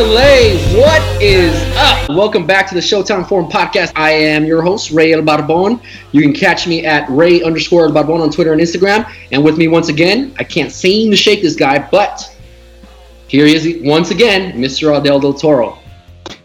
LA, 0.00 0.56
what 0.80 1.02
is 1.22 1.54
up? 1.76 2.08
Welcome 2.08 2.46
back 2.46 2.66
to 2.68 2.74
the 2.74 2.80
Showtime 2.80 3.28
Forum 3.28 3.50
podcast. 3.50 3.92
I 3.94 4.12
am 4.12 4.46
your 4.46 4.62
host, 4.62 4.92
Ray 4.92 5.12
El 5.12 5.20
Barbon. 5.20 5.78
You 6.12 6.22
can 6.22 6.32
catch 6.32 6.66
me 6.66 6.86
at 6.86 7.06
Ray 7.10 7.42
underscore 7.42 7.84
El 7.84 7.92
Barbon 7.92 8.22
on 8.22 8.30
Twitter 8.30 8.54
and 8.54 8.62
Instagram. 8.62 9.06
And 9.30 9.44
with 9.44 9.58
me 9.58 9.68
once 9.68 9.90
again, 9.90 10.34
I 10.38 10.44
can't 10.44 10.72
seem 10.72 11.10
to 11.10 11.18
shake 11.18 11.42
this 11.42 11.54
guy, 11.54 11.86
but 11.90 12.34
here 13.28 13.44
he 13.44 13.54
is 13.54 13.82
once 13.82 14.10
again, 14.10 14.52
Mr. 14.52 14.98
Adel 14.98 15.20
Del 15.20 15.34
Toro. 15.34 15.78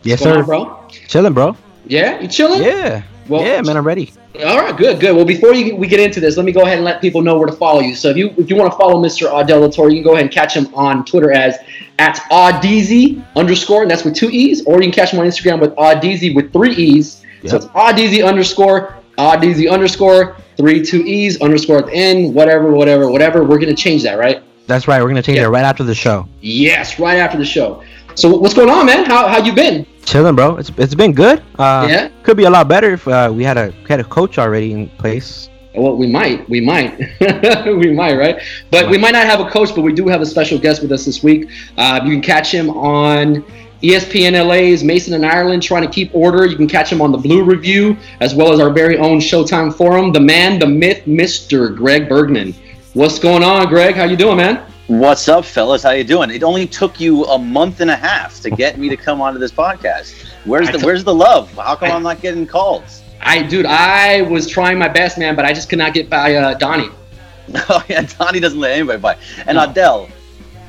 Yes, 0.04 0.20
sir. 0.20 0.40
On, 0.40 0.44
bro? 0.44 0.88
Chilling, 1.08 1.34
bro. 1.34 1.56
Yeah, 1.86 2.20
you 2.20 2.28
chilling? 2.28 2.62
Yeah. 2.62 3.04
Well, 3.28 3.42
yeah, 3.42 3.62
man, 3.62 3.76
I'm 3.76 3.86
ready. 3.86 4.12
All 4.44 4.60
right, 4.60 4.76
good, 4.76 5.00
good. 5.00 5.16
Well, 5.16 5.26
before 5.26 5.54
you, 5.54 5.76
we 5.76 5.88
get 5.88 6.00
into 6.00 6.20
this, 6.20 6.38
let 6.38 6.46
me 6.46 6.52
go 6.52 6.62
ahead 6.62 6.76
and 6.76 6.86
let 6.86 7.02
people 7.02 7.22
know 7.22 7.38
where 7.38 7.48
to 7.48 7.56
follow 7.56 7.80
you. 7.80 7.96
So 7.96 8.10
if 8.10 8.18
you 8.18 8.34
if 8.38 8.50
you 8.50 8.56
want 8.56 8.72
to 8.72 8.78
follow 8.78 9.02
Mr. 9.02 9.48
Del 9.48 9.64
you 9.64 9.98
can 9.98 10.04
go 10.04 10.14
ahead 10.14 10.26
and 10.26 10.32
catch 10.32 10.56
him 10.56 10.74
on 10.76 11.06
Twitter 11.06 11.32
as 11.32 11.58
at 11.98 12.18
Audeezy 12.32 13.24
underscore, 13.36 13.82
and 13.82 13.90
that's 13.90 14.04
with 14.04 14.16
two 14.16 14.30
E's, 14.30 14.66
or 14.66 14.76
you 14.76 14.84
can 14.84 14.92
catch 14.92 15.12
him 15.12 15.20
on 15.20 15.26
Instagram 15.26 15.60
with 15.60 15.74
Audeezy 15.76 16.36
with 16.36 16.54
three 16.54 16.76
E's. 16.76 17.24
Yep. 17.42 17.52
So 17.52 17.58
it's 17.58 17.66
Audeezy 17.68 18.28
underscore, 18.28 18.96
Audeezy 19.18 19.72
underscore, 19.72 20.38
three 20.58 20.84
two 20.84 21.02
E's 21.02 21.42
underscore 21.42 21.80
at 21.80 21.86
the 21.88 21.94
end, 21.94 22.36
whatever, 22.36 22.72
whatever, 22.72 23.10
whatever. 23.10 23.44
We're 23.44 23.60
gonna 23.60 23.76
change 23.76 24.04
that, 24.04 24.20
right? 24.20 24.44
That's 24.68 24.88
right. 24.88 25.02
We're 25.02 25.10
gonna 25.10 25.24
change 25.24 25.40
yeah. 25.40 25.46
it 25.46 25.50
right 25.50 25.66
after 25.66 25.84
the 25.84 25.96
show. 25.96 26.28
Yes, 26.42 27.00
right 27.00 27.18
after 27.18 27.38
the 27.38 27.46
show. 27.46 27.84
So 28.16 28.38
what's 28.38 28.54
going 28.54 28.70
on, 28.70 28.86
man? 28.86 29.06
How 29.06 29.28
how 29.28 29.44
you 29.44 29.54
been? 29.54 29.86
Chilling, 30.06 30.36
bro. 30.36 30.56
It's 30.56 30.72
it's 30.78 30.96
been 30.96 31.14
good. 31.14 31.44
Uh, 31.60 31.88
yeah. 31.90 32.10
Could 32.24 32.38
be 32.38 32.46
a 32.46 32.50
lot 32.50 32.68
better 32.68 32.94
if 32.94 33.08
uh, 33.08 33.32
we 33.34 33.44
had 33.44 33.58
a 33.58 33.72
had 33.88 34.00
a 34.00 34.06
coach 34.06 34.38
already 34.38 34.72
in 34.72 34.90
place. 34.98 35.50
Well, 35.76 35.98
we 35.98 36.08
might, 36.08 36.48
we 36.50 36.62
might, 36.62 36.98
we 37.66 37.92
might, 37.92 38.16
right? 38.16 38.42
But 38.72 38.90
we 38.90 38.98
might 38.98 39.12
not 39.12 39.26
have 39.26 39.42
a 39.42 39.50
coach, 39.50 39.76
but 39.76 39.82
we 39.82 39.92
do 39.92 40.08
have 40.08 40.22
a 40.22 40.26
special 40.26 40.58
guest 40.58 40.82
with 40.82 40.90
us 40.94 41.04
this 41.04 41.22
week. 41.22 41.50
Uh, 41.78 42.00
you 42.06 42.12
can 42.12 42.22
catch 42.22 42.50
him 42.50 42.70
on 42.70 43.44
ESPN 43.84 44.42
LA's 44.48 44.86
Mason 44.86 45.14
and 45.14 45.26
Ireland 45.26 45.64
trying 45.64 45.82
to 45.82 45.90
keep 45.90 46.16
order. 46.16 46.46
You 46.46 46.56
can 46.56 46.70
catch 46.70 46.90
him 46.90 47.02
on 47.02 47.12
the 47.12 47.18
Blue 47.18 47.44
Review 47.44 47.98
as 48.22 48.34
well 48.34 48.54
as 48.54 48.62
our 48.62 48.70
very 48.70 48.98
own 48.98 49.20
Showtime 49.20 49.76
Forum. 49.76 50.14
The 50.14 50.22
man, 50.22 50.60
the 50.60 50.68
myth, 50.68 51.04
Mr. 51.06 51.76
Greg 51.76 52.08
Bergman. 52.08 52.56
What's 52.94 53.20
going 53.20 53.44
on, 53.44 53.68
Greg? 53.68 53.96
How 53.96 54.06
you 54.06 54.16
doing, 54.16 54.38
man? 54.38 54.66
What's 54.88 55.28
up, 55.28 55.46
fellas? 55.46 55.82
How 55.82 55.92
you 55.92 56.04
doing? 56.04 56.30
It 56.30 56.44
only 56.44 56.68
took 56.68 57.00
you 57.00 57.24
a 57.26 57.40
month 57.40 57.80
and 57.80 57.90
a 57.90 57.96
half 57.96 58.40
to 58.42 58.52
get 58.52 58.78
me 58.78 58.88
to 58.90 58.96
come 58.96 59.20
onto 59.20 59.40
this 59.40 59.52
podcast. 59.52 60.14
Where's 60.46 60.70
the 60.70 60.78
Where's 60.86 61.04
the 61.04 61.14
love? 61.14 61.52
How 61.56 61.76
come 61.76 61.90
I, 61.90 61.96
am 61.96 62.04
not 62.04 62.22
getting 62.22 62.46
calls? 62.46 63.02
I, 63.20 63.42
dude, 63.42 63.66
I 63.66 64.22
was 64.22 64.48
trying 64.48 64.78
my 64.78 64.88
best, 64.88 65.18
man, 65.18 65.36
but 65.36 65.44
I 65.44 65.54
just 65.54 65.70
could 65.70 65.80
not 65.80 65.96
get 65.96 66.08
by 66.08 66.36
uh, 66.36 66.54
Donnie. 66.54 66.92
oh 67.56 67.84
yeah, 67.90 68.04
Donnie 68.20 68.40
doesn't 68.40 68.60
let 68.60 68.74
anybody 68.74 69.00
by. 69.00 69.18
And 69.48 69.56
no. 69.56 69.68
Adel, 69.68 70.08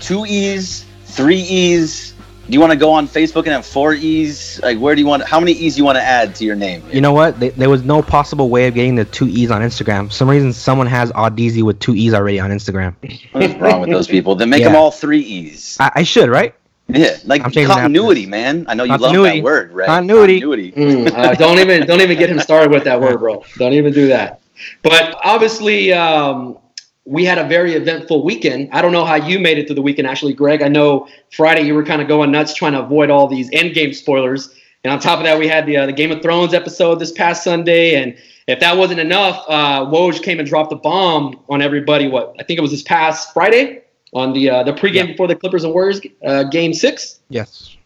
two 0.00 0.24
E's, 0.24 0.86
three 1.04 1.42
E's, 1.42 2.14
do 2.46 2.52
you 2.52 2.60
want 2.60 2.72
to 2.72 2.78
go 2.78 2.92
on 2.92 3.08
Facebook 3.08 3.44
and 3.44 3.48
have 3.48 3.66
four 3.66 3.92
E's? 3.92 4.60
Like, 4.62 4.78
where 4.78 4.94
do 4.94 5.00
you 5.00 5.06
want? 5.06 5.24
How 5.24 5.40
many 5.40 5.52
E's 5.52 5.74
do 5.74 5.78
you 5.78 5.84
want 5.84 5.96
to 5.96 6.02
add 6.02 6.34
to 6.36 6.44
your 6.44 6.54
name? 6.54 6.82
You 6.92 7.00
know 7.00 7.12
what? 7.12 7.40
They, 7.40 7.48
there 7.50 7.68
was 7.68 7.82
no 7.82 8.02
possible 8.02 8.48
way 8.48 8.68
of 8.68 8.74
getting 8.74 8.94
the 8.94 9.04
two 9.04 9.26
E's 9.26 9.50
on 9.50 9.62
Instagram. 9.62 10.06
For 10.06 10.12
some 10.12 10.30
reason, 10.30 10.52
someone 10.52 10.86
has 10.86 11.10
Audeezy 11.12 11.62
with 11.62 11.80
two 11.80 11.94
E's 11.96 12.14
already 12.14 12.38
on 12.38 12.50
Instagram. 12.50 12.94
What's 13.32 13.54
wrong 13.54 13.80
with 13.80 13.90
those 13.90 14.06
people? 14.06 14.36
Then 14.36 14.48
make 14.50 14.60
yeah. 14.60 14.68
them 14.68 14.76
all 14.76 14.92
three 14.92 15.20
E's. 15.20 15.76
I, 15.80 15.90
I 15.96 16.02
should, 16.04 16.28
right? 16.28 16.54
Yeah, 16.88 17.16
like 17.24 17.42
continuity, 17.42 18.26
man. 18.26 18.66
I 18.68 18.74
know 18.74 18.84
you 18.84 18.90
continuity. 18.90 19.18
love 19.18 19.34
that 19.36 19.42
word, 19.42 19.72
right? 19.72 19.86
Continuity. 19.86 20.40
continuity. 20.40 20.72
Mm, 20.72 21.12
uh, 21.12 21.34
don't 21.34 21.58
even 21.58 21.84
don't 21.84 22.00
even 22.00 22.16
get 22.16 22.30
him 22.30 22.38
started 22.38 22.70
with 22.70 22.84
that 22.84 23.00
word, 23.00 23.18
bro. 23.18 23.44
Don't 23.56 23.72
even 23.72 23.92
do 23.92 24.06
that. 24.06 24.40
But 24.82 25.18
obviously, 25.24 25.92
um, 25.92 26.58
we 27.06 27.24
had 27.24 27.38
a 27.38 27.44
very 27.44 27.74
eventful 27.74 28.24
weekend. 28.24 28.68
I 28.72 28.82
don't 28.82 28.92
know 28.92 29.04
how 29.04 29.14
you 29.14 29.38
made 29.38 29.58
it 29.58 29.66
through 29.66 29.76
the 29.76 29.82
weekend, 29.82 30.08
actually, 30.08 30.34
Greg. 30.34 30.60
I 30.60 30.68
know 30.68 31.06
Friday 31.30 31.62
you 31.62 31.74
were 31.74 31.84
kind 31.84 32.02
of 32.02 32.08
going 32.08 32.32
nuts 32.32 32.52
trying 32.52 32.72
to 32.72 32.80
avoid 32.80 33.10
all 33.10 33.28
these 33.28 33.48
endgame 33.50 33.94
spoilers. 33.94 34.52
And 34.82 34.92
on 34.92 34.98
top 34.98 35.18
of 35.18 35.24
that, 35.24 35.38
we 35.38 35.46
had 35.46 35.66
the, 35.66 35.76
uh, 35.76 35.86
the 35.86 35.92
Game 35.92 36.10
of 36.10 36.20
Thrones 36.20 36.52
episode 36.52 36.96
this 36.96 37.12
past 37.12 37.44
Sunday. 37.44 37.94
And 37.94 38.16
if 38.48 38.58
that 38.60 38.76
wasn't 38.76 39.00
enough, 39.00 39.44
uh, 39.48 39.86
Woj 39.86 40.22
came 40.22 40.40
and 40.40 40.48
dropped 40.48 40.72
a 40.72 40.76
bomb 40.76 41.40
on 41.48 41.62
everybody. 41.62 42.08
What 42.08 42.34
I 42.40 42.42
think 42.42 42.58
it 42.58 42.62
was 42.62 42.72
this 42.72 42.82
past 42.82 43.32
Friday 43.32 43.82
on 44.12 44.32
the 44.32 44.50
uh, 44.50 44.62
the 44.64 44.72
pregame 44.72 44.94
yeah. 44.94 45.06
before 45.06 45.28
the 45.28 45.36
Clippers 45.36 45.64
and 45.64 45.72
Warriors 45.72 46.00
uh, 46.24 46.44
game 46.44 46.74
six. 46.74 47.20
Yes. 47.28 47.76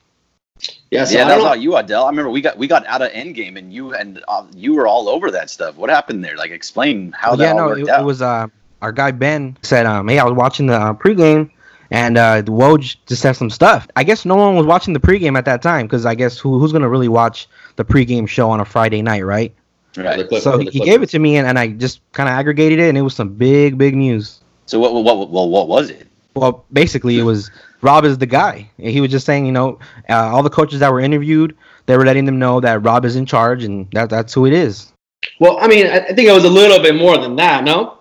Yeah, 0.90 1.04
so 1.04 1.16
yeah, 1.16 1.24
that 1.28 1.36
was 1.36 1.44
all 1.46 1.56
you, 1.56 1.76
Adele. 1.76 2.04
I 2.04 2.10
remember 2.10 2.30
we 2.30 2.42
got 2.42 2.58
we 2.58 2.66
got 2.66 2.84
out 2.86 3.00
of 3.00 3.10
Endgame, 3.12 3.56
and 3.56 3.72
you 3.72 3.94
and 3.94 4.22
uh, 4.28 4.44
you 4.54 4.74
were 4.74 4.86
all 4.86 5.08
over 5.08 5.30
that 5.30 5.48
stuff. 5.48 5.76
What 5.76 5.88
happened 5.88 6.22
there? 6.22 6.36
Like, 6.36 6.50
explain 6.50 7.12
how 7.12 7.30
well, 7.30 7.36
that 7.38 7.44
yeah, 7.44 7.50
all 7.52 7.56
no, 7.56 7.66
worked 7.68 7.80
it, 7.80 7.88
out. 7.88 8.00
it 8.00 8.04
was 8.04 8.20
uh, 8.20 8.48
our 8.82 8.92
guy 8.92 9.10
Ben 9.10 9.56
said, 9.62 9.86
um, 9.86 10.08
"Hey, 10.08 10.18
I 10.18 10.24
was 10.24 10.34
watching 10.34 10.66
the 10.66 10.74
uh, 10.74 10.94
pregame." 10.94 11.50
And 11.92 12.16
uh, 12.16 12.40
the 12.42 12.52
Woj 12.52 12.96
just 13.06 13.20
said 13.20 13.32
some 13.32 13.50
stuff. 13.50 13.88
I 13.96 14.04
guess 14.04 14.24
no 14.24 14.36
one 14.36 14.54
was 14.54 14.64
watching 14.64 14.94
the 14.94 15.00
pregame 15.00 15.36
at 15.36 15.44
that 15.46 15.60
time 15.60 15.86
because 15.86 16.06
I 16.06 16.14
guess 16.14 16.38
who, 16.38 16.60
who's 16.60 16.70
gonna 16.70 16.88
really 16.88 17.08
watch 17.08 17.48
the 17.74 17.84
pregame 17.84 18.28
show 18.28 18.48
on 18.48 18.60
a 18.60 18.64
Friday 18.64 19.02
night, 19.02 19.22
right? 19.22 19.52
Right. 19.96 20.30
So 20.40 20.58
he, 20.58 20.70
he 20.70 20.80
gave 20.80 21.02
it 21.02 21.08
to 21.10 21.18
me, 21.18 21.36
and, 21.36 21.48
and 21.48 21.58
I 21.58 21.68
just 21.68 22.00
kind 22.12 22.28
of 22.28 22.34
aggregated 22.34 22.78
it, 22.78 22.88
and 22.88 22.96
it 22.96 23.02
was 23.02 23.14
some 23.14 23.30
big, 23.30 23.76
big 23.76 23.96
news. 23.96 24.40
So 24.66 24.78
what, 24.78 24.94
what, 24.94 25.04
what, 25.04 25.30
what, 25.30 25.48
what 25.48 25.68
was 25.68 25.90
it? 25.90 26.06
Well, 26.36 26.64
basically, 26.72 27.18
it 27.18 27.24
was 27.24 27.50
Rob 27.82 28.04
is 28.04 28.18
the 28.18 28.26
guy. 28.26 28.70
He 28.78 29.00
was 29.00 29.10
just 29.10 29.26
saying, 29.26 29.46
you 29.46 29.52
know, 29.52 29.80
uh, 30.08 30.14
all 30.14 30.44
the 30.44 30.50
coaches 30.50 30.78
that 30.78 30.92
were 30.92 31.00
interviewed, 31.00 31.56
they 31.86 31.96
were 31.96 32.04
letting 32.04 32.24
them 32.24 32.38
know 32.38 32.60
that 32.60 32.84
Rob 32.84 33.04
is 33.04 33.16
in 33.16 33.26
charge, 33.26 33.64
and 33.64 33.90
that 33.92 34.10
that's 34.10 34.32
who 34.32 34.46
it 34.46 34.52
is. 34.52 34.92
Well, 35.40 35.58
I 35.60 35.66
mean, 35.66 35.86
I 35.86 36.00
think 36.12 36.28
it 36.28 36.32
was 36.32 36.44
a 36.44 36.50
little 36.50 36.80
bit 36.80 36.94
more 36.94 37.18
than 37.18 37.34
that, 37.36 37.64
no? 37.64 37.98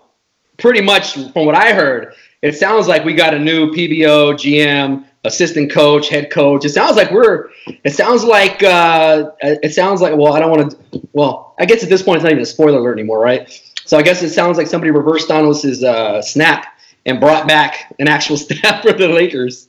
Pretty 0.59 0.81
much 0.81 1.13
from 1.13 1.45
what 1.45 1.55
I 1.55 1.73
heard, 1.73 2.13
it 2.41 2.55
sounds 2.55 2.87
like 2.87 3.03
we 3.03 3.13
got 3.13 3.33
a 3.33 3.39
new 3.39 3.71
PBO, 3.71 4.33
GM, 4.33 5.05
assistant 5.23 5.71
coach, 5.71 6.09
head 6.09 6.31
coach. 6.31 6.65
It 6.65 6.69
sounds 6.69 6.95
like 6.95 7.11
we're. 7.11 7.49
It 7.83 7.91
sounds 7.91 8.23
like. 8.23 8.61
Uh, 8.63 9.31
it 9.41 9.73
sounds 9.73 10.01
like. 10.01 10.15
Well, 10.15 10.33
I 10.33 10.39
don't 10.39 10.51
want 10.51 10.71
to. 10.71 11.01
Well, 11.13 11.55
I 11.59 11.65
guess 11.65 11.83
at 11.83 11.89
this 11.89 12.01
point 12.01 12.17
it's 12.17 12.23
not 12.23 12.31
even 12.31 12.43
a 12.43 12.45
spoiler 12.45 12.79
alert 12.79 12.93
anymore, 12.93 13.19
right? 13.19 13.49
So 13.85 13.97
I 13.97 14.01
guess 14.01 14.21
it 14.21 14.29
sounds 14.29 14.57
like 14.57 14.67
somebody 14.67 14.91
reversed 14.91 15.29
Thanos' 15.29 15.83
uh, 15.83 16.21
snap 16.21 16.77
and 17.05 17.19
brought 17.19 17.47
back 17.47 17.93
an 17.99 18.07
actual 18.07 18.37
staff 18.37 18.83
for 18.83 18.93
the 18.93 19.07
Lakers. 19.07 19.67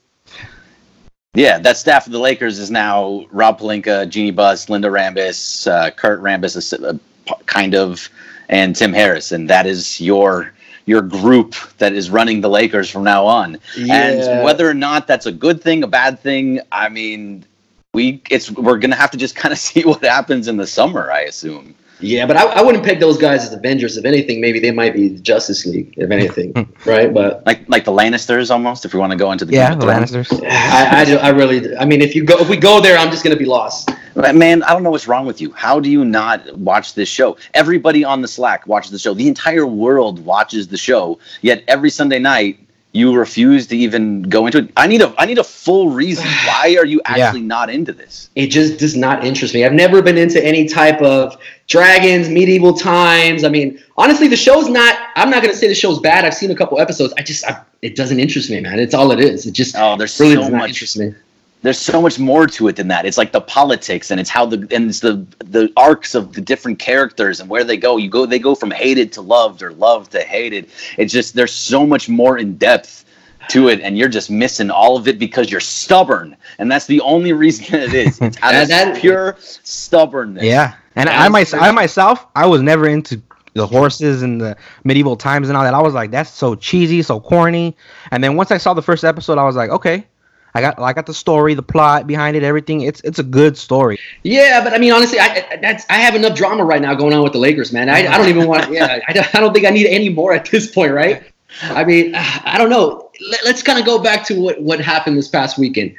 Yeah, 1.34 1.59
that 1.61 1.77
staff 1.77 2.07
of 2.07 2.12
the 2.12 2.19
Lakers 2.19 2.59
is 2.59 2.72
now 2.72 3.25
Rob 3.31 3.61
Pelinka, 3.61 4.09
Jeanie 4.09 4.33
Buss, 4.33 4.69
Linda 4.69 4.89
Rambis, 4.89 5.71
uh, 5.71 5.91
Kurt 5.93 6.21
Rambis, 6.21 7.01
kind 7.47 7.75
of, 7.77 8.09
and 8.49 8.75
Tim 8.75 8.93
Harris, 8.93 9.31
and 9.31 9.49
that 9.49 9.65
is 9.65 10.01
your 10.01 10.53
your 10.91 11.03
group 11.03 11.55
that 11.78 11.95
is 11.95 12.11
running 12.11 12.41
the 12.41 12.51
Lakers 12.51 12.91
from 12.91 13.05
now 13.05 13.25
on. 13.25 13.59
Yeah. 13.77 13.95
And 13.95 14.45
whether 14.45 14.69
or 14.69 14.75
not 14.75 15.06
that's 15.06 15.27
a 15.27 15.33
good 15.33 15.62
thing, 15.62 15.83
a 15.83 15.87
bad 15.87 16.21
thing, 16.21 16.61
I 16.71 16.89
mean, 16.89 17.47
we 17.95 18.23
it's 18.28 18.51
we're 18.51 18.78
gonna 18.78 18.97
have 18.97 19.11
to 19.12 19.17
just 19.17 19.37
kind 19.43 19.53
of 19.53 19.59
see 19.59 19.83
what 19.84 20.05
happens 20.05 20.49
in 20.49 20.56
the 20.56 20.67
summer, 20.67 21.11
I 21.11 21.23
assume. 21.23 21.75
Yeah, 22.03 22.25
but 22.25 22.37
I, 22.39 22.45
I 22.45 22.62
wouldn't 22.62 22.83
peg 22.83 22.99
those 22.99 23.19
guys 23.19 23.45
as 23.45 23.53
Avengers. 23.53 23.99
If 23.99 24.06
anything, 24.06 24.41
maybe 24.41 24.59
they 24.59 24.71
might 24.71 24.95
be 24.95 25.19
Justice 25.19 25.67
League. 25.67 25.93
If 25.99 26.11
anything, 26.11 26.53
hmm. 26.53 26.62
right? 26.89 27.12
But 27.12 27.45
like 27.47 27.69
like 27.69 27.84
the 27.84 27.93
Lannisters, 27.93 28.51
almost. 28.51 28.84
If 28.84 28.95
we 28.95 29.01
want 29.01 29.12
to 29.12 29.19
go 29.19 29.33
into 29.33 29.45
the 29.45 29.53
yeah, 29.53 29.75
the 29.75 29.87
Lannisters. 29.87 30.33
I, 30.45 31.01
I, 31.01 31.05
do, 31.05 31.19
I 31.19 31.28
really. 31.28 31.77
I 31.77 31.84
mean, 31.84 32.01
if 32.01 32.15
you 32.15 32.25
go, 32.25 32.39
if 32.39 32.49
we 32.49 32.57
go 32.57 32.81
there, 32.81 32.97
I'm 32.99 33.11
just 33.11 33.22
gonna 33.22 33.37
be 33.37 33.45
lost. 33.45 33.91
Man, 34.20 34.62
I 34.62 34.72
don't 34.72 34.82
know 34.82 34.91
what's 34.91 35.08
wrong 35.08 35.26
with 35.26 35.41
you. 35.41 35.53
How 35.53 35.81
do 35.81 35.91
you 35.91 36.04
not 36.04 36.56
watch 36.58 36.94
this 36.94 37.08
show? 37.08 37.36
Everybody 37.54 38.04
on 38.04 38.22
the 38.22 38.28
Slack 38.28 38.66
watches 38.66 38.91
the 38.91 38.98
show. 38.98 39.14
The 39.14 39.28
entire 39.28 39.66
world 39.66 40.25
watches 40.25 40.69
the 40.69 40.76
show. 40.76 41.19
Yet 41.42 41.64
every 41.69 41.91
Sunday 41.91 42.19
night, 42.19 42.59
you 42.92 43.14
refuse 43.14 43.69
to 43.69 43.76
even 43.76 44.22
go 44.22 44.47
into 44.47 44.59
it. 44.59 44.70
I 44.76 44.86
need 44.86 45.00
a 45.00 45.14
I 45.16 45.26
need 45.26 45.38
a 45.38 45.44
full 45.44 45.91
reason. 45.91 46.26
Why 46.47 46.76
are 46.78 46.84
you 46.84 47.00
actually 47.04 47.41
yeah. 47.41 47.47
not 47.47 47.70
into 47.70 47.92
this? 47.92 48.30
It 48.34 48.48
just 48.48 48.78
does 48.78 48.97
not 48.97 49.25
interest 49.25 49.54
me. 49.54 49.64
I've 49.64 49.72
never 49.72 50.03
been 50.03 50.19
into 50.19 50.44
any 50.44 50.66
type 50.66 51.00
of 51.00 51.36
dragons, 51.68 52.28
medieval 52.28 52.74
times. 52.74 53.45
I 53.45 53.48
mean, 53.48 53.80
honestly, 53.97 54.27
the 54.27 54.36
show's 54.36 54.68
not. 54.68 54.98
I'm 55.16 55.30
not 55.30 55.42
gonna 55.42 55.54
say 55.54 55.68
the 55.68 55.74
show's 55.74 56.00
bad. 56.00 56.24
I've 56.24 56.34
seen 56.34 56.50
a 56.50 56.56
couple 56.56 56.80
episodes. 56.80 57.15
I 57.16 57.22
just 57.22 57.45
I, 57.45 57.62
it 57.80 57.95
doesn't 57.95 58.18
interest 58.18 58.50
me, 58.50 58.60
man. 58.60 58.78
It's 58.80 58.95
all 58.95 59.12
it 59.12 59.21
is. 59.21 59.47
It 59.47 59.53
just 59.53 59.77
oh, 59.78 59.97
there's 59.97 60.18
really 60.18 60.34
so 60.34 60.50
much. 60.50 60.71
interest 60.71 60.98
me 60.98 61.15
there's 61.62 61.78
so 61.78 62.01
much 62.01 62.18
more 62.18 62.47
to 62.47 62.68
it 62.68 62.77
than 62.77 62.89
that. 62.89 63.04
It's 63.04 63.18
like 63.18 63.33
the 63.33 63.41
politics 63.41 64.10
and 64.10 64.21
it's 64.21 64.30
how 64.30 64.47
the 64.47 64.66
and 64.71 64.89
it's 64.89 65.01
the 65.01 65.27
the 65.39 65.72
arcs 65.77 66.15
of 66.15 66.33
the 66.33 66.41
different 66.41 66.78
characters 66.78 67.41
and 67.41 67.51
where 67.51 67.65
they 67.65 67.77
go. 67.77 67.97
You 67.97 68.09
go 68.09 68.27
they 68.27 68.39
go 68.39 68.54
from 68.54 68.71
hated 68.71 69.12
to 69.12 69.21
loved 69.21 69.62
or 69.62 69.72
loved 69.72 70.12
to 70.12 70.22
hated. 70.22 70.71
It's 70.97 71.12
just 71.12 71.34
there's 71.34 71.53
so 71.53 71.86
much 71.86 72.09
more 72.09 72.39
in 72.39 72.57
depth 72.57 73.04
to 73.48 73.68
it 73.68 73.80
and 73.80 73.98
you're 73.98 74.09
just 74.09 74.30
missing 74.30 74.71
all 74.71 74.97
of 74.97 75.09
it 75.09 75.18
because 75.18 75.51
you're 75.51 75.60
stubborn. 75.60 76.36
And 76.59 76.71
that's 76.71 76.86
the 76.86 77.01
only 77.03 77.33
reason 77.33 77.74
it 77.74 77.95
is. 77.95 78.21
It's 78.21 78.39
out 78.42 78.54
of 78.54 78.68
that, 78.68 79.01
pure 79.01 79.36
stubbornness. 79.39 80.45
Yeah. 80.45 80.74
And 80.97 81.09
I, 81.09 81.28
myself, 81.28 81.62
I 81.62 81.71
myself 81.71 82.27
I 82.34 82.47
was 82.47 82.62
never 82.62 82.89
into 82.89 83.21
the 83.54 83.66
horses 83.66 84.22
and 84.22 84.41
the 84.41 84.57
medieval 84.84 85.16
times 85.16 85.48
and 85.48 85.57
all 85.57 85.65
that. 85.65 85.74
I 85.74 85.83
was 85.83 85.95
like, 85.95 86.10
that's 86.10 86.30
so 86.30 86.54
cheesy, 86.54 87.03
so 87.03 87.21
corny. 87.21 87.77
And 88.12 88.22
then 88.22 88.36
once 88.36 88.51
I 88.51 88.57
saw 88.57 88.74
the 88.74 88.83
first 88.83 89.04
episode, 89.04 89.39
I 89.39 89.45
was 89.45 89.57
like, 89.57 89.71
okay, 89.71 90.07
I 90.54 90.60
got 90.60 90.78
I 90.78 90.92
got 90.92 91.06
the 91.06 91.14
story, 91.14 91.54
the 91.54 91.62
plot 91.62 92.06
behind 92.06 92.36
it, 92.36 92.42
everything. 92.42 92.82
It's 92.82 93.00
it's 93.02 93.18
a 93.18 93.22
good 93.22 93.56
story. 93.56 93.98
Yeah, 94.22 94.62
but 94.64 94.72
I 94.72 94.78
mean, 94.78 94.92
honestly, 94.92 95.18
I 95.20 95.58
that's 95.62 95.84
I 95.88 95.94
have 95.94 96.14
enough 96.14 96.36
drama 96.36 96.64
right 96.64 96.82
now 96.82 96.94
going 96.94 97.14
on 97.14 97.22
with 97.22 97.32
the 97.32 97.38
Lakers, 97.38 97.72
man. 97.72 97.88
I, 97.88 98.06
I 98.06 98.18
don't 98.18 98.28
even 98.28 98.48
want. 98.48 98.70
Yeah, 98.72 98.98
I 99.06 99.12
don't, 99.12 99.34
I 99.34 99.41
don't 99.41 99.52
think 99.52 99.66
I 99.66 99.70
need 99.70 99.86
any 99.86 100.08
more 100.08 100.32
at 100.32 100.50
this 100.50 100.70
point, 100.70 100.92
right? 100.92 101.22
I 101.62 101.84
mean, 101.84 102.14
I 102.14 102.56
don't 102.58 102.70
know. 102.70 103.10
Let, 103.30 103.54
us 103.54 103.62
kind 103.62 103.78
of 103.78 103.84
go 103.84 104.02
back 104.02 104.24
to 104.26 104.41
what 104.41 104.60
what 104.60 104.80
happened 104.80 105.16
this 105.16 105.28
past 105.28 105.58
weekend. 105.58 105.94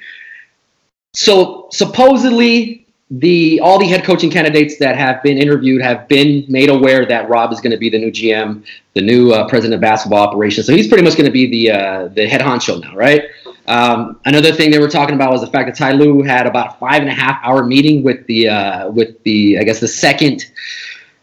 So 1.14 1.68
supposedly 1.72 2.82
the 3.12 3.60
all 3.60 3.78
the 3.78 3.86
head 3.86 4.06
coaching 4.06 4.32
candidates 4.32 4.78
that 4.78 4.96
have 4.96 5.22
been 5.22 5.38
interviewed 5.38 5.82
have 5.82 6.08
been 6.08 6.46
made 6.48 6.70
aware 6.70 7.06
that 7.06 7.28
Rob 7.28 7.52
is 7.52 7.60
going 7.60 7.72
to 7.72 7.78
be 7.78 7.90
the 7.90 8.00
new 8.00 8.12
GM, 8.12 8.64
the 8.94 9.02
new 9.02 9.34
uh, 9.34 9.48
president 9.50 9.76
of 9.76 9.82
basketball 9.82 10.26
operations. 10.26 10.66
So 10.66 10.74
he's 10.74 10.88
pretty 10.88 11.04
much 11.04 11.14
going 11.14 11.26
to 11.26 11.32
be 11.32 11.46
the 11.46 11.72
uh, 11.72 12.08
the 12.08 12.28
head 12.28 12.42
honcho 12.42 12.82
now, 12.82 12.96
right? 12.96 13.24
Um, 13.72 14.20
another 14.26 14.52
thing 14.52 14.70
they 14.70 14.80
were 14.80 14.90
talking 14.90 15.16
about 15.16 15.32
was 15.32 15.40
the 15.40 15.48
fact 15.48 15.68
that 15.68 15.78
Ty 15.78 15.94
Lue 15.94 16.24
had 16.24 16.46
about 16.46 16.76
a 16.76 16.78
five 16.78 17.02
and 17.02 17.10
a 17.10 17.14
half 17.14 17.40
hour 17.42 17.64
meeting 17.64 18.04
with 18.04 18.28
the 18.28 18.50
uh, 18.50 18.92
with 18.92 19.24
the 19.24 19.58
I 19.60 19.64
guess 19.64 19.80
the 19.80 19.88
second 19.88 20.46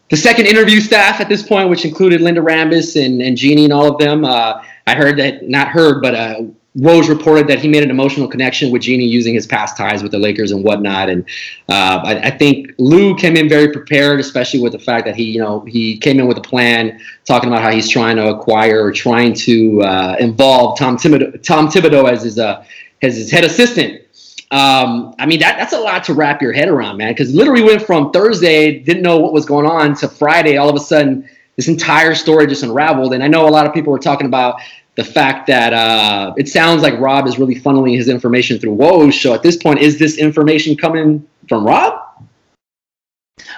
the 0.09 0.17
second 0.17 0.47
interview 0.47 0.79
staff 0.79 1.21
at 1.21 1.29
this 1.29 1.43
point, 1.47 1.69
which 1.69 1.85
included 1.85 2.21
Linda 2.21 2.41
Rambis 2.41 2.99
and, 2.99 3.21
and 3.21 3.37
Jeanie 3.37 3.65
and 3.65 3.73
all 3.73 3.85
of 3.85 3.99
them. 3.99 4.25
Uh, 4.25 4.63
I 4.87 4.95
heard 4.95 5.19
that 5.19 5.47
not 5.47 5.67
heard, 5.67 6.01
but 6.01 6.15
uh, 6.15 6.41
Woj 6.79 7.09
reported 7.09 7.47
that 7.47 7.59
he 7.59 7.67
made 7.67 7.83
an 7.83 7.89
emotional 7.89 8.27
connection 8.27 8.71
with 8.71 8.83
Jeanie 8.83 9.05
using 9.05 9.33
his 9.33 9.45
past 9.45 9.75
ties 9.75 10.01
with 10.01 10.11
the 10.11 10.19
Lakers 10.19 10.51
and 10.51 10.63
whatnot. 10.63 11.09
And 11.09 11.25
uh, 11.67 12.01
I, 12.03 12.19
I, 12.27 12.29
think 12.31 12.73
Lue 12.77 13.15
came 13.15 13.35
in 13.35 13.49
very 13.49 13.71
prepared, 13.71 14.19
especially 14.19 14.61
with 14.61 14.71
the 14.71 14.79
fact 14.79 15.05
that 15.05 15.15
he, 15.15 15.23
you 15.23 15.39
know, 15.39 15.61
he 15.61 15.97
came 15.97 16.19
in 16.19 16.27
with 16.27 16.37
a 16.37 16.41
plan, 16.41 16.99
talking 17.25 17.49
about 17.49 17.61
how 17.61 17.71
he's 17.71 17.89
trying 17.89 18.15
to 18.15 18.29
acquire 18.29 18.83
or 18.83 18.91
trying 18.91 19.33
to 19.33 19.81
uh, 19.81 20.15
involve 20.19 20.77
Tom 20.77 20.97
Thibodeau, 20.97 21.41
Tom 21.43 21.67
Thibodeau 21.67 22.09
as 22.09 22.23
his 22.23 22.39
uh, 22.39 22.63
as 23.01 23.17
his 23.17 23.29
head 23.29 23.43
assistant. 23.43 24.01
Um, 24.51 25.13
I 25.19 25.25
mean, 25.25 25.39
that 25.41 25.57
that's 25.57 25.73
a 25.73 25.79
lot 25.79 26.03
to 26.05 26.13
wrap 26.13 26.41
your 26.41 26.53
head 26.53 26.69
around, 26.69 26.97
man. 26.97 27.11
Because 27.11 27.33
literally 27.35 27.63
went 27.63 27.81
from 27.81 28.11
Thursday, 28.11 28.79
didn't 28.79 29.03
know 29.03 29.17
what 29.17 29.33
was 29.33 29.45
going 29.45 29.65
on, 29.65 29.95
to 29.95 30.07
Friday, 30.07 30.57
all 30.57 30.69
of 30.69 30.75
a 30.75 30.79
sudden, 30.79 31.29
this 31.55 31.67
entire 31.67 32.15
story 32.15 32.47
just 32.47 32.63
unraveled. 32.63 33.13
And 33.13 33.21
I 33.21 33.27
know 33.27 33.47
a 33.47 33.51
lot 33.51 33.65
of 33.67 33.73
people 33.73 33.91
were 33.91 33.99
talking 33.99 34.27
about 34.27 34.61
the 34.99 35.05
fact 35.05 35.47
that 35.47 35.71
uh, 35.71 36.33
it 36.35 36.49
sounds 36.49 36.81
like 36.81 36.99
Rob 36.99 37.25
is 37.25 37.39
really 37.39 37.55
funneling 37.55 37.95
his 37.95 38.09
information 38.09 38.59
through 38.59 38.75
Woj. 38.75 39.13
So 39.13 39.33
at 39.33 39.41
this 39.41 39.55
point, 39.55 39.79
is 39.79 39.97
this 39.97 40.17
information 40.17 40.75
coming 40.75 41.25
from 41.47 41.65
Rob? 41.65 41.93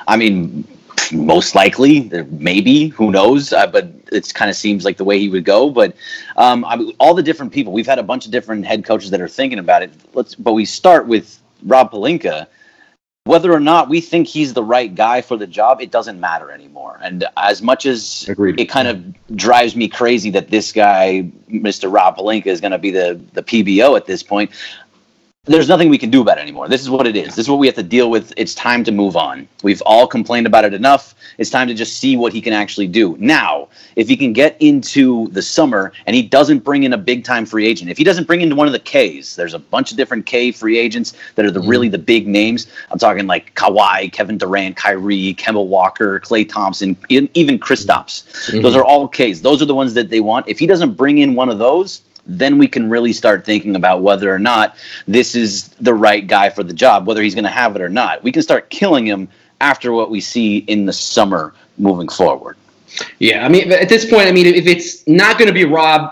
I 0.08 0.18
mean, 0.18 0.68
most 1.12 1.56
likely, 1.56 2.12
maybe, 2.30 2.90
who 2.90 3.10
knows? 3.10 3.54
Uh, 3.54 3.66
but 3.66 3.92
it 4.12 4.32
kind 4.36 4.52
of 4.52 4.56
seems 4.56 4.86
like 4.86 4.98
the 4.98 5.04
way 5.04 5.18
he 5.18 5.30
would 5.30 5.44
go. 5.44 5.72
But 5.72 5.96
um, 6.38 6.64
I 6.64 6.76
mean, 6.76 6.94
all 7.00 7.16
the 7.16 7.24
different 7.24 7.52
people, 7.52 7.74
we've 7.74 7.88
had 7.88 7.98
a 7.98 8.04
bunch 8.04 8.28
of 8.28 8.32
different 8.32 8.64
head 8.64 8.86
coaches 8.86 9.10
that 9.10 9.20
are 9.20 9.28
thinking 9.28 9.58
about 9.58 9.82
it. 9.82 9.92
Let's, 10.14 10.36
but 10.36 10.54
we 10.54 10.64
start 10.64 11.08
with 11.08 11.42
Rob 11.64 11.92
Pelinka 11.92 12.46
whether 13.26 13.54
or 13.54 13.60
not 13.60 13.88
we 13.88 14.02
think 14.02 14.28
he's 14.28 14.54
the 14.54 14.64
right 14.64 14.94
guy 14.94 15.22
for 15.22 15.38
the 15.38 15.46
job, 15.46 15.80
it 15.80 15.92
doesn't 15.92 16.20
matter 16.20 16.52
anymore. 16.52 16.98
And 17.04 17.24
as 17.38 17.62
much 17.62 17.86
as 17.86 18.28
Agreed. 18.28 18.60
it 18.60 18.66
kind 18.66 18.88
of 18.88 19.38
drives 19.38 19.76
me 19.76 19.88
crazy 19.88 20.32
that 20.32 20.50
this 20.50 20.72
guy, 20.72 21.30
Mr. 21.50 21.92
Rob 21.94 22.18
Pelinka, 22.18 22.48
is 22.48 22.60
going 22.60 22.72
to 22.72 22.80
be 22.80 22.90
the 22.90 23.22
the 23.34 23.44
PBO 23.44 23.96
at 23.96 24.06
this 24.06 24.24
point, 24.24 24.52
there's 25.46 25.68
nothing 25.68 25.90
we 25.90 25.98
can 25.98 26.12
do 26.12 26.22
about 26.22 26.38
it 26.38 26.42
anymore. 26.42 26.68
This 26.68 26.82
is 26.82 26.90
what 26.92 27.08
it 27.08 27.16
is. 27.16 27.30
This 27.30 27.46
is 27.46 27.50
what 27.50 27.58
we 27.58 27.66
have 27.66 27.76
to 27.76 27.82
deal 27.82 28.12
with. 28.12 28.32
It's 28.38 28.54
time 28.54 28.84
to 28.84 28.92
move 28.92 29.16
on. 29.16 29.48
We've 29.64 29.82
all 29.88 30.06
complained 30.06 30.46
about 30.46 30.66
it 30.66 30.74
enough. 30.76 31.16
It's 31.40 31.50
time 31.50 31.68
to 31.68 31.74
just 31.74 31.98
see 31.98 32.16
what 32.16 32.32
he 32.32 32.42
can 32.42 32.54
actually 32.54 32.86
do. 32.86 33.18
Now, 33.20 33.68
if 33.96 34.08
he 34.08 34.16
can 34.16 34.34
get 34.34 34.56
into 34.60 35.30
the 35.30 35.42
summer 35.42 35.94
and 36.06 36.16
he 36.16 36.22
doesn't 36.22 36.60
bring 36.60 36.84
in 36.84 36.94
a 36.94 36.98
big 36.98 37.24
time 37.24 37.48
free 37.48 37.66
agent, 37.66 37.90
if 37.90 37.98
he 37.98 38.04
doesn't 38.04 38.28
bring 38.28 38.42
in 38.42 38.56
one 38.56 38.68
of 38.68 38.74
the 38.74 38.80
Ks, 38.80 39.36
there's 39.36 39.56
a 39.56 39.60
bunch 39.60 39.90
of 39.90 39.98
different 39.98 40.28
K 40.28 40.52
free 40.52 40.78
agents 40.78 41.14
that 41.34 41.44
are 41.44 41.50
the 41.50 41.60
mm-hmm. 41.60 41.70
really 41.70 41.90
the 41.90 41.98
big 41.98 42.28
names. 42.28 42.68
I'm 42.92 43.00
talking 43.00 43.26
like 43.26 43.56
Kawhi, 43.56 44.14
Kevin 44.14 44.38
Durant, 44.38 44.76
Kyrie, 44.76 45.34
Kemba 45.34 45.66
Walker, 45.66 46.20
Klay 46.20 46.48
Thompson, 46.48 46.96
even 47.10 47.58
Kristaps. 47.58 48.30
Mm-hmm. 48.52 48.62
Those 48.62 48.76
are 48.76 48.86
all 48.86 49.08
Ks. 49.08 49.40
Those 49.40 49.60
are 49.64 49.66
the 49.66 49.74
ones 49.74 49.96
that 49.96 50.12
they 50.12 50.20
want. 50.20 50.48
If 50.48 50.60
he 50.60 50.68
doesn't 50.68 50.94
bring 50.94 51.18
in 51.18 51.34
one 51.34 51.50
of 51.50 51.58
those, 51.58 52.04
then 52.26 52.58
we 52.58 52.68
can 52.68 52.90
really 52.90 53.14
start 53.14 53.46
thinking 53.46 53.76
about 53.76 54.02
whether 54.02 54.34
or 54.34 54.40
not 54.40 54.76
this 55.08 55.36
is 55.36 55.70
the 55.80 55.94
right 55.94 56.28
guy 56.28 56.50
for 56.50 56.64
the 56.64 56.74
job, 56.74 57.08
whether 57.08 57.22
he's 57.22 57.36
going 57.36 57.46
to 57.46 57.50
have 57.50 57.76
it 57.76 57.82
or 57.82 57.90
not. 57.90 58.24
We 58.24 58.32
can 58.32 58.42
start 58.42 58.70
killing 58.70 59.06
him 59.06 59.28
after 59.60 59.92
what 59.92 60.10
we 60.10 60.22
see 60.22 60.58
in 60.60 60.86
the 60.86 60.94
summer 60.94 61.54
moving 61.78 62.10
forward. 62.10 62.58
Yeah, 63.20 63.46
I 63.46 63.50
mean, 63.50 63.72
at 63.72 63.90
this 63.90 64.10
point, 64.10 64.28
I 64.28 64.32
mean, 64.32 64.48
if 64.48 64.68
it's 64.68 65.08
not 65.08 65.38
going 65.38 65.48
to 65.48 65.54
be 65.54 65.66
Rob, 65.66 66.12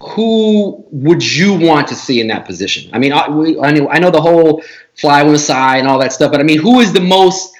who 0.00 0.84
would 0.90 1.22
you 1.22 1.54
want 1.54 1.86
to 1.88 1.94
see 1.94 2.20
in 2.20 2.26
that 2.28 2.46
position? 2.46 2.90
I 2.92 2.98
mean, 2.98 3.12
I, 3.12 3.26
know, 3.26 3.86
know 3.86 4.10
the 4.10 4.20
whole 4.20 4.62
fly 4.94 5.22
on 5.22 5.32
the 5.32 5.38
side 5.38 5.78
and 5.78 5.88
all 5.88 5.98
that 5.98 6.12
stuff, 6.12 6.32
but 6.32 6.40
I 6.40 6.42
mean, 6.42 6.58
who 6.58 6.80
is 6.80 6.92
the 6.92 7.00
most 7.00 7.54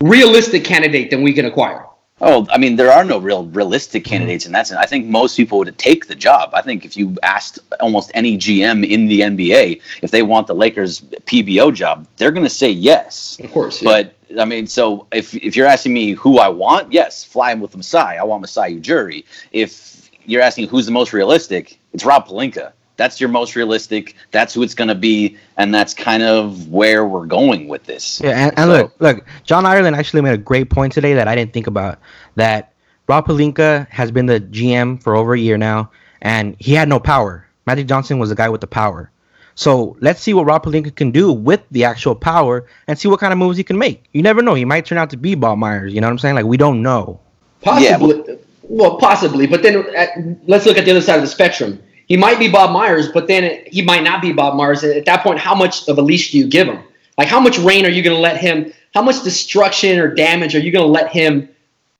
realistic 0.00 0.64
candidate 0.64 1.10
that 1.10 1.18
we 1.18 1.32
can 1.32 1.46
acquire? 1.46 1.85
Oh, 2.20 2.46
I 2.50 2.56
mean, 2.56 2.76
there 2.76 2.90
are 2.90 3.04
no 3.04 3.18
real 3.18 3.44
realistic 3.46 4.02
mm-hmm. 4.04 4.10
candidates 4.10 4.46
in 4.46 4.52
that 4.52 4.66
sense. 4.66 4.80
I 4.80 4.86
think 4.86 5.06
most 5.06 5.36
people 5.36 5.58
would 5.58 5.78
take 5.78 6.06
the 6.06 6.14
job. 6.14 6.50
I 6.54 6.62
think 6.62 6.84
if 6.84 6.96
you 6.96 7.16
asked 7.22 7.58
almost 7.78 8.10
any 8.14 8.38
GM 8.38 8.88
in 8.88 9.06
the 9.06 9.20
NBA 9.20 9.82
if 10.00 10.10
they 10.10 10.22
want 10.22 10.46
the 10.46 10.54
Lakers 10.54 11.00
PBO 11.00 11.74
job, 11.74 12.06
they're 12.16 12.30
going 12.30 12.46
to 12.46 12.50
say 12.50 12.70
yes. 12.70 13.38
Of 13.42 13.52
course. 13.52 13.82
Yeah. 13.82 13.90
But 14.30 14.40
I 14.40 14.46
mean, 14.46 14.66
so 14.66 15.06
if 15.12 15.34
if 15.34 15.56
you're 15.56 15.66
asking 15.66 15.92
me 15.92 16.12
who 16.12 16.38
I 16.38 16.48
want, 16.48 16.90
yes, 16.90 17.22
fly 17.22 17.52
him 17.52 17.60
with 17.60 17.76
Masai. 17.76 18.16
I 18.16 18.22
want 18.22 18.40
Masai 18.40 18.80
Ujiri. 18.80 19.24
If 19.52 20.10
you're 20.24 20.42
asking 20.42 20.68
who's 20.68 20.86
the 20.86 20.92
most 20.92 21.12
realistic, 21.12 21.78
it's 21.92 22.04
Rob 22.04 22.26
Pelinka 22.26 22.72
that's 22.96 23.20
your 23.20 23.28
most 23.28 23.56
realistic. 23.56 24.16
That's 24.30 24.54
who 24.54 24.62
it's 24.62 24.74
going 24.74 24.88
to 24.88 24.94
be, 24.94 25.36
and 25.56 25.74
that's 25.74 25.94
kind 25.94 26.22
of 26.22 26.68
where 26.68 27.06
we're 27.06 27.26
going 27.26 27.68
with 27.68 27.84
this. 27.84 28.20
Yeah, 28.20 28.30
and, 28.30 28.58
and 28.58 28.70
so, 28.70 28.76
look, 28.76 28.92
look, 29.00 29.24
John 29.44 29.66
Ireland 29.66 29.96
actually 29.96 30.22
made 30.22 30.32
a 30.32 30.38
great 30.38 30.70
point 30.70 30.92
today 30.92 31.14
that 31.14 31.28
I 31.28 31.34
didn't 31.34 31.52
think 31.52 31.66
about. 31.66 31.98
That 32.36 32.72
Rob 33.08 33.26
Pelinka 33.26 33.88
has 33.88 34.10
been 34.10 34.26
the 34.26 34.40
GM 34.40 35.02
for 35.02 35.14
over 35.14 35.34
a 35.34 35.38
year 35.38 35.58
now, 35.58 35.90
and 36.22 36.56
he 36.58 36.72
had 36.72 36.88
no 36.88 36.98
power. 36.98 37.46
Magic 37.66 37.86
Johnson 37.86 38.18
was 38.18 38.30
the 38.30 38.34
guy 38.34 38.48
with 38.48 38.60
the 38.60 38.66
power. 38.66 39.10
So 39.54 39.96
let's 40.00 40.20
see 40.20 40.34
what 40.34 40.44
Rob 40.44 40.64
Pelinka 40.64 40.94
can 40.94 41.10
do 41.10 41.32
with 41.32 41.62
the 41.70 41.84
actual 41.84 42.14
power, 42.14 42.66
and 42.88 42.98
see 42.98 43.08
what 43.08 43.20
kind 43.20 43.32
of 43.32 43.38
moves 43.38 43.56
he 43.56 43.64
can 43.64 43.78
make. 43.78 44.04
You 44.12 44.22
never 44.22 44.42
know; 44.42 44.54
he 44.54 44.64
might 44.64 44.86
turn 44.86 44.98
out 44.98 45.10
to 45.10 45.16
be 45.16 45.34
Bob 45.34 45.58
Myers. 45.58 45.94
You 45.94 46.00
know 46.00 46.06
what 46.06 46.12
I'm 46.12 46.18
saying? 46.18 46.34
Like 46.34 46.46
we 46.46 46.56
don't 46.56 46.82
know. 46.82 47.20
Possibly. 47.62 48.22
Yeah. 48.26 48.34
Well, 48.68 48.98
possibly, 48.98 49.46
but 49.46 49.62
then 49.62 49.86
at, 49.94 50.10
let's 50.48 50.66
look 50.66 50.76
at 50.76 50.84
the 50.84 50.90
other 50.90 51.00
side 51.00 51.16
of 51.16 51.22
the 51.22 51.28
spectrum 51.28 51.80
he 52.06 52.16
might 52.16 52.38
be 52.38 52.48
Bob 52.48 52.72
Myers, 52.72 53.08
but 53.08 53.26
then 53.26 53.62
he 53.66 53.82
might 53.82 54.02
not 54.02 54.22
be 54.22 54.32
Bob 54.32 54.56
Myers. 54.56 54.82
At 54.84 55.04
that 55.04 55.22
point, 55.22 55.38
how 55.38 55.54
much 55.54 55.88
of 55.88 55.98
a 55.98 56.02
leash 56.02 56.30
do 56.32 56.38
you 56.38 56.46
give 56.46 56.68
him? 56.68 56.82
Like, 57.18 57.28
how 57.28 57.40
much 57.40 57.58
rein 57.58 57.84
are 57.84 57.90
you 57.90 58.02
going 58.02 58.16
to 58.16 58.20
let 58.20 58.36
him? 58.36 58.72
How 58.94 59.02
much 59.02 59.22
destruction 59.22 59.98
or 59.98 60.14
damage 60.14 60.54
are 60.54 60.60
you 60.60 60.70
going 60.70 60.84
to 60.84 60.90
let 60.90 61.10
him 61.10 61.48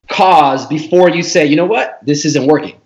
cause 0.08 0.66
before 0.66 1.10
you 1.10 1.22
say, 1.22 1.46
you 1.46 1.56
know 1.56 1.66
what, 1.66 1.98
this 2.04 2.24
isn't 2.24 2.46
working? 2.46 2.80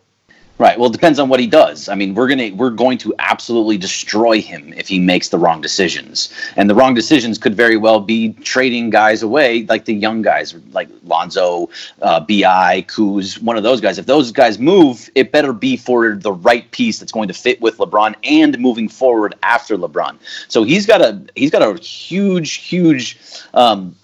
Right. 0.61 0.79
Well, 0.79 0.91
it 0.91 0.93
depends 0.93 1.19
on 1.19 1.31
what 1.31 1.41
he 1.41 1.47
does. 1.47 1.89
I 1.89 1.95
mean, 1.95 2.15
we're 2.15 2.29
gonna 2.29 2.51
we're 2.55 2.69
going 2.69 2.99
to 2.99 3.15
absolutely 3.19 3.79
destroy 3.79 4.43
him 4.43 4.75
if 4.75 4.89
he 4.89 4.99
makes 4.99 5.31
the 5.31 5.39
wrong 5.39 5.63
decisions, 5.63 6.31
and 6.55 6.69
the 6.69 6.75
wrong 6.75 6.93
decisions 6.93 7.39
could 7.39 7.55
very 7.55 7.79
well 7.79 7.99
be 7.99 8.35
trading 8.35 8.91
guys 8.91 9.23
away, 9.23 9.63
like 9.63 9.87
the 9.87 9.95
young 9.95 10.21
guys, 10.21 10.55
like 10.73 10.91
Lonzo, 11.03 11.71
uh, 12.03 12.21
Bi, 12.21 12.85
Kuz, 12.89 13.41
one 13.41 13.57
of 13.57 13.63
those 13.63 13.81
guys. 13.81 13.97
If 13.97 14.05
those 14.05 14.33
guys 14.33 14.59
move, 14.59 15.09
it 15.15 15.33
better 15.33 15.55
be 15.55 15.79
for 15.79 16.15
the 16.15 16.33
right 16.33 16.71
piece 16.73 16.99
that's 16.99 17.11
going 17.11 17.29
to 17.29 17.35
fit 17.35 17.59
with 17.63 17.79
LeBron 17.79 18.15
and 18.23 18.59
moving 18.59 18.91
forward 18.91 19.37
after 19.43 19.79
LeBron. 19.79 20.19
So 20.49 20.63
he's 20.63 20.85
got 20.85 21.01
a 21.01 21.23
he's 21.37 21.51
got 21.51 21.63
a 21.63 21.81
huge, 21.83 22.57
huge. 22.57 23.19
Um, 23.55 23.97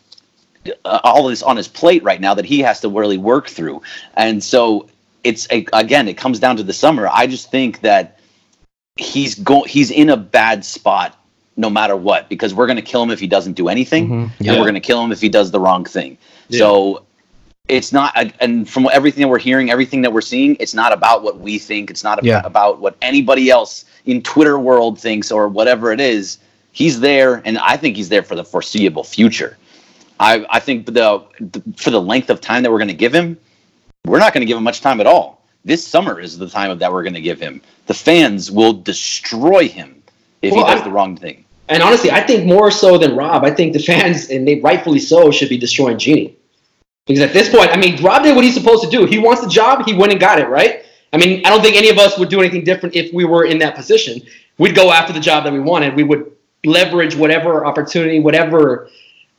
all 0.85 1.29
this 1.29 1.43
on 1.43 1.59
his 1.59 1.69
plate 1.69 2.03
right 2.03 2.21
now 2.21 2.33
that 2.35 2.47
he 2.47 2.61
has 2.61 2.81
to 2.81 2.89
really 2.89 3.19
work 3.19 3.47
through, 3.47 3.83
and 4.17 4.43
so 4.43 4.89
it's 5.27 5.47
a, 5.51 5.67
again, 5.73 6.09
it 6.09 6.17
comes 6.17 6.39
down 6.39 6.57
to 6.57 6.63
the 6.63 6.73
summer. 6.73 7.09
I 7.13 7.27
just 7.27 7.51
think 7.51 7.81
that 7.81 8.21
he's 8.97 9.35
going, 9.35 9.69
he's 9.69 9.91
in 9.91 10.09
a 10.09 10.17
bad 10.17 10.65
spot 10.65 11.19
no 11.57 11.69
matter 11.69 11.97
what 11.97 12.29
because 12.29 12.55
we're 12.55 12.67
going 12.67 12.77
to 12.77 12.83
kill 12.83 13.03
him 13.03 13.11
if 13.11 13.19
he 13.19 13.27
doesn't 13.27 13.55
do 13.55 13.69
anything, 13.69 14.09
mm-hmm. 14.09 14.43
yeah. 14.43 14.53
and 14.53 14.61
we're 14.61 14.65
going 14.65 14.75
to 14.75 14.81
kill 14.81 15.03
him 15.03 15.11
if 15.11 15.21
he 15.21 15.29
does 15.29 15.51
the 15.51 15.61
wrong 15.61 15.85
thing. 15.85 16.17
Yeah. 16.49 16.59
So 16.59 17.03
it's 17.69 17.93
not, 17.93 18.15
and 18.41 18.69
from 18.69 18.89
everything 18.93 19.23
that 19.23 19.29
we're 19.29 19.39
hearing, 19.39 19.71
everything 19.71 20.03
that 20.03 20.13
we're 20.13 20.21
seeing, 20.21 20.57
it's 20.61 20.75
not 20.75 20.93
about 20.93 21.23
what 21.23 21.41
we 21.41 21.59
think. 21.59 21.91
It's 21.91 22.05
not 22.05 22.23
yeah. 22.23 22.43
about 22.45 22.79
what 22.79 22.97
anybody 23.03 23.51
else 23.51 23.85
in 24.05 24.23
Twitter 24.23 24.59
world 24.59 25.01
thinks 25.01 25.33
or 25.33 25.49
whatever 25.49 25.93
it 25.93 26.01
is. 26.01 26.39
He's 26.73 27.01
there, 27.01 27.43
and 27.45 27.59
I 27.59 27.77
think 27.77 27.97
he's 27.97 28.11
there 28.11 28.23
for 28.23 28.37
the 28.37 28.45
foreseeable 28.45 29.03
future. 29.03 29.57
I, 30.21 30.47
I 30.49 30.61
think 30.61 30.87
the, 30.87 31.25
the 31.41 31.63
for 31.77 31.91
the 31.91 32.01
length 32.01 32.31
of 32.31 32.41
time 32.41 32.63
that 32.63 32.71
we're 32.71 32.79
going 32.79 32.89
to 32.89 32.95
give 32.95 33.15
him, 33.15 33.39
we're 34.07 34.19
not 34.19 34.33
going 34.33 34.43
to 34.43 34.47
give 34.47 34.57
him 34.57 34.65
much 34.65 34.81
time 34.81 35.01
at 35.01 35.07
all. 35.07 35.45
This 35.65 35.87
summer 35.87 36.21
is 36.21 36.39
the 36.39 36.49
time 36.49 36.79
that 36.79 36.93
we're 36.93 37.03
going 37.03 37.15
to 37.15 37.21
give 37.21 37.41
him. 37.41 37.61
The 37.87 37.95
fans 37.95 38.51
will 38.51 38.73
destroy 38.73 39.69
him 39.69 40.03
if 40.43 40.53
well, 40.53 40.65
he 40.65 40.73
does 40.73 40.83
I, 40.83 40.85
the 40.85 40.93
wrong 40.93 41.17
thing. 41.17 41.45
And 41.69 41.83
honestly, 41.83 42.11
I 42.11 42.21
think 42.21 42.47
more 42.47 42.71
so 42.71 42.99
than 42.99 43.17
Rob, 43.17 43.45
I 43.45 43.51
think 43.51 43.73
the 43.73 43.81
fans, 43.81 44.31
and 44.31 44.47
they 44.47 44.61
rightfully 44.61 45.01
so, 45.01 45.31
should 45.31 45.49
be 45.49 45.59
destroying 45.59 45.99
Jeanie. 45.99 46.37
Because 47.07 47.23
at 47.23 47.33
this 47.33 47.49
point, 47.49 47.71
I 47.71 47.77
mean, 47.77 48.03
Rob 48.03 48.23
did 48.23 48.35
what 48.35 48.45
he's 48.45 48.55
supposed 48.55 48.85
to 48.85 48.91
do. 48.91 49.07
He 49.07 49.19
wants 49.19 49.43
the 49.43 49.49
job, 49.49 49.85
he 49.85 49.95
went 49.95 50.13
and 50.13 50.21
got 50.21 50.39
it, 50.39 50.49
right? 50.49 50.85
I 51.13 51.19
mean, 51.19 51.45
I 51.45 51.51
don't 51.51 51.63
think 51.63 51.77
any 51.77 51.89
of 51.89 51.99
us 51.99 52.19
would 52.19 52.29
do 52.29 52.41
anything 52.41 52.65
different 52.65 52.95
if 52.95 53.13
we 53.13 53.25
were 53.25 53.45
in 53.45 53.59
that 53.59 53.75
position. 53.75 54.21
We'd 54.59 54.75
go 54.75 54.93
after 54.93 55.13
the 55.13 55.21
job 55.21 55.45
that 55.45 55.53
we 55.53 55.61
wanted. 55.61 55.95
We 55.95 56.03
would 56.03 56.33
leverage 56.65 57.15
whatever 57.15 57.65
opportunity, 57.65 58.21
whatever 58.21 58.91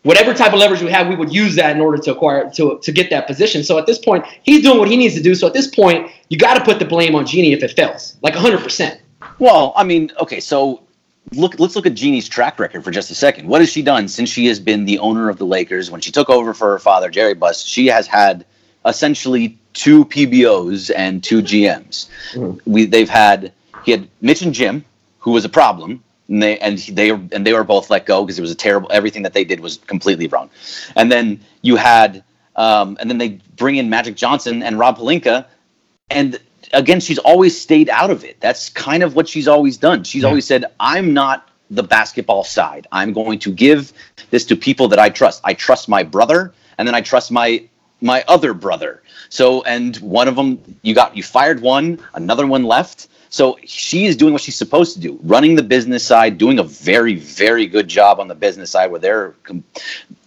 whatever 0.03 0.33
type 0.33 0.53
of 0.53 0.59
leverage 0.59 0.81
we 0.81 0.91
have, 0.91 1.07
we 1.07 1.15
would 1.15 1.33
use 1.33 1.55
that 1.55 1.75
in 1.75 1.81
order 1.81 1.97
to 1.97 2.11
acquire 2.11 2.49
to 2.51 2.79
to 2.81 2.91
get 2.91 3.09
that 3.09 3.27
position. 3.27 3.63
So 3.63 3.77
at 3.77 3.85
this 3.85 3.99
point, 3.99 4.25
he's 4.43 4.61
doing 4.61 4.79
what 4.79 4.89
he 4.89 4.97
needs 4.97 5.15
to 5.15 5.21
do. 5.21 5.35
So 5.35 5.47
at 5.47 5.53
this 5.53 5.67
point, 5.67 6.11
you 6.29 6.37
got 6.37 6.55
to 6.55 6.63
put 6.63 6.79
the 6.79 6.85
blame 6.85 7.15
on 7.15 7.25
Jeanie 7.25 7.53
if 7.53 7.63
it 7.63 7.71
fails, 7.71 8.17
like 8.21 8.33
100. 8.33 8.61
percent 8.61 9.01
Well, 9.39 9.73
I 9.75 9.83
mean, 9.83 10.11
okay, 10.21 10.39
so 10.39 10.83
look 11.33 11.59
let's 11.59 11.75
look 11.75 11.85
at 11.85 11.93
Jeanie's 11.93 12.29
track 12.29 12.59
record 12.59 12.83
for 12.83 12.91
just 12.91 13.11
a 13.11 13.15
second. 13.15 13.47
What 13.47 13.61
has 13.61 13.69
she 13.69 13.81
done 13.81 14.07
since 14.07 14.29
she 14.29 14.45
has 14.47 14.59
been 14.59 14.85
the 14.85 14.99
owner 14.99 15.29
of 15.29 15.37
the 15.37 15.45
Lakers? 15.45 15.91
When 15.91 16.01
she 16.01 16.11
took 16.11 16.29
over 16.29 16.53
for 16.53 16.71
her 16.71 16.79
father, 16.79 17.09
Jerry 17.09 17.33
Buss, 17.33 17.63
she 17.63 17.87
has 17.87 18.07
had 18.07 18.45
essentially 18.85 19.57
two 19.73 20.05
PBOs 20.05 20.91
and 20.95 21.23
two 21.23 21.41
GMs. 21.41 22.07
Mm-hmm. 22.33 22.71
We 22.71 22.85
they've 22.85 23.09
had 23.09 23.51
he 23.83 23.91
had 23.91 24.07
Mitch 24.21 24.41
and 24.41 24.53
Jim, 24.53 24.83
who 25.19 25.31
was 25.31 25.45
a 25.45 25.49
problem, 25.49 26.03
and 26.29 26.41
they 26.41 26.59
and 26.59 26.77
they 26.79 27.09
and 27.09 27.45
they 27.45 27.53
were 27.53 27.63
both 27.63 27.89
let 27.89 28.05
go 28.05 28.23
because 28.23 28.37
it 28.37 28.41
was 28.41 28.51
a 28.51 28.55
terrible. 28.55 28.89
Everything 28.91 29.23
that 29.23 29.33
they 29.33 29.43
did 29.43 29.59
was 29.59 29.77
completely 29.77 30.27
wrong. 30.27 30.49
And 30.95 31.11
then 31.11 31.39
you 31.61 31.75
had, 31.75 32.23
um, 32.55 32.97
and 32.99 33.09
then 33.09 33.17
they 33.17 33.39
bring 33.55 33.77
in 33.77 33.89
Magic 33.89 34.15
Johnson 34.15 34.63
and 34.63 34.77
Rob 34.77 34.97
Pelinka, 34.97 35.45
and 36.09 36.39
again, 36.73 36.99
she's 36.99 37.19
always 37.19 37.59
stayed 37.59 37.89
out 37.89 38.11
of 38.11 38.23
it. 38.23 38.39
That's 38.39 38.69
kind 38.69 39.03
of 39.03 39.15
what 39.15 39.27
she's 39.27 39.47
always 39.47 39.77
done. 39.77 40.03
She's 40.03 40.23
yeah. 40.23 40.29
always 40.29 40.45
said, 40.45 40.65
"I'm 40.79 41.13
not 41.13 41.49
the 41.69 41.83
basketball 41.83 42.43
side. 42.43 42.87
I'm 42.91 43.13
going 43.13 43.39
to 43.39 43.51
give 43.51 43.93
this 44.29 44.45
to 44.45 44.55
people 44.55 44.87
that 44.89 44.99
I 44.99 45.09
trust. 45.09 45.41
I 45.43 45.53
trust 45.53 45.89
my 45.89 46.03
brother, 46.03 46.53
and 46.77 46.87
then 46.87 46.95
I 46.95 47.01
trust 47.01 47.31
my 47.31 47.63
my 48.01 48.23
other 48.27 48.53
brother. 48.53 49.01
So, 49.29 49.63
and 49.63 49.97
one 49.97 50.27
of 50.27 50.35
them, 50.35 50.79
you 50.81 50.93
got 50.93 51.15
you 51.15 51.23
fired 51.23 51.61
one, 51.61 51.99
another 52.13 52.47
one 52.47 52.63
left. 52.63 53.07
So 53.29 53.57
she 53.65 54.05
is 54.05 54.15
doing 54.15 54.33
what 54.33 54.41
she's 54.41 54.55
supposed 54.55 54.93
to 54.95 54.99
do, 54.99 55.19
running 55.23 55.55
the 55.55 55.63
business 55.63 56.05
side, 56.05 56.37
doing 56.37 56.59
a 56.59 56.63
very, 56.63 57.15
very 57.15 57.67
good 57.67 57.87
job 57.87 58.19
on 58.19 58.27
the 58.27 58.35
business 58.35 58.71
side, 58.71 58.91
where 58.91 58.99
they're 58.99 59.35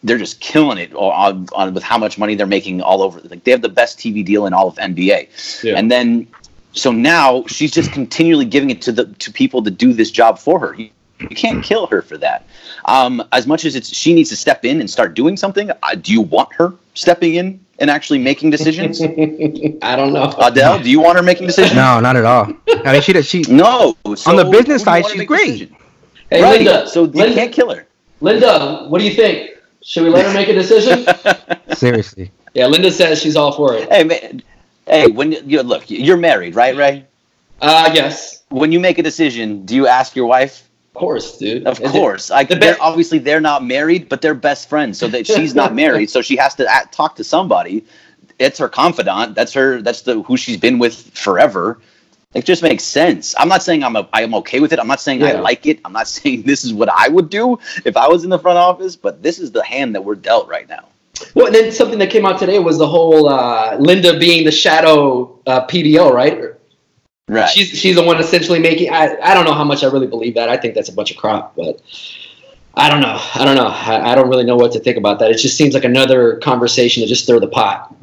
they're 0.02 0.18
just 0.18 0.40
killing 0.40 0.78
it 0.78 0.94
on, 0.94 1.46
on 1.54 1.74
with 1.74 1.82
how 1.82 1.98
much 1.98 2.18
money 2.18 2.34
they're 2.34 2.46
making 2.46 2.80
all 2.82 3.02
over. 3.02 3.20
Like 3.20 3.44
they 3.44 3.50
have 3.50 3.62
the 3.62 3.68
best 3.68 3.98
TV 3.98 4.24
deal 4.24 4.46
in 4.46 4.52
all 4.52 4.68
of 4.68 4.76
NBA, 4.76 5.62
yeah. 5.64 5.74
and 5.74 5.90
then 5.90 6.26
so 6.72 6.92
now 6.92 7.44
she's 7.46 7.70
just 7.70 7.92
continually 7.92 8.44
giving 8.44 8.70
it 8.70 8.82
to 8.82 8.92
the 8.92 9.06
to 9.06 9.32
people 9.32 9.62
to 9.62 9.70
do 9.70 9.92
this 9.92 10.10
job 10.10 10.38
for 10.38 10.58
her. 10.60 10.74
You, 10.74 10.90
you 11.20 11.36
can't 11.36 11.62
kill 11.62 11.86
her 11.88 12.02
for 12.02 12.16
that. 12.18 12.46
Um, 12.86 13.22
as 13.32 13.46
much 13.46 13.64
as 13.64 13.74
it's 13.74 13.94
she 13.94 14.14
needs 14.14 14.30
to 14.30 14.36
step 14.36 14.64
in 14.64 14.80
and 14.80 14.88
start 14.88 15.14
doing 15.14 15.36
something. 15.36 15.70
Uh, 15.70 15.94
do 15.94 16.12
you 16.12 16.20
want 16.20 16.52
her 16.54 16.72
stepping 16.94 17.34
in 17.34 17.64
and 17.78 17.90
actually 17.90 18.18
making 18.18 18.50
decisions? 18.50 19.00
I 19.82 19.96
don't 19.96 20.12
know. 20.12 20.32
Adele, 20.38 20.82
do 20.82 20.90
you 20.90 21.00
want 21.00 21.16
her 21.16 21.22
making 21.22 21.46
decisions? 21.46 21.76
No, 21.76 22.00
not 22.00 22.16
at 22.16 22.24
all. 22.24 22.52
I 22.84 22.92
mean, 22.92 23.02
she 23.02 23.12
does. 23.12 23.26
she 23.26 23.42
no. 23.48 23.96
So 24.14 24.30
on 24.30 24.36
the 24.36 24.44
business 24.44 24.82
side, 24.82 25.06
she's 25.06 25.24
great. 25.24 25.72
Hey, 26.30 26.42
right. 26.42 26.62
Linda. 26.62 26.88
So 26.88 27.02
Linda, 27.02 27.28
you 27.28 27.34
can't 27.34 27.52
kill 27.52 27.74
her. 27.74 27.86
Linda, 28.20 28.86
what 28.88 28.98
do 28.98 29.04
you 29.04 29.14
think? 29.14 29.50
Should 29.82 30.04
we 30.04 30.10
let 30.10 30.26
her 30.26 30.34
make 30.34 30.48
a 30.48 30.52
decision? 30.52 31.06
Seriously. 31.74 32.30
Yeah, 32.54 32.66
Linda 32.66 32.90
says 32.90 33.20
she's 33.20 33.36
all 33.36 33.52
for 33.52 33.74
it. 33.74 33.90
Hey 33.90 34.04
man, 34.04 34.42
hey, 34.86 35.06
when 35.06 35.32
you 35.32 35.62
look, 35.62 35.88
you're 35.88 36.16
married, 36.16 36.54
right? 36.54 36.76
Right? 36.76 37.06
Uh, 37.60 37.90
yes. 37.94 38.42
When 38.48 38.72
you 38.72 38.80
make 38.80 38.98
a 38.98 39.02
decision, 39.02 39.64
do 39.64 39.74
you 39.74 39.86
ask 39.86 40.16
your 40.16 40.26
wife? 40.26 40.68
Of 40.94 40.98
course, 40.98 41.38
dude. 41.38 41.66
Of 41.66 41.80
Is 41.80 41.90
course. 41.92 42.30
I, 42.32 42.42
the 42.42 42.56
they're, 42.56 42.74
be- 42.74 42.80
obviously 42.80 43.18
they're 43.18 43.40
not 43.40 43.64
married, 43.64 44.08
but 44.08 44.20
they're 44.20 44.34
best 44.34 44.68
friends. 44.68 44.98
So 44.98 45.06
that 45.08 45.26
she's 45.26 45.54
not 45.54 45.72
married, 45.84 46.10
so 46.10 46.20
she 46.20 46.36
has 46.36 46.54
to 46.56 46.66
act, 46.66 46.92
talk 46.92 47.14
to 47.16 47.24
somebody. 47.24 47.84
It's 48.40 48.58
her 48.58 48.68
confidant. 48.68 49.36
That's 49.36 49.52
her. 49.52 49.82
That's 49.82 50.02
the 50.02 50.22
who 50.22 50.36
she's 50.36 50.56
been 50.56 50.78
with 50.78 51.10
forever. 51.16 51.78
It 52.34 52.44
just 52.44 52.62
makes 52.62 52.84
sense. 52.84 53.34
I'm 53.38 53.48
not 53.48 53.62
saying 53.62 53.84
I'm 53.84 53.96
a, 53.96 54.08
I'm 54.12 54.34
okay 54.36 54.60
with 54.60 54.72
it. 54.72 54.78
I'm 54.80 54.86
not 54.88 55.00
saying 55.00 55.20
yeah. 55.20 55.28
I 55.28 55.32
like 55.40 55.66
it. 55.66 55.80
I'm 55.84 55.92
not 55.92 56.08
saying 56.16 56.42
this 56.42 56.64
is 56.64 56.74
what 56.74 56.88
I 56.88 57.08
would 57.08 57.30
do 57.30 57.58
if 57.84 57.96
I 57.96 58.08
was 58.08 58.24
in 58.24 58.30
the 58.30 58.38
front 58.38 58.58
office. 58.58 58.96
But 58.96 59.22
this 59.22 59.38
is 59.38 59.52
the 59.52 59.64
hand 59.64 59.94
that 59.94 60.04
we're 60.04 60.16
dealt 60.16 60.48
right 60.48 60.68
now. 60.68 60.88
Well, 61.34 61.46
and 61.46 61.54
then 61.54 61.70
something 61.70 61.98
that 61.98 62.10
came 62.10 62.26
out 62.26 62.38
today 62.38 62.58
was 62.58 62.78
the 62.78 62.86
whole 62.86 63.28
uh, 63.28 63.76
Linda 63.78 64.18
being 64.18 64.44
the 64.44 64.50
shadow 64.50 65.38
uh, 65.46 65.66
PBO, 65.66 66.10
right? 66.10 66.54
Right. 67.30 67.48
She's 67.48 67.68
she's 67.68 67.94
the 67.94 68.02
one 68.02 68.18
essentially 68.18 68.58
making. 68.58 68.90
I 68.92 69.16
I 69.22 69.34
don't 69.34 69.44
know 69.44 69.54
how 69.54 69.62
much 69.62 69.84
I 69.84 69.86
really 69.86 70.08
believe 70.08 70.34
that. 70.34 70.48
I 70.48 70.56
think 70.56 70.74
that's 70.74 70.88
a 70.88 70.92
bunch 70.92 71.12
of 71.12 71.16
crap, 71.16 71.54
but 71.54 71.80
I 72.74 72.90
don't 72.90 73.00
know. 73.00 73.20
I 73.36 73.44
don't 73.44 73.54
know. 73.54 73.68
I, 73.68 74.10
I 74.10 74.14
don't 74.16 74.28
really 74.28 74.42
know 74.42 74.56
what 74.56 74.72
to 74.72 74.80
think 74.80 74.96
about 74.96 75.20
that. 75.20 75.30
It 75.30 75.38
just 75.38 75.56
seems 75.56 75.72
like 75.72 75.84
another 75.84 76.38
conversation 76.38 77.04
to 77.04 77.08
just 77.08 77.28
throw 77.28 77.38
the 77.38 77.46
pot. 77.46 77.94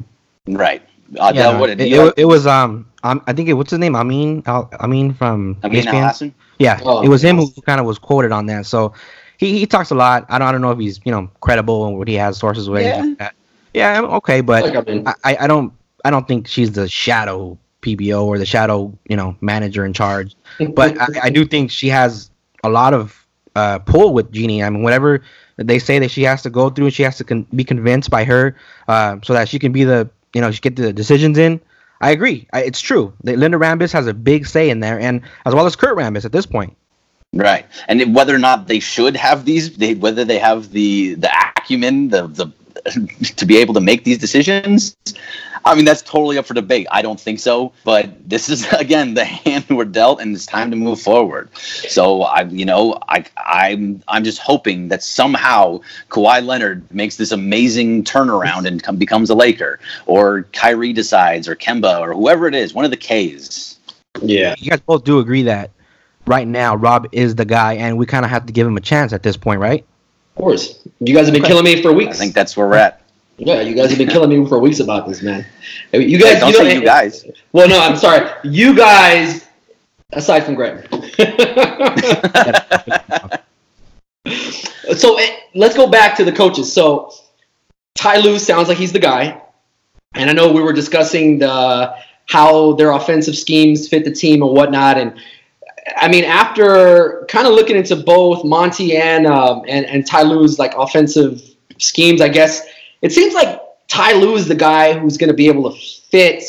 Right. 0.46 0.80
Uh, 1.18 1.32
yeah, 1.34 1.62
it, 1.62 1.78
it, 1.78 2.14
it, 2.16 2.24
was 2.24 2.46
um, 2.46 2.86
um 3.02 3.22
I 3.26 3.34
think 3.34 3.50
it, 3.50 3.54
what's 3.54 3.70
his 3.70 3.78
name 3.78 3.96
Amin 3.96 4.42
Al, 4.46 4.70
Amin 4.80 5.12
from 5.12 5.58
Amin 5.62 5.84
ESPN. 5.84 6.32
Yeah, 6.58 6.80
oh, 6.82 7.02
it 7.02 7.08
was 7.08 7.22
him 7.22 7.36
who 7.36 7.50
kind 7.62 7.80
of 7.80 7.86
was 7.86 7.98
quoted 7.98 8.32
on 8.32 8.46
that. 8.46 8.64
So 8.64 8.94
he, 9.36 9.58
he 9.58 9.66
talks 9.66 9.90
a 9.90 9.94
lot. 9.94 10.24
I 10.30 10.38
don't 10.38 10.48
I 10.48 10.52
don't 10.52 10.62
know 10.62 10.70
if 10.70 10.78
he's 10.78 11.00
you 11.04 11.12
know 11.12 11.30
credible 11.42 11.86
and 11.86 11.98
what 11.98 12.08
he 12.08 12.14
has 12.14 12.38
sources 12.38 12.70
with. 12.70 12.82
Yeah, 12.82 13.30
yeah, 13.74 14.00
okay, 14.00 14.40
but 14.40 14.74
I, 14.74 15.14
I, 15.24 15.36
I 15.40 15.46
don't 15.46 15.72
I 16.06 16.10
don't 16.10 16.26
think 16.26 16.48
she's 16.48 16.72
the 16.72 16.88
shadow 16.88 17.58
PBO 17.82 18.24
or 18.24 18.38
the 18.38 18.46
shadow, 18.46 18.96
you 19.08 19.16
know, 19.16 19.36
manager 19.40 19.84
in 19.84 19.92
charge. 19.92 20.34
But 20.74 20.98
I, 20.98 21.06
I, 21.24 21.30
do 21.30 21.44
think 21.44 21.70
she 21.70 21.88
has 21.88 22.30
a 22.64 22.68
lot 22.68 22.94
of 22.94 23.26
uh, 23.54 23.78
pull 23.80 24.14
with 24.14 24.32
Jeanie. 24.32 24.62
I 24.62 24.70
mean, 24.70 24.82
whatever 24.82 25.22
they 25.56 25.78
say 25.78 25.98
that 25.98 26.10
she 26.10 26.22
has 26.22 26.42
to 26.42 26.50
go 26.50 26.70
through, 26.70 26.90
she 26.90 27.02
has 27.02 27.16
to 27.18 27.24
con- 27.24 27.46
be 27.54 27.64
convinced 27.64 28.10
by 28.10 28.24
her 28.24 28.56
uh, 28.88 29.18
so 29.22 29.32
that 29.32 29.48
she 29.48 29.58
can 29.58 29.72
be 29.72 29.84
the, 29.84 30.10
you 30.34 30.40
know, 30.40 30.50
she 30.50 30.60
get 30.60 30.76
the 30.76 30.92
decisions 30.92 31.38
in. 31.38 31.60
I 32.00 32.10
agree. 32.10 32.46
I, 32.52 32.62
it's 32.62 32.80
true. 32.80 33.12
Linda 33.24 33.58
Rambis 33.58 33.92
has 33.92 34.06
a 34.06 34.14
big 34.14 34.46
say 34.46 34.70
in 34.70 34.80
there, 34.80 34.98
and 34.98 35.22
as 35.44 35.54
well 35.54 35.66
as 35.66 35.74
Kurt 35.74 35.96
Rambis 35.96 36.24
at 36.24 36.32
this 36.32 36.46
point. 36.46 36.76
Right, 37.34 37.66
and 37.88 38.14
whether 38.14 38.34
or 38.34 38.38
not 38.38 38.68
they 38.68 38.80
should 38.80 39.14
have 39.14 39.44
these, 39.44 39.76
they, 39.76 39.94
whether 39.94 40.24
they 40.24 40.38
have 40.38 40.70
the 40.70 41.14
the 41.14 41.30
acumen, 41.56 42.08
the 42.08 42.26
the 42.26 42.46
to 43.36 43.46
be 43.46 43.58
able 43.58 43.74
to 43.74 43.80
make 43.80 44.04
these 44.04 44.18
decisions, 44.18 44.96
I 45.64 45.74
mean, 45.74 45.84
that's 45.84 46.02
totally 46.02 46.38
up 46.38 46.46
for 46.46 46.54
debate. 46.54 46.86
I 46.90 47.02
don't 47.02 47.20
think 47.20 47.40
so, 47.40 47.72
but 47.84 48.10
this 48.28 48.48
is 48.48 48.70
again 48.72 49.14
the 49.14 49.24
hand 49.24 49.66
we're 49.68 49.84
dealt, 49.84 50.20
and 50.20 50.34
it's 50.34 50.46
time 50.46 50.70
to 50.70 50.76
move 50.76 51.00
forward. 51.00 51.54
So 51.56 52.22
I, 52.22 52.42
you 52.42 52.64
know, 52.64 52.98
I, 53.08 53.24
I'm, 53.36 54.02
I'm 54.08 54.24
just 54.24 54.38
hoping 54.38 54.88
that 54.88 55.02
somehow 55.02 55.80
Kawhi 56.08 56.44
Leonard 56.44 56.92
makes 56.92 57.16
this 57.16 57.32
amazing 57.32 58.04
turnaround 58.04 58.66
and 58.66 58.82
come, 58.82 58.96
becomes 58.96 59.30
a 59.30 59.34
Laker, 59.34 59.78
or 60.06 60.44
Kyrie 60.52 60.92
decides, 60.92 61.48
or 61.48 61.56
Kemba, 61.56 62.00
or 62.00 62.14
whoever 62.14 62.46
it 62.46 62.54
is, 62.54 62.74
one 62.74 62.84
of 62.84 62.90
the 62.90 62.96
K's. 62.96 63.78
Yeah, 64.22 64.54
you 64.58 64.70
guys 64.70 64.80
both 64.80 65.04
do 65.04 65.18
agree 65.18 65.42
that 65.42 65.70
right 66.26 66.46
now 66.46 66.76
Rob 66.76 67.08
is 67.12 67.34
the 67.34 67.44
guy, 67.44 67.74
and 67.74 67.98
we 67.98 68.06
kind 68.06 68.24
of 68.24 68.30
have 68.30 68.46
to 68.46 68.52
give 68.52 68.66
him 68.66 68.76
a 68.76 68.80
chance 68.80 69.12
at 69.12 69.22
this 69.22 69.36
point, 69.36 69.60
right? 69.60 69.84
Of 70.38 70.44
course, 70.44 70.86
you 71.00 71.16
guys 71.16 71.26
have 71.26 71.34
been 71.34 71.42
killing 71.42 71.64
me 71.64 71.82
for 71.82 71.92
weeks. 71.92 72.14
I 72.14 72.20
think 72.20 72.32
that's 72.32 72.56
where 72.56 72.68
we're 72.68 72.76
at. 72.76 73.02
Yeah, 73.38 73.60
you 73.60 73.74
guys 73.74 73.88
have 73.90 73.98
been 73.98 74.08
killing 74.08 74.30
me 74.30 74.48
for 74.48 74.60
weeks 74.60 74.78
about 74.78 75.08
this, 75.08 75.20
man. 75.20 75.44
You 75.92 76.16
guys, 76.16 76.38
don't 76.38 76.50
you 76.50 76.56
say 76.58 76.74
you 76.76 76.84
guys. 76.84 77.26
Well, 77.52 77.68
no, 77.68 77.80
I'm 77.80 77.96
sorry. 77.96 78.30
You 78.44 78.72
guys, 78.76 79.48
aside 80.12 80.44
from 80.44 80.54
Greg. 80.54 80.86
so 84.96 85.18
eh, 85.18 85.40
let's 85.56 85.74
go 85.74 85.88
back 85.88 86.16
to 86.18 86.24
the 86.24 86.32
coaches. 86.32 86.72
So 86.72 87.12
Ty 87.96 88.18
Lue 88.18 88.38
sounds 88.38 88.68
like 88.68 88.78
he's 88.78 88.92
the 88.92 89.00
guy, 89.00 89.42
and 90.14 90.30
I 90.30 90.32
know 90.34 90.52
we 90.52 90.62
were 90.62 90.72
discussing 90.72 91.40
the 91.40 91.96
how 92.26 92.74
their 92.74 92.92
offensive 92.92 93.36
schemes 93.36 93.88
fit 93.88 94.04
the 94.04 94.12
team 94.12 94.42
and 94.42 94.52
whatnot, 94.52 94.98
and 94.98 95.20
I 95.96 96.08
mean, 96.08 96.24
after 96.24 97.24
kind 97.28 97.46
of 97.46 97.54
looking 97.54 97.76
into 97.76 97.96
both 97.96 98.44
Monty 98.44 98.96
and 98.96 99.26
um, 99.26 99.62
and 99.68 99.86
and 99.86 100.06
Ty 100.06 100.22
Lue's 100.22 100.58
like 100.58 100.74
offensive 100.76 101.42
schemes, 101.78 102.20
I 102.20 102.28
guess 102.28 102.66
it 103.02 103.12
seems 103.12 103.34
like 103.34 103.60
Ty 103.88 104.14
Lue 104.14 104.36
is 104.36 104.48
the 104.48 104.54
guy 104.54 104.98
who's 104.98 105.16
going 105.16 105.28
to 105.28 105.34
be 105.34 105.48
able 105.48 105.70
to 105.70 105.78
fit 106.10 106.44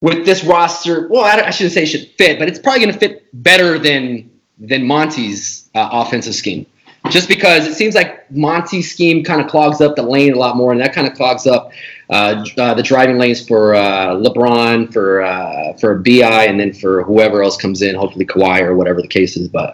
with 0.00 0.24
this 0.24 0.44
roster. 0.44 1.08
Well, 1.08 1.24
I, 1.24 1.46
I 1.46 1.50
shouldn't 1.50 1.74
say 1.74 1.84
should 1.84 2.08
fit, 2.18 2.38
but 2.38 2.48
it's 2.48 2.58
probably 2.58 2.80
going 2.80 2.92
to 2.92 2.98
fit 2.98 3.26
better 3.42 3.78
than 3.78 4.30
than 4.58 4.86
Monty's 4.86 5.68
uh, 5.74 5.88
offensive 5.92 6.34
scheme. 6.34 6.66
Just 7.08 7.28
because 7.28 7.66
it 7.66 7.74
seems 7.74 7.94
like 7.94 8.30
Monty's 8.30 8.92
scheme 8.92 9.24
kind 9.24 9.40
of 9.40 9.48
clogs 9.48 9.80
up 9.80 9.96
the 9.96 10.02
lane 10.02 10.34
a 10.34 10.38
lot 10.38 10.56
more, 10.56 10.72
and 10.72 10.80
that 10.80 10.94
kind 10.94 11.06
of 11.06 11.14
clogs 11.14 11.46
up 11.46 11.72
uh, 12.10 12.44
uh, 12.58 12.74
the 12.74 12.82
driving 12.82 13.18
lanes 13.18 13.46
for 13.46 13.74
uh, 13.74 14.14
LeBron, 14.16 14.92
for 14.92 15.22
uh, 15.22 15.72
for 15.74 15.94
Bi, 15.96 16.44
and 16.46 16.58
then 16.58 16.72
for 16.72 17.04
whoever 17.04 17.42
else 17.42 17.56
comes 17.56 17.82
in, 17.82 17.94
hopefully 17.94 18.26
Kawhi 18.26 18.62
or 18.62 18.74
whatever 18.74 19.00
the 19.00 19.08
case 19.08 19.36
is. 19.36 19.48
But 19.48 19.70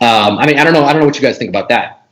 um, 0.00 0.38
I 0.38 0.46
mean, 0.46 0.58
I 0.58 0.64
don't 0.64 0.74
know. 0.74 0.84
I 0.84 0.92
don't 0.92 1.00
know 1.00 1.06
what 1.06 1.16
you 1.16 1.22
guys 1.22 1.38
think 1.38 1.48
about 1.48 1.70
that. 1.70 2.06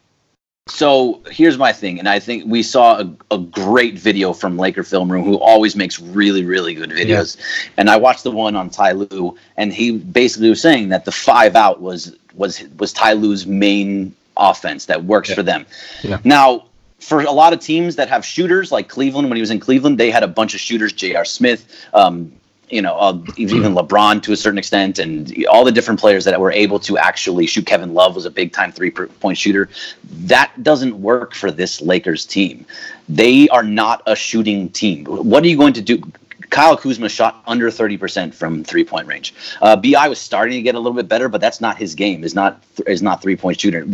So 0.68 1.21
here's 1.30 1.59
my 1.59 1.73
thing, 1.73 1.99
and 1.99 2.09
I 2.09 2.18
think 2.18 2.44
we 2.47 2.62
saw 2.62 3.00
a, 3.00 3.16
a, 3.32 3.38
great 3.38 3.99
video 3.99 4.32
from 4.32 4.56
Laker 4.56 4.85
Film 4.85 5.11
Room, 5.11 5.25
who 5.25 5.37
always 5.37 5.75
makes 5.75 6.00
really, 6.00 6.44
really 6.44 6.73
good 6.73 6.90
videos. 6.90 7.37
Yeah. 7.37 7.73
And 7.78 7.90
I 7.90 7.97
watched 7.97 8.23
the 8.23 8.30
one 8.30 8.54
on 8.54 8.71
Ty 8.71 8.92
Lue, 8.92 9.37
and 9.56 9.73
he 9.73 9.99
basically 9.99 10.49
was 10.49 10.62
saying 10.62 10.90
that 10.90 11.04
the 11.04 11.11
five 11.11 11.56
out 11.56 11.82
was 11.82 12.16
was 12.35 12.62
was 12.78 12.92
Ty 12.92 13.14
Lue's 13.14 13.44
main 13.44 14.14
offense 14.37 14.87
that 14.87 15.04
works 15.04 15.30
yeah. 15.30 15.35
for 15.35 15.42
them. 15.42 15.66
Yeah. 16.04 16.18
Now, 16.23 16.66
for 17.02 17.23
a 17.23 17.32
lot 17.32 17.52
of 17.52 17.61
teams 17.61 17.97
that 17.97 18.09
have 18.09 18.25
shooters, 18.25 18.71
like 18.71 18.88
Cleveland, 18.88 19.28
when 19.28 19.37
he 19.37 19.40
was 19.40 19.50
in 19.50 19.59
Cleveland, 19.61 19.99
they 19.99 20.11
had 20.11 20.23
a 20.23 20.28
bunch 20.28 20.54
of 20.54 20.61
shooters: 20.61 20.92
J.R. 20.92 21.25
Smith, 21.25 21.66
um, 21.92 22.32
you 22.71 22.80
know, 22.80 22.97
uh, 22.97 23.21
even 23.37 23.59
LeBron 23.75 24.23
to 24.23 24.32
a 24.32 24.37
certain 24.37 24.59
extent, 24.59 24.99
and 24.99 25.47
all 25.47 25.64
the 25.64 25.73
different 25.73 25.99
players 25.99 26.25
that 26.25 26.40
were 26.40 26.52
able 26.52 26.78
to 26.80 26.97
actually 26.97 27.47
shoot. 27.47 27.66
Kevin 27.66 27.92
Love 27.92 28.14
was 28.14 28.25
a 28.25 28.30
big 28.30 28.52
time 28.52 28.73
three 28.73 28.90
point 28.90 29.37
shooter. 29.37 29.68
That 30.04 30.50
doesn't 30.62 31.00
work 31.00 31.35
for 31.35 31.50
this 31.50 31.80
Lakers 31.80 32.25
team. 32.25 32.64
They 33.09 33.49
are 33.49 33.64
not 33.64 34.02
a 34.06 34.14
shooting 34.14 34.68
team. 34.71 35.04
What 35.04 35.42
are 35.44 35.49
you 35.49 35.56
going 35.56 35.75
to 35.75 35.82
do? 35.82 36.02
Kyle 36.50 36.76
Kuzma 36.76 37.09
shot 37.09 37.42
under 37.47 37.71
30% 37.71 38.35
from 38.35 38.62
three 38.62 38.85
point 38.85 39.09
range. 39.09 39.35
Uh, 39.61 39.75
Bi 39.75 40.06
was 40.06 40.21
starting 40.21 40.54
to 40.56 40.62
get 40.62 40.75
a 40.75 40.78
little 40.78 40.92
bit 40.92 41.09
better, 41.09 41.28
but 41.28 41.40
that's 41.40 41.61
not 41.61 41.78
his 41.78 41.94
game. 41.94 42.23
Is 42.23 42.35
not 42.35 42.62
is 42.87 43.02
not 43.02 43.23
three 43.23 43.37
point 43.37 43.59
shooter. 43.59 43.85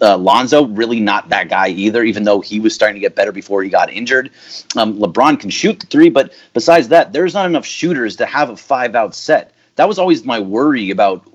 Uh, 0.00 0.16
Lonzo 0.16 0.66
really 0.66 1.00
not 1.00 1.28
that 1.30 1.48
guy 1.48 1.68
either. 1.68 2.04
Even 2.04 2.24
though 2.24 2.40
he 2.40 2.60
was 2.60 2.74
starting 2.74 2.94
to 2.94 3.00
get 3.00 3.14
better 3.14 3.32
before 3.32 3.62
he 3.62 3.70
got 3.70 3.90
injured. 3.90 4.30
Um, 4.76 4.98
LeBron 4.98 5.40
can 5.40 5.50
shoot 5.50 5.80
the 5.80 5.86
three, 5.86 6.10
but 6.10 6.32
besides 6.52 6.88
that, 6.88 7.12
there's 7.12 7.34
not 7.34 7.46
enough 7.46 7.64
shooters 7.64 8.16
to 8.16 8.26
have 8.26 8.50
a 8.50 8.56
five 8.56 8.94
out 8.94 9.14
set. 9.14 9.54
That 9.76 9.88
was 9.88 9.98
always 9.98 10.24
my 10.24 10.40
worry 10.40 10.90
about 10.90 11.26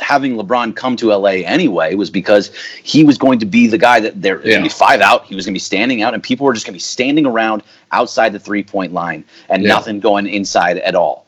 having 0.00 0.36
LeBron 0.36 0.74
come 0.74 0.96
to 0.96 1.14
LA 1.14 1.42
anyway 1.44 1.94
was 1.94 2.10
because 2.10 2.54
he 2.82 3.04
was 3.04 3.18
going 3.18 3.38
to 3.38 3.46
be 3.46 3.66
the 3.66 3.78
guy 3.78 4.00
that 4.00 4.20
there 4.20 4.38
yeah. 4.38 4.44
going 4.44 4.56
to 4.58 4.62
be 4.62 4.68
five 4.68 5.00
out. 5.00 5.26
He 5.26 5.34
was 5.34 5.44
going 5.44 5.52
to 5.52 5.56
be 5.56 5.60
standing 5.60 6.02
out, 6.02 6.14
and 6.14 6.22
people 6.22 6.46
were 6.46 6.52
just 6.52 6.66
going 6.66 6.72
to 6.72 6.76
be 6.76 6.80
standing 6.80 7.26
around 7.26 7.62
outside 7.92 8.32
the 8.32 8.40
three 8.40 8.62
point 8.62 8.92
line 8.92 9.24
and 9.48 9.62
yeah. 9.62 9.68
nothing 9.68 10.00
going 10.00 10.26
inside 10.26 10.78
at 10.78 10.94
all. 10.94 11.26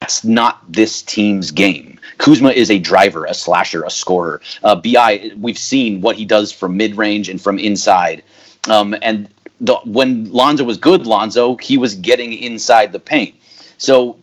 That's 0.00 0.22
not 0.22 0.60
this 0.72 1.02
team's 1.02 1.50
game. 1.50 1.98
Kuzma 2.18 2.50
is 2.50 2.70
a 2.70 2.78
driver, 2.78 3.24
a 3.24 3.34
slasher, 3.34 3.82
a 3.82 3.90
scorer. 3.90 4.40
Uh, 4.62 4.76
Bi, 4.76 5.32
we've 5.36 5.58
seen 5.58 6.00
what 6.00 6.16
he 6.16 6.24
does 6.24 6.52
from 6.52 6.76
mid 6.76 6.96
range 6.96 7.28
and 7.28 7.40
from 7.40 7.58
inside. 7.58 8.22
Um, 8.68 8.94
and 9.02 9.28
the, 9.60 9.74
when 9.84 10.30
Lonzo 10.30 10.62
was 10.62 10.78
good, 10.78 11.06
Lonzo, 11.06 11.56
he 11.56 11.76
was 11.76 11.96
getting 11.96 12.32
inside 12.32 12.92
the 12.92 13.00
paint. 13.00 13.34
So 13.78 14.16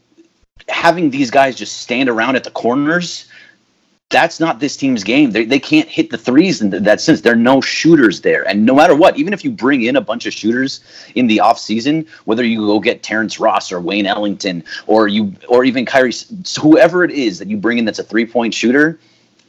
having 0.70 1.10
these 1.10 1.30
guys 1.30 1.56
just 1.56 1.78
stand 1.78 2.08
around 2.08 2.38
at 2.38 2.46
the 2.46 2.52
corners, 2.52 3.30
that's 4.10 4.40
not 4.40 4.60
this 4.60 4.78
team's 4.78 5.04
game. 5.04 5.32
They, 5.32 5.46
they 5.46 5.60
can't 5.60 5.90
hit 5.90 6.12
the 6.12 6.18
threes 6.18 6.62
in 6.62 6.70
that 6.70 7.02
sense. 7.02 7.22
There 7.22 7.34
are 7.34 7.36
no 7.36 7.60
shooters 7.60 8.22
there. 8.22 8.48
And 8.48 8.66
no 8.66 8.76
matter 8.76 8.96
what, 8.96 9.18
even 9.18 9.34
if 9.34 9.44
you 9.44 9.50
bring 9.50 9.84
in 9.84 9.96
a 9.96 10.02
bunch 10.02 10.28
of 10.28 10.34
shooters 10.34 10.82
in 11.16 11.26
the 11.28 11.38
offseason, 11.38 12.08
whether 12.26 12.44
you 12.44 12.60
go 12.60 12.80
get 12.80 13.02
Terrence 13.02 13.40
Ross 13.40 13.72
or 13.72 13.82
Wayne 13.82 14.06
Ellington 14.06 14.64
or 14.86 15.08
you 15.08 15.34
or 15.50 15.66
even 15.66 15.86
Kyrie, 15.86 16.14
whoever 16.62 17.04
it 17.04 17.12
is 17.12 17.40
that 17.40 17.48
you 17.48 17.58
bring 17.58 17.80
in 17.80 17.86
that's 17.86 18.00
a 18.00 18.04
three 18.04 18.28
point 18.28 18.54
shooter, 18.54 19.00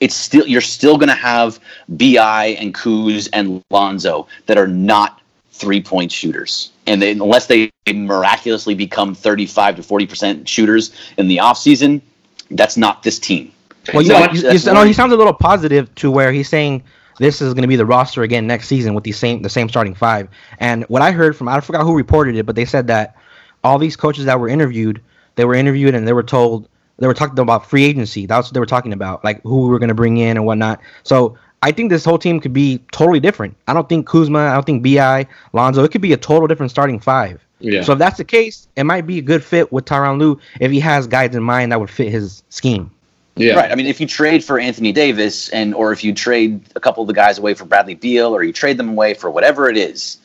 it's 0.01 0.15
still 0.15 0.47
you're 0.47 0.63
still 0.63 0.97
gonna 0.97 1.15
have 1.15 1.61
Bi 1.91 2.57
and 2.59 2.75
Kuz 2.75 3.29
and 3.35 3.63
Lonzo 3.71 4.27
that 4.47 4.57
are 4.57 4.69
not 4.69 5.21
three 5.53 5.83
point 5.83 6.11
shooters. 6.11 6.73
And 6.87 7.03
they, 7.03 7.13
unless 7.13 7.47
they 7.47 7.71
miraculously 7.93 8.75
become 8.75 9.15
35 9.15 9.77
to 9.77 9.83
40% 9.83 10.47
shooters 10.47 10.93
in 11.19 11.29
the 11.29 11.39
offseason, 11.39 12.01
that's 12.51 12.77
not 12.77 13.03
this 13.03 13.19
team. 13.19 13.53
Well, 13.93 14.03
you, 14.03 14.09
so 14.09 14.51
you, 14.51 14.59
you 14.59 14.73
know, 14.73 14.85
he 14.85 14.93
sounds 14.93 15.13
a 15.13 15.17
little 15.17 15.35
positive 15.35 15.95
to 15.97 16.11
where 16.11 16.33
he's 16.33 16.49
saying 16.49 16.83
this 17.19 17.41
is 17.41 17.55
going 17.55 17.63
to 17.63 17.69
be 17.69 17.77
the 17.77 17.87
roster 17.87 18.23
again 18.23 18.47
next 18.47 18.69
season 18.69 18.95
with 18.95 19.05
the 19.05 19.13
same 19.13 19.43
the 19.43 19.51
same 19.51 19.69
starting 19.69 19.95
five. 19.95 20.29
And 20.59 20.85
what 20.85 21.03
I 21.03 21.13
heard 21.13 21.37
from 21.37 21.49
I 21.49 21.61
forgot 21.61 21.85
who 21.85 21.97
reported 21.97 22.37
it, 22.37 22.47
but 22.47 22.57
they 22.57 22.65
said 22.65 22.87
that 22.89 23.17
all 23.65 23.79
these 23.79 23.97
coaches 23.97 24.27
that 24.27 24.39
were 24.39 24.49
interviewed, 24.49 25.01
they 25.35 25.45
were 25.45 25.55
interviewed 25.55 25.95
and 25.95 26.07
they 26.07 26.13
were 26.13 26.23
told 26.23 26.69
they 26.99 27.07
were 27.07 27.15
talking 27.15 27.39
about 27.39 27.69
free 27.69 27.85
agency. 27.85 28.27
That's 28.27 28.49
what 28.49 28.55
they 28.55 28.61
were 28.61 28.67
talking 28.67 28.93
about, 28.93 29.25
like 29.25 29.43
who 29.43 29.63
we 29.63 29.69
were 29.69 29.79
going 29.79 29.89
to 29.89 29.95
bring 29.95 30.19
in 30.19 30.37
and 30.37 30.47
whatnot. 30.47 30.81
So 31.03 31.37
I 31.63 31.73
think 31.73 31.91
this 31.91 32.05
whole 32.05 32.19
team 32.19 32.41
could 32.41 32.53
be 32.53 32.83
totally 32.93 33.21
different. 33.21 33.57
I 33.67 33.75
don't 33.75 33.89
think 33.89 34.07
Kuzma, 34.07 34.39
I 34.39 34.55
don't 34.55 34.65
think 34.65 34.83
Bi, 34.83 35.27
Lonzo, 35.53 35.85
it 35.85 35.91
could 35.91 36.01
be 36.01 36.13
a 36.13 36.17
total 36.17 36.47
different 36.47 36.71
starting 36.71 37.01
five. 37.01 37.45
Yeah. 37.59 37.83
So 37.83 37.93
if 37.93 37.99
that's 37.99 38.19
the 38.19 38.25
case, 38.25 38.69
it 38.77 38.85
might 38.85 39.07
be 39.07 39.19
a 39.19 39.23
good 39.23 39.43
fit 39.43 39.73
with 39.73 39.85
Tyronn 39.87 40.19
Lue 40.19 40.39
if 40.61 40.71
he 40.71 40.81
has 40.81 41.07
guys 41.07 41.35
in 41.35 41.43
mind 41.43 41.73
that 41.73 41.81
would 41.81 41.91
fit 41.91 42.11
his 42.11 42.43
scheme. 42.51 42.91
Yeah. 43.37 43.55
Right. 43.55 43.71
I 43.71 43.75
mean, 43.75 43.87
if 43.87 44.01
you 44.01 44.07
trade 44.07 44.43
for 44.43 44.59
Anthony 44.59 44.93
Davis 44.93 45.51
and 45.51 45.75
or 45.75 45.93
if 45.93 46.03
you 46.03 46.15
trade 46.15 46.61
a 46.75 46.81
couple 46.81 47.03
of 47.03 47.07
the 47.07 47.13
guys 47.13 47.39
away 47.39 47.53
for 47.53 47.67
Bradley 47.67 47.95
Beal 47.95 48.35
or 48.35 48.43
you 48.43 48.53
trade 48.53 48.79
them 48.79 48.89
away 48.89 49.13
for 49.13 49.31
whatever 49.31 49.69
it 49.69 49.77
is, 49.77 50.17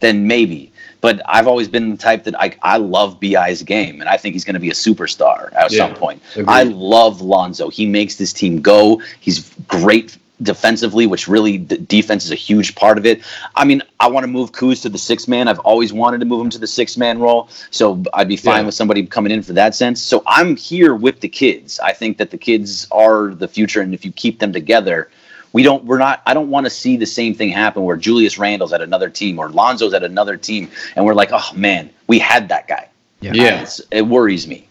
then 0.00 0.26
maybe. 0.26 0.70
But 1.00 1.22
I've 1.26 1.46
always 1.46 1.68
been 1.68 1.90
the 1.90 1.96
type 1.96 2.24
that 2.24 2.38
I, 2.38 2.56
I 2.62 2.76
love 2.76 3.20
Bi's 3.20 3.62
game, 3.62 4.00
and 4.00 4.08
I 4.08 4.16
think 4.16 4.34
he's 4.34 4.44
going 4.44 4.54
to 4.54 4.60
be 4.60 4.70
a 4.70 4.74
superstar 4.74 5.52
at 5.54 5.70
yeah, 5.70 5.78
some 5.78 5.94
point. 5.94 6.22
Agreed. 6.32 6.48
I 6.48 6.64
love 6.64 7.20
Lonzo. 7.20 7.68
He 7.70 7.86
makes 7.86 8.16
this 8.16 8.32
team 8.32 8.60
go. 8.60 9.00
He's 9.20 9.48
great 9.68 10.18
defensively, 10.42 11.06
which 11.06 11.28
really 11.28 11.58
the 11.58 11.76
defense 11.78 12.24
is 12.24 12.30
a 12.30 12.36
huge 12.36 12.74
part 12.74 12.98
of 12.98 13.06
it. 13.06 13.22
I 13.54 13.64
mean, 13.64 13.82
I 14.00 14.08
want 14.08 14.24
to 14.24 14.28
move 14.28 14.52
Kuz 14.52 14.82
to 14.82 14.88
the 14.88 14.98
six 14.98 15.28
man. 15.28 15.48
I've 15.48 15.58
always 15.60 15.92
wanted 15.92 16.20
to 16.20 16.26
move 16.26 16.40
him 16.40 16.50
to 16.50 16.58
the 16.58 16.66
six 16.66 16.96
man 16.96 17.18
role, 17.18 17.48
so 17.70 18.02
I'd 18.14 18.28
be 18.28 18.36
fine 18.36 18.60
yeah. 18.60 18.66
with 18.66 18.74
somebody 18.74 19.04
coming 19.06 19.32
in 19.32 19.42
for 19.42 19.52
that 19.54 19.74
sense. 19.74 20.00
So 20.02 20.22
I'm 20.26 20.56
here 20.56 20.94
with 20.94 21.20
the 21.20 21.28
kids. 21.28 21.80
I 21.80 21.92
think 21.92 22.18
that 22.18 22.30
the 22.30 22.38
kids 22.38 22.86
are 22.90 23.28
the 23.28 23.48
future, 23.48 23.80
and 23.80 23.94
if 23.94 24.04
you 24.04 24.12
keep 24.12 24.38
them 24.38 24.52
together. 24.52 25.10
We 25.54 25.62
don't. 25.62 25.82
We're 25.86 25.98
not. 25.98 26.20
I 26.26 26.34
don't 26.34 26.50
want 26.50 26.66
to 26.66 26.70
see 26.70 26.98
the 26.98 27.06
same 27.06 27.34
thing 27.34 27.48
happen 27.48 27.82
where 27.82 27.96
Julius 27.96 28.36
Randle's 28.36 28.74
at 28.74 28.82
another 28.82 29.08
team 29.08 29.38
or 29.38 29.48
Lonzo's 29.48 29.94
at 29.94 30.02
another 30.02 30.36
team, 30.36 30.70
and 30.94 31.06
we're 31.06 31.14
like, 31.14 31.30
oh 31.32 31.50
man, 31.54 31.88
we 32.06 32.18
had 32.18 32.50
that 32.50 32.68
guy. 32.68 32.90
Yeah, 33.22 33.32
yeah. 33.32 33.66
it 33.90 34.02
worries 34.02 34.46
me. 34.46 34.68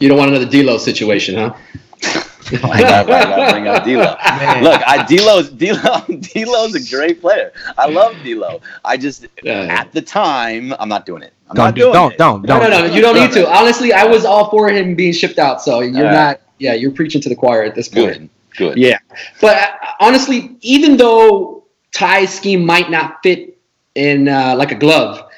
You 0.00 0.08
don't 0.08 0.18
want 0.18 0.30
another 0.30 0.50
D'Lo 0.50 0.78
situation, 0.78 1.36
huh? 1.36 2.22
I 2.52 2.80
got, 3.06 3.46
to 3.46 3.52
bring 3.52 3.68
up 3.68 3.84
D'Lo. 3.84 4.02
Look, 4.62 4.82
I 4.86 5.04
D'Lo's 5.08 5.50
D'Lo 5.50 6.18
D'Lo's 6.20 6.74
a 6.74 6.96
great 6.96 7.20
player. 7.20 7.52
I 7.76 7.86
love 7.86 8.16
D'Lo. 8.22 8.60
I 8.84 8.96
just 8.96 9.26
at 9.44 9.92
the 9.92 10.02
time 10.02 10.72
I'm 10.78 10.88
not 10.88 11.06
doing 11.06 11.22
it. 11.22 11.32
I'm 11.48 11.56
don't 11.56 11.64
not 11.64 11.74
doing 11.74 11.92
don't, 11.92 12.12
it. 12.12 12.18
Don't 12.18 12.46
don't 12.46 12.62
no, 12.62 12.68
no 12.68 12.86
no. 12.86 12.94
You 12.94 13.02
don't 13.02 13.16
need 13.16 13.32
to. 13.32 13.48
Honestly, 13.48 13.92
I 13.92 14.04
was 14.04 14.24
all 14.24 14.50
for 14.50 14.68
him 14.68 14.94
being 14.94 15.12
shipped 15.12 15.38
out. 15.38 15.60
So 15.62 15.80
you're 15.80 16.10
not. 16.10 16.40
Yeah, 16.58 16.72
you're 16.72 16.92
preaching 16.92 17.20
to 17.20 17.28
the 17.28 17.36
choir 17.36 17.64
at 17.64 17.74
this 17.74 17.88
point. 17.88 18.06
Good. 18.06 18.30
Good. 18.56 18.78
Yeah, 18.78 18.98
but 19.40 19.56
uh, 19.58 19.72
honestly, 20.00 20.56
even 20.62 20.96
though 20.96 21.64
Ty's 21.92 22.34
scheme 22.34 22.64
might 22.64 22.90
not 22.90 23.18
fit 23.22 23.58
in 23.94 24.28
uh, 24.28 24.54
like 24.56 24.72
a 24.72 24.74
glove, 24.74 25.30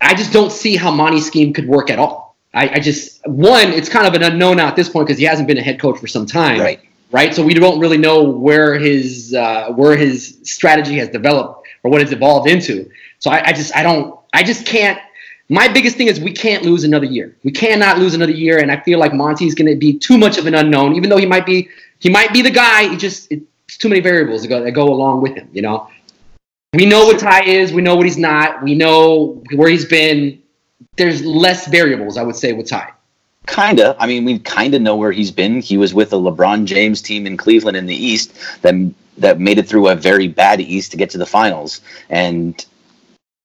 I 0.00 0.14
just 0.14 0.32
don't 0.32 0.50
see 0.50 0.76
how 0.76 0.90
Monty's 0.90 1.26
scheme 1.26 1.52
could 1.52 1.68
work 1.68 1.90
at 1.90 1.98
all. 1.98 2.21
I, 2.54 2.68
I 2.68 2.80
just 2.80 3.26
one, 3.26 3.68
it's 3.68 3.88
kind 3.88 4.06
of 4.06 4.14
an 4.14 4.22
unknown 4.22 4.60
at 4.60 4.76
this 4.76 4.88
point 4.88 5.06
because 5.06 5.18
he 5.18 5.24
hasn't 5.24 5.48
been 5.48 5.58
a 5.58 5.62
head 5.62 5.80
coach 5.80 5.98
for 5.98 6.06
some 6.06 6.26
time. 6.26 6.60
Right. 6.60 6.80
Right. 7.10 7.34
So 7.34 7.44
we 7.44 7.52
don't 7.52 7.78
really 7.78 7.98
know 7.98 8.22
where 8.22 8.78
his 8.78 9.34
uh, 9.34 9.70
where 9.72 9.96
his 9.96 10.38
strategy 10.44 10.96
has 10.96 11.08
developed 11.10 11.68
or 11.82 11.90
what 11.90 12.00
it's 12.00 12.12
evolved 12.12 12.48
into. 12.48 12.90
So 13.18 13.30
I, 13.30 13.48
I 13.48 13.52
just 13.52 13.76
I 13.76 13.82
don't 13.82 14.18
I 14.32 14.42
just 14.42 14.66
can't 14.66 14.98
my 15.52 15.68
biggest 15.68 15.98
thing 15.98 16.06
is 16.06 16.18
we 16.18 16.32
can't 16.32 16.64
lose 16.64 16.84
another 16.84 17.04
year. 17.04 17.36
We 17.44 17.50
cannot 17.50 17.98
lose 17.98 18.14
another 18.14 18.32
year, 18.32 18.60
and 18.60 18.72
I 18.72 18.80
feel 18.80 18.98
like 18.98 19.12
Monty's 19.12 19.54
going 19.54 19.70
to 19.70 19.76
be 19.76 19.98
too 19.98 20.16
much 20.16 20.38
of 20.38 20.46
an 20.46 20.54
unknown. 20.54 20.96
Even 20.96 21.10
though 21.10 21.18
he 21.18 21.26
might 21.26 21.44
be, 21.44 21.68
he 21.98 22.08
might 22.08 22.32
be 22.32 22.40
the 22.40 22.50
guy. 22.50 22.88
He 22.88 22.96
just 22.96 23.30
it's 23.30 23.76
too 23.76 23.90
many 23.90 24.00
variables 24.00 24.40
that 24.42 24.48
go, 24.48 24.62
that 24.64 24.72
go 24.72 24.84
along 24.84 25.20
with 25.20 25.34
him. 25.34 25.50
You 25.52 25.60
know, 25.60 25.88
we 26.72 26.86
know 26.86 27.04
what 27.04 27.18
Ty 27.18 27.44
is. 27.44 27.70
We 27.70 27.82
know 27.82 27.96
what 27.96 28.06
he's 28.06 28.16
not. 28.16 28.62
We 28.62 28.74
know 28.74 29.42
where 29.54 29.68
he's 29.68 29.84
been 29.84 30.42
there's 30.96 31.24
less 31.24 31.66
variables, 31.68 32.16
I 32.16 32.22
would 32.22 32.36
say, 32.36 32.52
with 32.52 32.68
Ty. 32.68 32.90
Kinda. 33.46 33.96
I 33.98 34.06
mean, 34.06 34.24
we 34.24 34.38
kind 34.38 34.74
of 34.74 34.82
know 34.82 34.96
where 34.96 35.12
he's 35.12 35.30
been. 35.30 35.60
He 35.60 35.76
was 35.76 35.92
with 35.92 36.12
a 36.12 36.16
LeBron 36.16 36.64
James 36.64 37.02
team 37.02 37.26
in 37.26 37.36
Cleveland 37.36 37.76
in 37.76 37.86
the 37.86 37.94
East 37.94 38.34
that 38.62 38.74
that 39.18 39.38
made 39.38 39.58
it 39.58 39.68
through 39.68 39.88
a 39.88 39.94
very 39.94 40.26
bad 40.26 40.60
East 40.60 40.90
to 40.92 40.96
get 40.96 41.10
to 41.10 41.18
the 41.18 41.26
finals, 41.26 41.80
and 42.08 42.64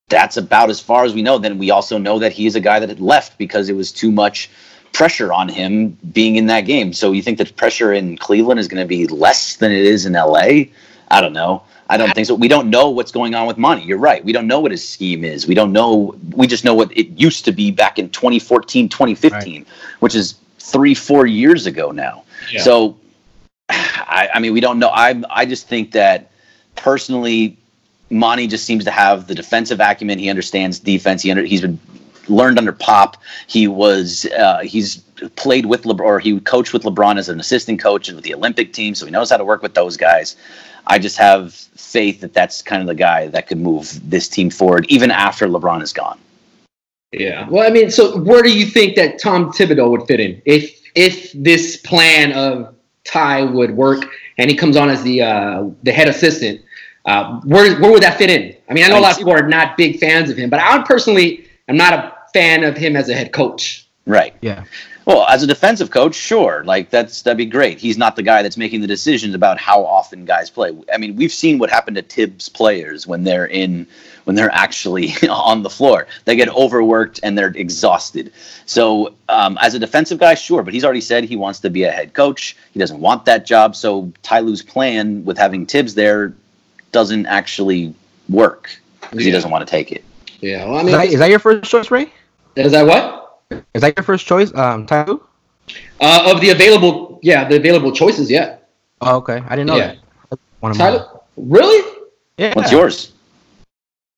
that's 0.07 0.37
about 0.37 0.69
as 0.69 0.79
far 0.79 1.03
as 1.03 1.13
we 1.13 1.21
know. 1.21 1.37
Then 1.37 1.57
we 1.57 1.71
also 1.71 1.97
know 1.97 2.19
that 2.19 2.31
he 2.31 2.45
is 2.45 2.55
a 2.55 2.61
guy 2.61 2.79
that 2.79 2.89
had 2.89 3.01
left 3.01 3.37
because 3.37 3.69
it 3.69 3.75
was 3.75 3.91
too 3.91 4.11
much 4.11 4.49
pressure 4.93 5.33
on 5.33 5.49
him 5.49 5.97
being 6.13 6.37
in 6.37 6.47
that 6.47 6.61
game. 6.61 6.93
So 6.93 7.11
you 7.11 7.21
think 7.21 7.37
that 7.39 7.55
pressure 7.57 7.91
in 7.91 8.17
Cleveland 8.17 8.59
is 8.59 8.67
going 8.67 8.81
to 8.81 8.87
be 8.87 9.07
less 9.07 9.57
than 9.57 9.71
it 9.71 9.83
is 9.83 10.05
in 10.05 10.13
LA? 10.13 10.65
I 11.09 11.21
don't 11.21 11.33
know. 11.33 11.63
I 11.89 11.97
don't 11.97 12.13
think 12.13 12.27
so. 12.27 12.35
We 12.35 12.49
don't 12.49 12.69
know 12.69 12.89
what's 12.89 13.11
going 13.11 13.33
on 13.33 13.47
with 13.47 13.57
Monty. 13.57 13.83
You're 13.83 13.97
right. 13.97 14.23
We 14.23 14.33
don't 14.33 14.47
know 14.47 14.59
what 14.59 14.71
his 14.71 14.87
scheme 14.87 15.23
is. 15.23 15.47
We 15.47 15.55
don't 15.55 15.71
know. 15.71 16.15
We 16.35 16.45
just 16.45 16.65
know 16.65 16.73
what 16.73 16.95
it 16.97 17.07
used 17.19 17.45
to 17.45 17.51
be 17.51 17.71
back 17.71 17.97
in 17.97 18.09
2014, 18.09 18.89
2015, 18.89 19.31
right. 19.31 19.67
which 19.99 20.13
is 20.13 20.35
three, 20.59 20.93
four 20.93 21.25
years 21.25 21.65
ago 21.65 21.91
now. 21.91 22.23
Yeah. 22.51 22.61
So, 22.61 22.97
I, 23.69 24.29
I 24.33 24.39
mean, 24.39 24.53
we 24.53 24.59
don't 24.59 24.79
know. 24.79 24.89
I, 24.89 25.21
I 25.29 25.45
just 25.45 25.67
think 25.67 25.93
that 25.93 26.29
personally, 26.75 27.57
Monty 28.09 28.47
just 28.47 28.65
seems 28.65 28.83
to 28.83 28.91
have 28.91 29.27
the 29.27 29.35
defensive 29.35 29.79
acumen. 29.79 30.19
He 30.19 30.29
understands 30.29 30.79
defense. 30.79 31.21
He 31.21 31.31
under, 31.31 31.43
he's 31.43 31.61
been 31.61 31.79
learned 32.27 32.57
under 32.57 32.71
Pop. 32.71 33.17
He 33.47 33.67
was 33.67 34.25
uh, 34.37 34.59
he's 34.59 34.97
played 35.35 35.65
with 35.65 35.83
LeBron 35.83 35.99
or 35.99 36.19
he 36.19 36.39
coached 36.41 36.73
with 36.73 36.83
LeBron 36.83 37.17
as 37.17 37.29
an 37.29 37.39
assistant 37.39 37.79
coach 37.79 38.07
and 38.07 38.15
with 38.15 38.25
the 38.25 38.33
Olympic 38.33 38.73
team, 38.73 38.95
so 38.95 39.05
he 39.05 39.11
knows 39.11 39.29
how 39.29 39.37
to 39.37 39.45
work 39.45 39.61
with 39.61 39.73
those 39.73 39.97
guys. 39.97 40.35
I 40.87 40.99
just 40.99 41.17
have 41.17 41.53
faith 41.53 42.21
that 42.21 42.33
that's 42.33 42.61
kind 42.61 42.81
of 42.81 42.87
the 42.87 42.95
guy 42.95 43.27
that 43.27 43.47
could 43.47 43.59
move 43.59 43.99
this 44.09 44.27
team 44.27 44.49
forward 44.49 44.85
even 44.89 45.11
after 45.11 45.47
LeBron 45.47 45.81
is 45.81 45.93
gone. 45.93 46.19
Yeah. 47.11 47.47
Well, 47.49 47.65
I 47.65 47.69
mean, 47.69 47.89
so 47.89 48.17
where 48.19 48.41
do 48.41 48.57
you 48.57 48.65
think 48.65 48.95
that 48.95 49.19
Tom 49.19 49.51
Thibodeau 49.51 49.89
would 49.91 50.07
fit 50.07 50.19
in 50.19 50.41
if 50.45 50.81
if 50.95 51.31
this 51.33 51.77
plan 51.77 52.33
of 52.33 52.75
Ty 53.05 53.43
would 53.43 53.71
work 53.71 54.05
and 54.37 54.49
he 54.49 54.57
comes 54.57 54.75
on 54.75 54.89
as 54.89 55.03
the 55.03 55.21
uh, 55.21 55.69
the 55.83 55.91
head 55.91 56.07
assistant? 56.07 56.61
Uh, 57.05 57.39
where 57.41 57.79
where 57.79 57.91
would 57.91 58.03
that 58.03 58.17
fit 58.17 58.29
in? 58.29 58.55
I 58.69 58.73
mean, 58.73 58.83
I 58.83 58.89
know 58.89 58.99
a 58.99 59.01
lot 59.01 59.13
of 59.13 59.17
people 59.17 59.33
are 59.33 59.47
not 59.47 59.77
big 59.77 59.99
fans 59.99 60.29
of 60.29 60.37
him, 60.37 60.49
but 60.49 60.59
I 60.59 60.83
personally 60.83 61.45
am 61.69 61.77
not 61.77 61.93
a 61.93 62.13
fan 62.33 62.63
of 62.63 62.75
him 62.75 62.97
as 62.97 63.07
a 63.07 63.13
head 63.13 63.31
coach. 63.31 63.87
Right. 64.05 64.33
Yeah. 64.41 64.65
Well, 65.07 65.25
as 65.29 65.41
a 65.41 65.47
defensive 65.47 65.89
coach, 65.89 66.15
sure, 66.15 66.65
like 66.65 66.89
that's 66.89 67.21
that'd 67.21 67.37
be 67.37 67.45
great. 67.45 67.79
He's 67.79 67.97
not 67.97 68.17
the 68.17 68.23
guy 68.23 68.43
that's 68.43 68.57
making 68.57 68.81
the 68.81 68.87
decisions 68.87 69.33
about 69.33 69.57
how 69.57 69.85
often 69.85 70.25
guys 70.25 70.49
play. 70.49 70.77
I 70.93 70.97
mean, 70.97 71.15
we've 71.15 71.31
seen 71.31 71.59
what 71.59 71.69
happened 71.69 71.95
to 71.95 72.01
Thibs 72.01 72.49
players 72.49 73.07
when 73.07 73.23
they're 73.23 73.45
in 73.45 73.87
when 74.25 74.35
they're 74.35 74.53
actually 74.53 75.13
on 75.29 75.63
the 75.63 75.69
floor. 75.69 76.07
They 76.25 76.35
get 76.35 76.49
overworked 76.49 77.21
and 77.23 77.37
they're 77.37 77.53
exhausted. 77.55 78.33
So, 78.65 79.13
um, 79.29 79.57
as 79.61 79.73
a 79.73 79.79
defensive 79.79 80.19
guy, 80.19 80.33
sure, 80.33 80.61
but 80.61 80.73
he's 80.73 80.83
already 80.83 80.99
said 80.99 81.23
he 81.23 81.37
wants 81.37 81.61
to 81.61 81.69
be 81.69 81.83
a 81.83 81.91
head 81.91 82.13
coach. 82.13 82.57
He 82.73 82.79
doesn't 82.79 82.99
want 82.99 83.23
that 83.25 83.45
job. 83.45 83.77
So, 83.77 84.11
Ty 84.23 84.41
Lue's 84.41 84.61
plan 84.61 85.23
with 85.23 85.37
having 85.37 85.65
Thibs 85.65 85.95
there 85.95 86.33
doesn't 86.91 87.27
actually 87.27 87.95
work 88.27 88.77
because 88.99 89.23
he 89.23 89.31
doesn't 89.31 89.51
want 89.51 89.65
to 89.65 89.71
take 89.71 89.93
it. 89.93 90.03
Yeah, 90.41 90.65
well, 90.65 90.79
I 90.79 90.81
Is 90.81 90.91
that, 90.91 91.07
is 91.07 91.19
that 91.19 91.29
your 91.29 91.39
first 91.39 91.71
choice, 91.71 91.89
Ray? 91.91 92.11
is 92.57 92.73
that 92.73 92.85
what? 92.85 93.26
Is 93.51 93.81
that 93.81 93.95
your 93.97 94.03
first 94.03 94.25
choice, 94.25 94.53
um, 94.55 94.85
Ty 94.85 95.05
Uh, 96.01 96.31
of 96.33 96.41
the 96.41 96.49
available, 96.49 97.19
yeah, 97.21 97.47
the 97.47 97.55
available 97.57 97.91
choices, 97.91 98.29
yeah. 98.29 98.57
Oh, 99.01 99.17
okay. 99.17 99.41
I 99.47 99.55
didn't 99.55 99.67
know 99.67 99.75
Yeah. 99.77 99.95
that. 100.29 100.39
One 100.59 100.71
of 100.71 100.77
mine. 100.77 100.91
Tyler, 100.93 101.07
really? 101.37 101.97
Yeah. 102.37 102.53
What's 102.55 102.71
yours? 102.71 103.11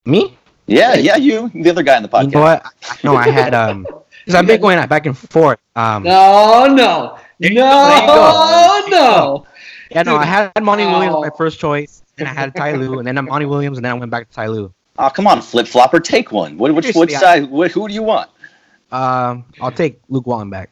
Me? 0.06 0.36
Yeah, 0.68 0.94
yeah, 0.96 1.18
you, 1.18 1.50
the 1.54 1.70
other 1.70 1.84
guy 1.84 1.98
in 1.98 2.04
the 2.04 2.10
podcast. 2.10 2.26
You 2.26 2.32
know 2.32 2.42
what? 2.42 2.64
No, 3.04 3.16
I 3.16 3.30
had 3.30 3.54
um. 3.54 3.86
Because 4.26 4.36
I've 4.42 4.46
been 4.48 4.62
going 4.62 4.86
back 4.88 5.06
and 5.08 5.18
forth. 5.18 5.58
Um. 5.76 6.04
No, 6.04 6.68
no, 6.68 7.18
There 7.40 7.50
you 7.52 7.56
no, 7.56 8.04
go. 8.06 8.86
no. 8.90 9.46
Yeah, 9.90 10.04
no, 10.04 10.18
I 10.18 10.26
had 10.26 10.52
Monty 10.62 10.86
Williams 10.86 11.16
my 11.22 11.32
first 11.36 11.60
choice, 11.60 12.04
and 12.20 12.28
I 12.28 12.34
had 12.34 12.54
Ty 12.54 12.74
Lue, 12.74 13.00
and 13.00 13.08
then 13.08 13.18
I'm 13.18 13.26
Monty 13.26 13.46
Williams, 13.48 13.78
and 13.80 13.86
then 13.86 13.92
I 13.92 13.96
went 13.96 14.12
back 14.12 14.30
to 14.30 14.36
Ty 14.36 14.48
Lue. 14.48 14.72
Oh, 15.00 15.10
come 15.10 15.26
on, 15.26 15.42
flip 15.42 15.66
flopper, 15.68 16.00
take 16.00 16.32
one. 16.32 16.58
What, 16.58 16.76
which, 16.76 16.86
which 16.88 16.94
Seriously, 16.94 17.16
I- 17.16 17.20
side? 17.20 17.50
What, 17.50 17.72
who 17.72 17.88
do 17.88 17.94
you 17.94 18.04
want? 18.04 18.30
Um, 18.92 19.46
I'll 19.62 19.72
take 19.72 20.00
Luke 20.10 20.26
Walton 20.26 20.50
back. 20.50 20.72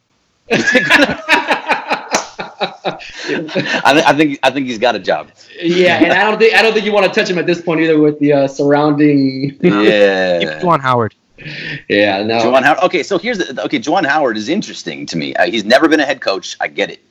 I, 2.90 3.92
th- 3.94 4.06
I 4.06 4.14
think 4.16 4.40
I 4.44 4.52
think 4.52 4.68
he's 4.68 4.80
got 4.80 4.96
a 4.96 5.00
job. 5.00 5.30
yeah, 5.62 5.98
and 6.04 6.14
I 6.14 6.24
don't 6.24 6.40
think 6.40 6.54
I 6.56 6.62
don't 6.62 6.74
think 6.74 6.86
you 6.86 6.92
want 6.94 7.06
to 7.06 7.20
touch 7.20 7.30
him 7.30 7.38
at 7.38 7.46
this 7.46 7.62
point 7.62 7.82
either 7.82 8.00
with 8.00 8.20
the 8.20 8.34
uh, 8.34 8.48
surrounding. 8.48 9.58
Yeah. 9.62 10.60
Juwan 10.62 10.80
Howard. 10.80 11.14
yeah, 11.90 12.24
no. 12.24 12.40
Juwan 12.40 12.64
Howard. 12.64 12.80
Okay, 12.84 13.04
so 13.04 13.18
here's 13.18 13.38
the 13.38 13.64
okay. 13.66 13.80
Juwan 13.80 14.06
Howard 14.06 14.38
is 14.38 14.50
interesting 14.50 15.06
to 15.08 15.18
me. 15.18 15.36
Uh, 15.36 15.46
he's 15.48 15.66
never 15.66 15.88
been 15.88 16.00
a 16.00 16.06
head 16.06 16.22
coach. 16.22 16.56
I 16.60 16.68
get 16.68 16.90
it. 16.90 17.02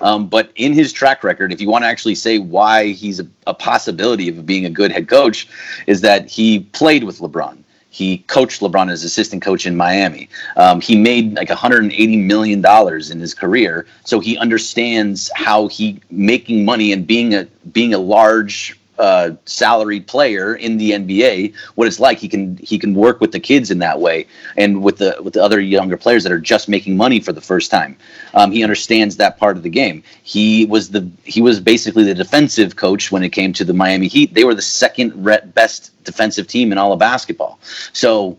Um, 0.00 0.26
but 0.28 0.50
in 0.56 0.72
his 0.74 0.92
track 0.92 1.24
record, 1.24 1.52
if 1.52 1.60
you 1.60 1.68
want 1.70 1.84
to 1.84 1.88
actually 1.88 2.16
say 2.16 2.38
why 2.38 2.88
he's 2.88 3.18
a, 3.18 3.26
a 3.46 3.54
possibility 3.54 4.28
of 4.28 4.44
being 4.44 4.66
a 4.66 4.70
good 4.70 4.92
head 4.92 5.08
coach, 5.08 5.48
is 5.86 6.02
that 6.02 6.28
he 6.28 6.60
played 6.60 7.04
with 7.04 7.18
LeBron. 7.20 7.58
He 7.96 8.18
coached 8.26 8.60
LeBron 8.60 8.92
as 8.92 9.04
assistant 9.04 9.40
coach 9.40 9.64
in 9.64 9.74
Miami. 9.74 10.28
Um, 10.58 10.82
he 10.82 10.96
made 10.96 11.34
like 11.34 11.48
180 11.48 12.18
million 12.18 12.60
dollars 12.60 13.10
in 13.10 13.18
his 13.18 13.32
career, 13.32 13.86
so 14.04 14.20
he 14.20 14.36
understands 14.36 15.30
how 15.34 15.68
he 15.68 15.98
making 16.10 16.66
money 16.66 16.92
and 16.92 17.06
being 17.06 17.32
a 17.32 17.44
being 17.72 17.94
a 17.94 17.98
large 17.98 18.78
uh, 18.98 19.32
salaried 19.44 20.06
player 20.06 20.54
in 20.54 20.76
the 20.76 20.92
NBA, 20.92 21.54
what 21.74 21.86
it's 21.86 22.00
like. 22.00 22.18
He 22.18 22.28
can 22.28 22.56
he 22.58 22.78
can 22.78 22.94
work 22.94 23.20
with 23.20 23.32
the 23.32 23.40
kids 23.40 23.70
in 23.70 23.78
that 23.80 24.00
way, 24.00 24.26
and 24.56 24.82
with 24.82 24.98
the 24.98 25.16
with 25.22 25.34
the 25.34 25.42
other 25.42 25.60
younger 25.60 25.96
players 25.96 26.22
that 26.24 26.32
are 26.32 26.38
just 26.38 26.68
making 26.68 26.96
money 26.96 27.20
for 27.20 27.32
the 27.32 27.40
first 27.40 27.70
time. 27.70 27.96
Um, 28.34 28.50
he 28.52 28.62
understands 28.62 29.16
that 29.16 29.38
part 29.38 29.56
of 29.56 29.62
the 29.62 29.70
game. 29.70 30.02
He 30.22 30.66
was 30.66 30.90
the 30.90 31.08
he 31.24 31.40
was 31.40 31.60
basically 31.60 32.04
the 32.04 32.14
defensive 32.14 32.76
coach 32.76 33.12
when 33.12 33.22
it 33.22 33.30
came 33.30 33.52
to 33.54 33.64
the 33.64 33.74
Miami 33.74 34.08
Heat. 34.08 34.34
They 34.34 34.44
were 34.44 34.54
the 34.54 34.62
second 34.62 35.24
best 35.54 35.92
defensive 36.04 36.46
team 36.46 36.72
in 36.72 36.78
all 36.78 36.92
of 36.92 36.98
basketball. 36.98 37.58
So. 37.92 38.38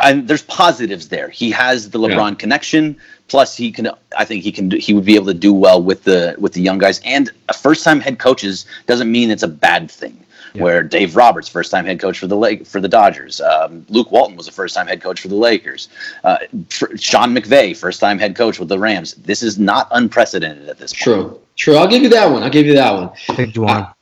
I, 0.00 0.14
there's 0.14 0.42
positives 0.42 1.08
there. 1.08 1.28
He 1.28 1.50
has 1.52 1.90
the 1.90 1.98
LeBron 1.98 2.36
connection. 2.38 2.96
Plus, 3.32 3.56
he 3.56 3.72
can. 3.72 3.88
I 4.16 4.24
think 4.26 4.44
he 4.44 4.52
can. 4.52 4.68
do- 4.68 4.76
He 4.76 4.92
would 4.92 5.06
be 5.06 5.14
able 5.16 5.26
to 5.26 5.34
do 5.48 5.54
well 5.54 5.82
with 5.82 6.04
the 6.04 6.36
with 6.38 6.52
the 6.52 6.60
young 6.60 6.76
guys. 6.78 7.00
And 7.04 7.30
a 7.48 7.54
first 7.54 7.82
time 7.82 7.98
head 7.98 8.18
coaches 8.18 8.66
doesn't 8.86 9.10
mean 9.10 9.30
it's 9.30 9.42
a 9.42 9.48
bad 9.48 9.90
thing. 9.90 10.16
Yeah. 10.54 10.64
Where 10.64 10.82
Dave 10.82 11.16
Roberts, 11.16 11.48
first 11.48 11.70
time 11.70 11.86
head 11.86 11.98
coach 11.98 12.18
for 12.18 12.26
the 12.26 12.36
Lake 12.36 12.66
for 12.66 12.78
the 12.78 12.88
Dodgers. 12.88 13.40
Um, 13.40 13.86
Luke 13.88 14.12
Walton 14.12 14.36
was 14.36 14.48
a 14.48 14.52
first 14.52 14.74
time 14.76 14.86
head 14.86 15.00
coach 15.00 15.18
for 15.22 15.28
the 15.28 15.34
Lakers. 15.34 15.88
Uh, 16.24 16.36
for 16.68 16.94
Sean 16.98 17.34
McVay, 17.34 17.74
first 17.74 18.00
time 18.00 18.18
head 18.18 18.36
coach 18.36 18.58
with 18.58 18.68
the 18.68 18.78
Rams. 18.78 19.14
This 19.14 19.42
is 19.42 19.58
not 19.58 19.88
unprecedented 19.92 20.68
at 20.68 20.76
this 20.78 20.92
point. 20.92 21.02
True, 21.02 21.40
true. 21.56 21.76
I'll 21.76 21.88
give 21.88 22.02
you 22.02 22.10
that 22.10 22.30
one. 22.30 22.42
I'll 22.42 22.50
give 22.50 22.66
you 22.66 22.74
that 22.74 22.92
one. 22.92 23.04
I'll 23.30 23.34
take 23.36 23.54
Juwan. 23.54 23.94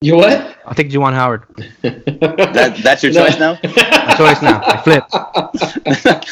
You 0.00 0.14
what? 0.14 0.56
I'll 0.64 0.74
take 0.74 0.90
Juwan 0.90 1.12
Howard. 1.12 1.42
That, 1.82 2.80
that's 2.84 3.02
your 3.02 3.12
No. 3.12 3.26
choice 3.26 3.38
now. 3.38 3.58
My 3.64 4.14
choice 4.16 4.42
now. 4.42 4.60
I 4.64 4.76
flipped. 4.82 5.12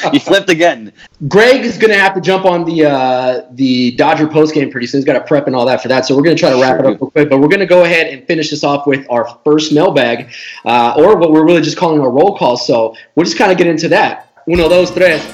you 0.14 0.20
flipped 0.20 0.48
again. 0.50 0.92
Greg 1.28 1.64
is 1.64 1.76
going 1.78 1.92
to 1.92 1.98
have 1.98 2.14
to 2.14 2.20
jump 2.20 2.44
on 2.44 2.64
the 2.64 2.84
uh, 2.86 3.42
the 3.52 3.92
Dodger 3.96 4.26
post 4.28 4.54
game 4.54 4.70
pretty 4.70 4.86
soon. 4.86 4.98
He's 5.00 5.04
got 5.04 5.14
to 5.14 5.20
prep 5.24 5.46
and 5.48 5.56
all 5.56 5.66
that 5.66 5.82
for 5.82 5.88
that. 5.88 6.06
So 6.06 6.16
we're 6.16 6.22
going 6.22 6.36
to 6.36 6.40
try 6.40 6.50
to 6.50 6.60
wrap 6.60 6.78
it 6.78 6.86
up 6.86 7.00
real 7.00 7.10
quick. 7.10 7.28
But 7.28 7.38
we're 7.40 7.48
going 7.48 7.60
to 7.60 7.66
go 7.66 7.82
ahead 7.84 8.06
and 8.12 8.24
finish 8.26 8.50
this 8.50 8.62
off 8.64 8.86
with 8.86 9.04
our 9.10 9.26
first 9.44 9.72
mailbag, 9.72 10.32
uh, 10.64 10.94
or 10.96 11.16
what 11.16 11.32
we're 11.32 11.44
really 11.44 11.62
just 11.62 11.76
calling 11.76 12.00
our 12.00 12.10
roll 12.10 12.36
call. 12.36 12.56
So 12.56 12.94
we'll 13.16 13.24
just 13.24 13.36
kind 13.38 13.50
of 13.50 13.58
get 13.58 13.66
into 13.66 13.88
that. 13.88 14.30
Uno, 14.48 14.68
dos, 14.68 14.92
tres. 14.92 15.24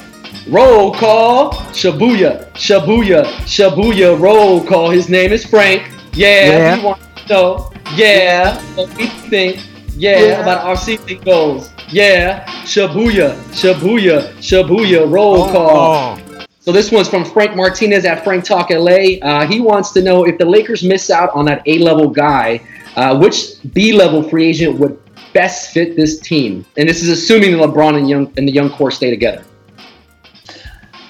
Roll 0.49 0.93
call. 0.95 1.53
Shabuya, 1.73 2.51
Shabuya, 2.53 3.25
Shabuya. 3.45 4.19
Roll 4.19 4.65
call. 4.65 4.89
His 4.91 5.09
name 5.11 5.33
is 5.33 5.45
Frank. 5.45 5.91
Yeah, 6.15 6.77
Yeah. 6.83 6.97
Wants. 7.29 7.73
Yeah, 7.95 8.61
what 8.75 8.95
we 8.97 9.07
think. 9.07 9.61
Yeah, 9.97 10.19
Yeah. 10.21 10.43
about 10.43 10.65
our 10.65 10.77
season 10.77 11.21
goals. 11.25 11.71
Yeah, 11.91 12.45
Shabuya, 12.65 13.35
Shabuya, 13.53 14.33
Shabuya. 14.41 15.11
Roll 15.11 15.49
call. 15.51 16.19
Oh. 16.19 16.45
So 16.61 16.73
this 16.73 16.91
one's 16.93 17.09
from 17.09 17.25
Frank 17.25 17.57
Martinez 17.57 18.05
at 18.05 18.25
Frank 18.25 18.45
Talk 18.45 18.71
LA. 18.71 19.19
Uh, 19.21 19.47
he 19.47 19.61
wants 19.61 19.91
to 19.93 20.01
know 20.01 20.25
if 20.25 20.39
the 20.39 20.45
Lakers 20.47 20.83
miss 20.83 21.11
out 21.11 21.31
on 21.35 21.45
that 21.47 21.63
A 21.67 21.79
level 21.79 22.09
guy, 22.09 22.61
uh, 22.97 23.19
which 23.19 23.61
B 23.75 23.93
level 23.93 24.23
free 24.23 24.47
agent 24.47 24.79
would 24.79 24.97
best 25.35 25.73
fit 25.73 25.97
this 25.97 26.21
team? 26.21 26.65
And 26.77 26.89
this 26.89 27.03
is 27.03 27.09
assuming 27.09 27.51
LeBron 27.57 27.99
and 27.99 28.09
young 28.09 28.33
and 28.37 28.47
the 28.49 28.53
young 28.53 28.71
core 28.71 28.91
stay 28.93 29.11
together. 29.11 29.45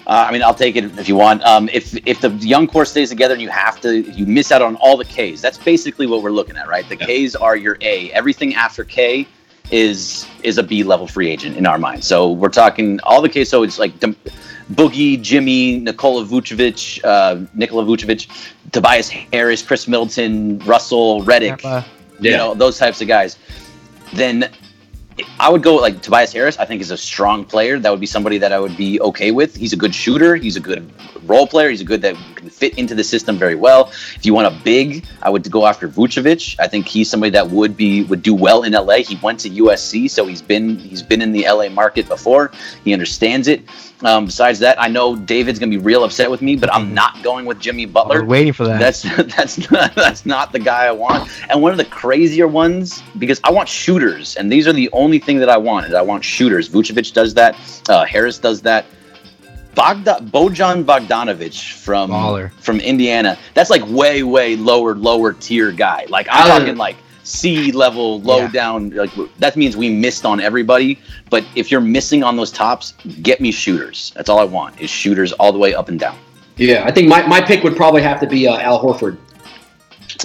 Uh, 0.07 0.27
I 0.29 0.33
mean, 0.33 0.43
I'll 0.43 0.55
take 0.55 0.77
it 0.77 0.85
if 0.99 1.09
you 1.09 1.15
want. 1.17 1.43
Um, 1.45 1.69
if 1.73 1.97
if 2.07 2.21
the 2.21 2.31
young 2.31 2.67
core 2.67 2.85
stays 2.85 3.09
together 3.11 3.35
and 3.35 3.43
you 3.43 3.49
have 3.51 3.81
to, 3.83 4.01
you 4.01 4.27
miss 4.27 4.51
out 4.51 4.63
on 4.63 4.77
all 4.77 4.97
the 4.97 5.05
Ks. 5.05 5.41
That's 5.41 5.59
basically 5.59 6.07
what 6.07 6.23
we're 6.23 6.31
looking 6.33 6.57
at, 6.57 6.69
right? 6.69 6.89
The 6.89 6.97
Ks 6.97 7.35
are 7.37 7.57
your 7.57 7.79
A. 7.81 8.11
Everything 8.13 8.55
after 8.55 8.85
K 8.85 9.27
is 9.71 10.27
is 10.43 10.59
a 10.59 10.63
B 10.63 10.83
level 10.83 11.07
free 11.07 11.31
agent 11.31 11.57
in 11.57 11.67
our 11.67 11.79
mind. 11.79 12.03
So 12.05 12.33
we're 12.33 12.49
talking 12.49 12.99
all 13.05 13.23
the 13.23 13.29
Ks. 13.29 13.49
So 13.49 13.63
it's 13.63 13.79
like 13.79 13.99
Dem- 14.01 14.17
Boogie, 14.73 15.21
Jimmy, 15.21 15.79
Nikola 15.79 16.25
Vucevic, 16.25 17.01
uh, 17.05 17.47
Nikola 17.55 17.85
Vucevic, 17.85 18.27
Tobias 18.73 19.09
Harris, 19.09 19.63
Khris 19.63 19.87
Middleton, 19.87 20.59
Russell, 20.61 21.23
Redick 21.23 21.65
Uh, 21.65 21.83
you 22.21 22.31
know 22.37 22.55
those 22.55 22.79
types 22.79 23.01
of 23.01 23.09
guys 23.09 23.37
then 24.13 24.49
I 25.39 25.51
would 25.51 25.63
go 25.63 25.77
like 25.77 26.03
Tobias 26.03 26.33
Harris. 26.33 26.59
I 26.59 26.65
think 26.65 26.81
is 26.81 26.91
a 26.91 26.97
strong 26.97 27.45
player. 27.45 27.79
That 27.79 27.91
would 27.91 28.01
be 28.01 28.07
somebody 28.07 28.39
that 28.39 28.53
I 28.53 28.59
would 28.59 28.77
be 28.77 29.01
okay 29.01 29.31
with. 29.31 29.55
He's 29.55 29.73
a 29.73 29.77
good 29.77 29.95
shooter. 29.95 30.37
He's 30.37 30.57
a 30.57 30.61
good 30.61 30.91
role 31.25 31.47
player. 31.47 31.71
He's 31.71 31.81
a 31.81 31.85
good 31.85 32.03
that 32.03 32.17
can 32.43 32.51
fit 32.51 32.79
into 32.79 32.95
the 32.95 33.05
system 33.05 33.39
very 33.39 33.55
well. 33.55 33.91
If 34.15 34.27
you 34.27 34.35
want 34.35 34.55
a 34.55 34.59
big, 34.63 35.07
I 35.23 35.31
would 35.31 35.49
go 35.51 35.67
after 35.67 35.89
Vucevic. 35.89 36.57
I 36.59 36.69
think 36.69 36.87
he's 36.87 37.09
somebody 37.09 37.31
that 37.31 37.49
would 37.49 37.77
be 37.77 38.05
would 38.05 38.23
do 38.23 38.35
well 38.35 38.65
in 38.65 38.73
LA. 38.73 38.97
He 38.97 39.19
went 39.23 39.41
to 39.41 39.51
USC, 39.51 40.11
so 40.11 40.27
he's 40.27 40.43
been 40.43 40.77
he's 40.77 41.03
been 41.03 41.23
in 41.23 41.33
the 41.33 41.47
LA 41.49 41.69
market 41.69 42.09
before. 42.09 42.53
He 42.85 42.93
understands 42.93 43.49
it. 43.49 43.63
Um, 44.05 44.27
besides 44.27 44.59
that, 44.59 44.81
I 44.81 44.89
know 44.89 45.15
David's 45.15 45.59
gonna 45.59 45.71
be 45.71 45.79
real 45.79 46.03
upset 46.05 46.31
with 46.31 46.43
me, 46.43 46.57
but 46.57 46.73
I'm 46.75 46.93
not 46.93 47.23
going 47.23 47.47
with 47.47 47.61
Jimmy 47.61 47.87
Butler. 47.87 48.25
waiting 48.25 48.53
for 48.53 48.67
that. 48.67 48.81
That's 48.81 49.03
that's 49.37 49.71
not, 49.71 49.95
that's 49.95 50.27
not 50.27 50.53
the 50.53 50.59
guy 50.59 50.87
I 50.87 50.93
want. 50.93 51.31
And 51.49 51.63
one 51.63 51.71
of 51.73 51.79
the 51.79 51.85
crazier 51.85 52.49
ones 52.49 53.03
because 53.19 53.41
I 53.45 53.51
want 53.51 53.69
shooters, 53.69 54.37
and 54.37 54.51
these 54.51 54.67
are 54.67 54.73
the 54.73 54.91
only 54.93 55.19
thing 55.19 55.39
that 55.39 55.49
I 55.49 55.57
want. 55.57 55.87
Is 55.87 55.95
I 55.95 56.03
want 56.03 56.25
shooters. 56.25 56.69
Vucevic 56.69 57.13
does 57.13 57.35
that. 57.35 57.57
Uh, 57.89 58.05
Harris 58.05 58.39
does 58.39 58.61
that. 58.63 58.87
Bogda- 59.75 60.29
Bojan 60.31 60.85
Bogdanovic 60.85 61.73
from 61.75 62.11
Baller. 62.11 62.51
from 62.61 62.81
Indiana. 62.81 63.39
That's 63.55 63.71
like 63.71 63.83
way 63.89 64.23
way 64.23 64.57
lower 64.57 64.95
lower 64.95 65.33
tier 65.33 65.73
guy. 65.73 66.07
Like 66.09 66.27
I'm 66.31 66.51
Uh, 66.51 66.59
talking 66.59 66.77
like 66.77 66.97
C 67.25 67.73
level, 67.73 68.21
low 68.21 68.39
Yeah. 68.41 68.49
down. 68.49 68.91
Like 68.91 69.11
that 69.39 69.57
means 69.57 69.77
we 69.77 69.89
missed 69.89 70.27
on 70.27 70.41
everybody. 70.41 70.99
But 71.31 71.45
if 71.55 71.71
you're 71.71 71.81
missing 71.81 72.23
on 72.23 72.37
those 72.37 72.51
tops, 72.51 72.95
get 73.23 73.41
me 73.41 73.51
shooters. 73.53 74.13
That's 74.15 74.29
all 74.29 74.39
I 74.41 74.45
want 74.45 74.81
is 74.81 74.91
shooters 74.91 75.33
all 75.33 75.53
the 75.53 75.59
way 75.59 75.73
up 75.75 75.89
and 75.89 75.99
down. 75.99 76.17
Yeah, 76.57 76.83
I 76.85 76.91
think 76.91 77.09
my, 77.09 77.27
my 77.27 77.41
pick 77.41 77.65
would 77.65 77.77
probably 77.77 78.03
have 78.03 78.21
to 78.21 78.27
be 78.27 78.47
uh, 78.47 78.59
Al 78.59 78.79
Horford. 78.83 79.17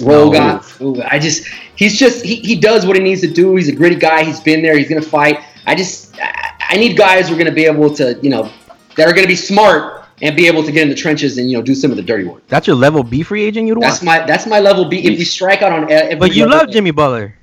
No. 0.00 0.60
Ooh, 0.82 1.02
I 1.10 1.18
just 1.18 1.46
he's 1.76 1.98
just 1.98 2.24
he, 2.24 2.36
he 2.36 2.54
does 2.56 2.84
what 2.86 2.96
he 2.96 3.02
needs 3.02 3.20
to 3.22 3.26
do. 3.26 3.56
He's 3.56 3.68
a 3.68 3.72
gritty 3.72 3.96
guy. 3.96 4.22
He's 4.24 4.40
been 4.40 4.60
there. 4.62 4.76
He's 4.76 4.88
gonna 4.88 5.00
fight. 5.00 5.40
I 5.66 5.74
just 5.74 6.14
I, 6.20 6.50
I 6.70 6.76
need 6.76 6.96
guys 6.96 7.28
who 7.28 7.34
are 7.34 7.38
gonna 7.38 7.50
be 7.52 7.64
able 7.64 7.92
to 7.94 8.18
you 8.22 8.28
know 8.30 8.50
that 8.98 9.08
are 9.08 9.14
gonna 9.14 9.26
be 9.26 9.34
smart 9.36 10.04
and 10.20 10.36
be 10.36 10.46
able 10.48 10.62
to 10.64 10.72
get 10.72 10.82
in 10.82 10.88
the 10.88 10.94
trenches 10.94 11.38
and 11.38 11.50
you 11.50 11.56
know 11.56 11.62
do 11.62 11.74
some 11.74 11.90
of 11.90 11.96
the 11.96 12.02
dirty 12.02 12.24
work. 12.24 12.42
That's 12.48 12.66
your 12.66 12.76
level 12.76 13.02
B 13.02 13.22
free 13.22 13.44
agent 13.44 13.66
you'd 13.68 13.80
That's 13.80 14.02
want. 14.02 14.20
my 14.20 14.26
that's 14.26 14.46
my 14.46 14.60
level 14.60 14.84
B. 14.88 14.98
If 14.98 15.18
we 15.18 15.24
strike 15.24 15.62
out 15.62 15.72
on 15.72 15.90
every 15.90 16.16
But 16.16 16.34
you 16.34 16.44
level- 16.44 16.58
love 16.58 16.70
Jimmy 16.70 16.90
Butler. 16.90 17.34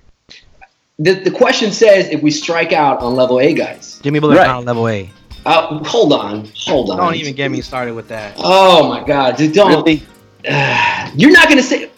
The, 1.00 1.14
the 1.14 1.32
question 1.32 1.72
says 1.72 2.08
if 2.10 2.22
we 2.22 2.32
strike 2.32 2.72
out 2.72 3.00
on 3.02 3.16
level 3.16 3.40
A 3.42 3.54
guys. 3.54 4.00
Jimmy 4.04 4.20
Butler's 4.20 4.38
Right. 4.40 4.48
not 4.48 4.58
on 4.58 4.66
level 4.66 4.88
A. 4.88 5.10
Uh, 5.46 5.84
hold 5.84 6.12
on, 6.14 6.48
hold 6.56 6.90
on. 6.90 6.98
Don't 6.98 7.16
even 7.16 7.34
get 7.36 7.52
me 7.52 7.62
started 7.62 7.94
with 7.94 8.08
that. 8.10 8.34
Oh 8.38 8.88
my 8.90 9.04
God, 9.06 9.36
dude, 9.38 9.54
don't. 9.54 9.70
Really? 9.72 10.04
You're 11.16 11.32
not 11.32 11.50
gonna 11.50 11.62
say. 11.64 11.90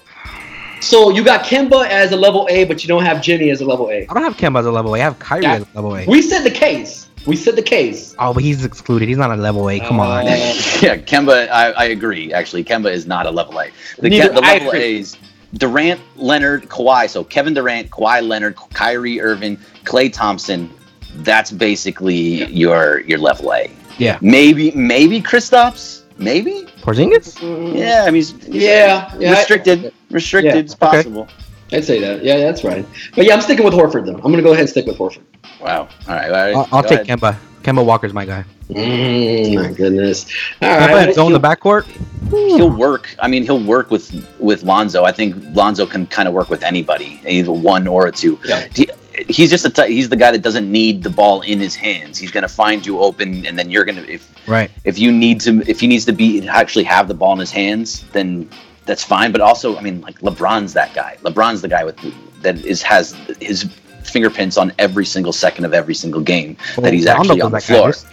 So 0.79 1.09
you 1.09 1.23
got 1.23 1.43
Kemba 1.43 1.87
as 1.87 2.11
a 2.11 2.15
level 2.15 2.47
A, 2.51 2.63
but 2.65 2.83
you 2.83 2.87
don't 2.87 3.03
have 3.03 3.21
Jimmy 3.21 3.49
as 3.49 3.61
a 3.61 3.65
level 3.65 3.89
A. 3.89 4.05
I 4.07 4.13
don't 4.13 4.23
have 4.23 4.37
Kemba 4.37 4.59
as 4.59 4.65
a 4.67 4.71
level 4.71 4.95
A. 4.95 4.99
I 4.99 5.03
have 5.03 5.17
Kyrie 5.19 5.43
Yeah. 5.43 5.55
as 5.55 5.61
a 5.63 5.67
level 5.75 5.95
A. 5.95 6.05
We 6.05 6.21
said 6.21 6.43
the 6.43 6.51
case. 6.51 7.06
We 7.27 7.35
said 7.35 7.55
the 7.55 7.61
case. 7.61 8.15
Oh, 8.19 8.33
but 8.33 8.41
he's 8.41 8.63
excluded. 8.65 9.07
He's 9.09 9.17
not 9.17 9.31
a 9.31 9.35
level 9.35 9.69
A. 9.69 9.79
Come 9.79 9.99
on. 9.99 10.25
Uh, 10.25 10.29
Yeah, 10.81 10.97
Kemba. 10.97 11.49
I, 11.49 11.71
I 11.73 11.85
agree. 11.85 12.31
Actually, 12.33 12.63
Kemba 12.63 12.91
is 12.91 13.05
not 13.05 13.25
a 13.25 13.31
level 13.31 13.59
A. 13.59 13.69
The, 13.99 14.09
Neither- 14.09 14.29
Ke- 14.29 14.33
the 14.35 14.41
level. 14.41 14.73
A's 14.73 15.17
Durant, 15.55 15.99
Leonard, 16.15 16.63
Kawhi. 16.69 17.09
So 17.09 17.23
Kevin 17.23 17.53
Durant, 17.53 17.89
Kawhi 17.89 18.25
Leonard, 18.27 18.55
Kyrie 18.73 19.19
Irving, 19.21 19.57
Klay 19.83 20.11
Thompson. 20.11 20.69
That's 21.17 21.51
basically 21.51 22.45
your 22.45 23.01
your 23.01 23.17
level 23.19 23.53
A. 23.53 23.69
Yeah. 23.97 24.19
Maybe 24.21 24.71
maybe 24.71 25.21
Kristaps. 25.21 26.03
Maybe. 26.19 26.63
Porzingis? 26.81 27.41
Yeah. 27.75 28.03
I 28.03 28.05
mean, 28.07 28.15
he's, 28.15 28.33
Yeah, 28.47 29.13
yeah. 29.19 29.31
restricted. 29.31 29.93
Restricted. 30.09 30.53
Yeah, 30.55 30.59
It's 30.61 30.73
possible. 30.75 31.27
I'd 31.71 31.83
say 31.83 31.99
that. 31.99 32.23
Yeah, 32.23 32.37
that's 32.37 32.63
right. 32.63 32.85
But 33.15 33.25
yeah, 33.25 33.33
I'm 33.33 33.41
sticking 33.41 33.65
with 33.65 33.73
Horford 33.73 34.05
though. 34.05 34.15
I'm 34.15 34.31
gonna 34.31 34.41
go 34.41 34.49
ahead 34.51 34.61
and 34.61 34.69
stick 34.69 34.85
with 34.85 34.97
Horford. 34.97 35.21
Wow. 35.61 35.89
All 36.07 36.15
right. 36.15 36.25
All 36.25 36.31
right. 36.31 36.55
I'll, 36.55 36.67
I'll 36.71 36.83
take 36.83 37.01
ahead. 37.01 37.19
Kemba. 37.19 37.37
Kemba 37.63 37.85
Walker's 37.85 38.13
my 38.13 38.25
guy. 38.25 38.45
Mm, 38.69 39.55
my 39.55 39.71
goodness. 39.73 40.25
All 40.61 40.69
Kemba 40.69 40.87
right. 40.87 41.09
and 41.09 41.27
in 41.27 41.33
the 41.33 41.39
backcourt. 41.39 41.85
He'll 42.29 42.69
work. 42.75 43.15
I 43.19 43.27
mean, 43.27 43.43
he'll 43.43 43.63
work 43.63 43.89
with 43.91 44.13
with 44.39 44.63
Lonzo. 44.63 45.03
I 45.03 45.11
think 45.11 45.35
Lonzo 45.55 45.85
can 45.85 46.07
kind 46.07 46.27
of 46.27 46.33
work 46.33 46.49
with 46.49 46.63
anybody, 46.63 47.21
either 47.27 47.51
one 47.51 47.87
or 47.87 48.07
a 48.07 48.11
two. 48.11 48.39
Yeah. 48.45 48.67
He- 48.73 48.89
he's 49.29 49.49
just 49.49 49.65
a 49.65 49.69
ty- 49.71 49.87
he's 49.87 50.09
the 50.09 50.15
guy 50.15 50.29
that 50.31 50.43
doesn't 50.43 50.71
need 50.71 51.01
the 51.01 51.09
ball 51.09 51.41
in 51.41 51.59
his 51.59 51.73
hands. 51.75 52.19
He's 52.19 52.29
going 52.29 52.43
to 52.43 52.47
find 52.47 52.85
you 52.85 52.99
open, 52.99 53.47
and 53.47 53.57
then 53.57 53.71
you're 53.71 53.83
going 53.83 53.95
to 53.95 54.07
if 54.11 54.31
Right. 54.47 54.69
if 54.85 54.99
you 54.99 55.11
need 55.11 55.41
to 55.41 55.63
if 55.67 55.79
he 55.79 55.87
needs 55.87 56.05
to 56.05 56.13
be 56.13 56.47
actually 56.47 56.83
have 56.85 57.07
the 57.07 57.15
ball 57.15 57.33
in 57.33 57.39
his 57.39 57.51
hands, 57.51 58.05
then 58.13 58.47
that's 58.87 59.03
fine. 59.03 59.31
But 59.31 59.41
also, 59.41 59.77
I 59.77 59.81
mean, 59.81 60.01
like 60.01 60.19
LeBron's 60.21 60.73
that 60.73 60.93
guy. 60.95 61.17
LeBron's 61.23 61.61
the 61.61 61.67
guy 61.67 61.83
with 61.83 61.97
that 62.41 62.63
is 62.65 62.81
has 62.81 63.11
his 63.39 63.63
fingerprints 64.03 64.57
on 64.57 64.71
every 64.79 65.05
single 65.05 65.33
second 65.33 65.65
of 65.65 65.73
every 65.73 65.93
single 65.93 66.21
game 66.21 66.55
that 66.77 66.93
he's 66.93 67.05
Rondo 67.05 67.21
actually 67.21 67.41
on 67.41 67.51
the 67.51 67.59
floor. 67.59 67.87
this. 67.91 68.05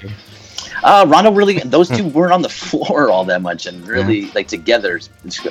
Uh, 0.82 1.06
Rondo 1.08 1.30
really, 1.32 1.58
those 1.64 1.88
two 1.88 2.04
weren't 2.08 2.32
on 2.32 2.42
the 2.42 2.48
floor 2.48 3.08
all 3.10 3.24
that 3.24 3.40
much, 3.40 3.66
and 3.66 3.87
really 3.87 4.30
like 4.32 4.48
together, 4.48 5.00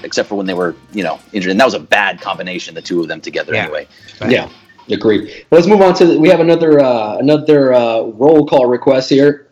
except 0.03 0.29
for 0.29 0.35
when 0.35 0.45
they 0.45 0.53
were, 0.53 0.75
you 0.91 1.03
know, 1.03 1.19
injured. 1.31 1.51
And 1.51 1.59
that 1.59 1.65
was 1.65 1.73
a 1.73 1.79
bad 1.79 2.21
combination, 2.21 2.75
the 2.75 2.81
two 2.81 3.01
of 3.01 3.07
them 3.07 3.21
together, 3.21 3.53
Yeah. 3.53 3.63
anyway. 3.63 3.87
Yeah, 4.27 4.49
agreed. 4.91 5.45
Let's 5.49 5.65
move 5.65 5.81
on 5.81 5.95
to. 5.95 6.05
The, 6.05 6.19
we 6.19 6.29
have 6.29 6.39
another 6.39 6.79
uh, 6.79 7.17
another 7.17 7.73
uh, 7.73 8.01
roll 8.01 8.45
call 8.45 8.67
request 8.67 9.09
here. 9.09 9.47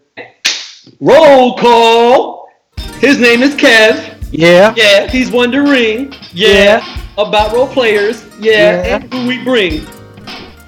Roll 1.00 1.58
call. 1.58 2.50
His 3.00 3.20
name 3.20 3.42
is 3.42 3.56
Kev. 3.56 4.11
Yeah. 4.32 4.74
Yeah, 4.78 5.08
he's 5.08 5.30
wondering. 5.32 6.14
Yeah, 6.34 6.86
about 7.18 7.54
role 7.54 7.68
players. 7.68 8.26
Yeah, 8.40 8.84
Yeah. 8.86 8.96
and 8.96 9.14
who 9.14 9.28
we 9.28 9.44
bring. 9.44 9.82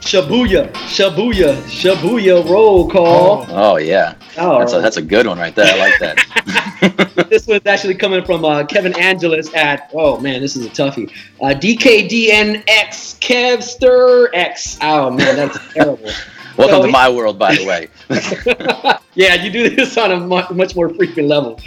Shabuya, 0.01 0.69
Shabuya, 0.73 1.55
Shabuya. 1.63 2.47
Roll 2.49 2.89
call. 2.89 3.45
Oh 3.49 3.77
yeah, 3.77 4.15
Oh, 4.37 4.59
that's 4.59 4.73
a 4.73 4.81
that's 4.81 4.97
a 4.97 5.01
good 5.01 5.25
one 5.25 5.39
right 5.39 5.55
there. 5.55 5.65
I 5.73 5.77
like 5.77 5.97
that. 5.99 7.25
this 7.29 7.47
one's 7.47 7.65
actually 7.65 7.95
coming 7.95 8.21
from 8.25 8.43
uh, 8.43 8.65
Kevin 8.65 8.91
Angelis 8.99 9.53
at. 9.55 9.89
Oh 9.93 10.19
man, 10.19 10.41
this 10.41 10.57
is 10.57 10.65
a 10.65 10.69
toughie. 10.69 11.09
Uh, 11.41 11.53
DKDNX 11.57 13.17
Kevster 13.21 14.27
X. 14.33 14.77
Oh 14.81 15.09
man, 15.09 15.37
that's 15.37 15.57
terrible. 15.73 16.09
Welcome 16.57 16.81
So 16.81 16.85
to 16.85 16.91
my 16.91 17.09
world, 17.09 17.39
by 17.39 17.55
the 17.55 17.65
way. 17.65 17.87
yeah, 19.15 19.43
you 19.43 19.51
do 19.51 19.69
this 19.75 19.97
on 19.97 20.11
a 20.11 20.19
much 20.19 20.75
more 20.75 20.89
frequent 20.89 21.27
level. 21.27 21.59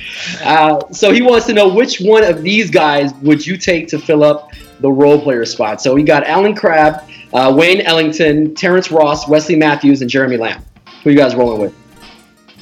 Uh, 0.42 0.80
so 0.90 1.12
he 1.12 1.22
wants 1.22 1.46
to 1.46 1.52
know 1.52 1.68
which 1.68 2.00
one 2.00 2.22
of 2.22 2.42
these 2.42 2.70
guys 2.70 3.12
would 3.14 3.44
you 3.44 3.56
take 3.56 3.88
to 3.88 3.98
fill 3.98 4.22
up 4.22 4.52
the 4.80 4.90
role 4.90 5.20
player 5.20 5.44
spot. 5.44 5.80
So 5.80 5.94
we 5.94 6.02
got 6.02 6.24
Allen 6.24 6.54
Crabbe, 6.54 7.02
uh, 7.32 7.52
Wayne 7.56 7.80
Ellington, 7.80 8.54
Terrence 8.54 8.90
Ross, 8.90 9.28
Wesley 9.28 9.56
Matthews, 9.56 10.02
and 10.02 10.10
Jeremy 10.10 10.36
Lamb. 10.36 10.64
Who 11.02 11.10
are 11.10 11.12
you 11.12 11.18
guys 11.18 11.34
rolling 11.34 11.60
with? 11.60 11.74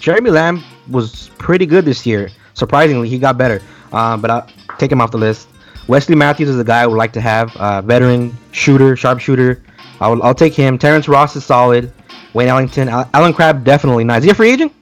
Jeremy 0.01 0.31
Lamb 0.31 0.63
was 0.89 1.31
pretty 1.39 1.67
good 1.67 1.85
this 1.85 2.07
year. 2.07 2.31
Surprisingly, 2.55 3.09
he 3.09 3.19
got 3.19 3.37
better. 3.37 3.63
Uh, 3.93 4.17
but 4.17 4.31
I'll 4.31 4.49
take 4.79 4.91
him 4.91 5.01
off 5.01 5.11
the 5.11 5.19
list. 5.19 5.49
Wesley 5.89 6.15
Matthews 6.15 6.49
is 6.49 6.59
a 6.59 6.65
guy 6.65 6.83
I 6.83 6.87
would 6.87 6.97
like 6.97 7.13
to 7.13 7.21
have. 7.21 7.55
Uh, 7.57 7.83
veteran 7.83 8.37
shooter, 8.53 8.97
sharpshooter. 8.97 9.63
I'll, 10.01 10.23
I'll 10.23 10.35
take 10.35 10.55
him. 10.55 10.79
Terrence 10.79 11.09
Ross 11.09 11.37
is 11.37 11.45
solid. 11.45 11.93
Wayne 12.35 12.49
Ellington. 12.49 12.89
Al- 12.89 13.09
Allen 13.15 13.33
Crabbe 13.33 13.65
definitely 13.65 14.05
not. 14.05 14.19
Is 14.19 14.25
he 14.25 14.31
a 14.31 14.35
free 14.35 14.51
agent? 14.53 14.73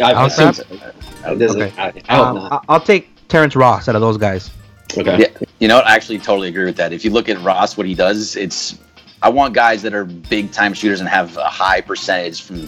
I 0.00 0.12
Alan 0.12 0.26
assume 0.26 0.52
Crabbe? 0.52 0.54
so. 1.22 1.32
It 1.32 1.38
doesn't- 1.38 1.62
Okay. 1.62 1.74
I, 1.76 1.92
I 2.08 2.16
hope 2.16 2.26
Um, 2.28 2.34
not. 2.36 2.52
I- 2.52 2.72
I'll 2.72 2.80
take 2.80 3.08
Terrence 3.28 3.56
Ross 3.56 3.88
out 3.88 3.94
of 3.94 4.00
those 4.00 4.16
guys. 4.16 4.50
Okay. 4.96 5.18
Yeah, 5.18 5.26
you 5.58 5.68
know 5.68 5.76
what? 5.76 5.86
I 5.86 5.94
actually 5.94 6.18
totally 6.18 6.48
agree 6.48 6.64
with 6.64 6.76
that. 6.76 6.92
If 6.92 7.04
you 7.04 7.10
look 7.10 7.28
at 7.28 7.42
Ross, 7.42 7.76
what 7.76 7.86
he 7.86 7.94
does, 7.94 8.36
it's 8.36 8.78
I 9.22 9.28
want 9.28 9.52
guys 9.54 9.82
that 9.82 9.94
are 9.94 10.04
big 10.04 10.52
time 10.52 10.72
shooters 10.74 11.00
and 11.00 11.08
have 11.08 11.36
a 11.36 11.44
high 11.44 11.80
percentage 11.80 12.42
from 12.42 12.66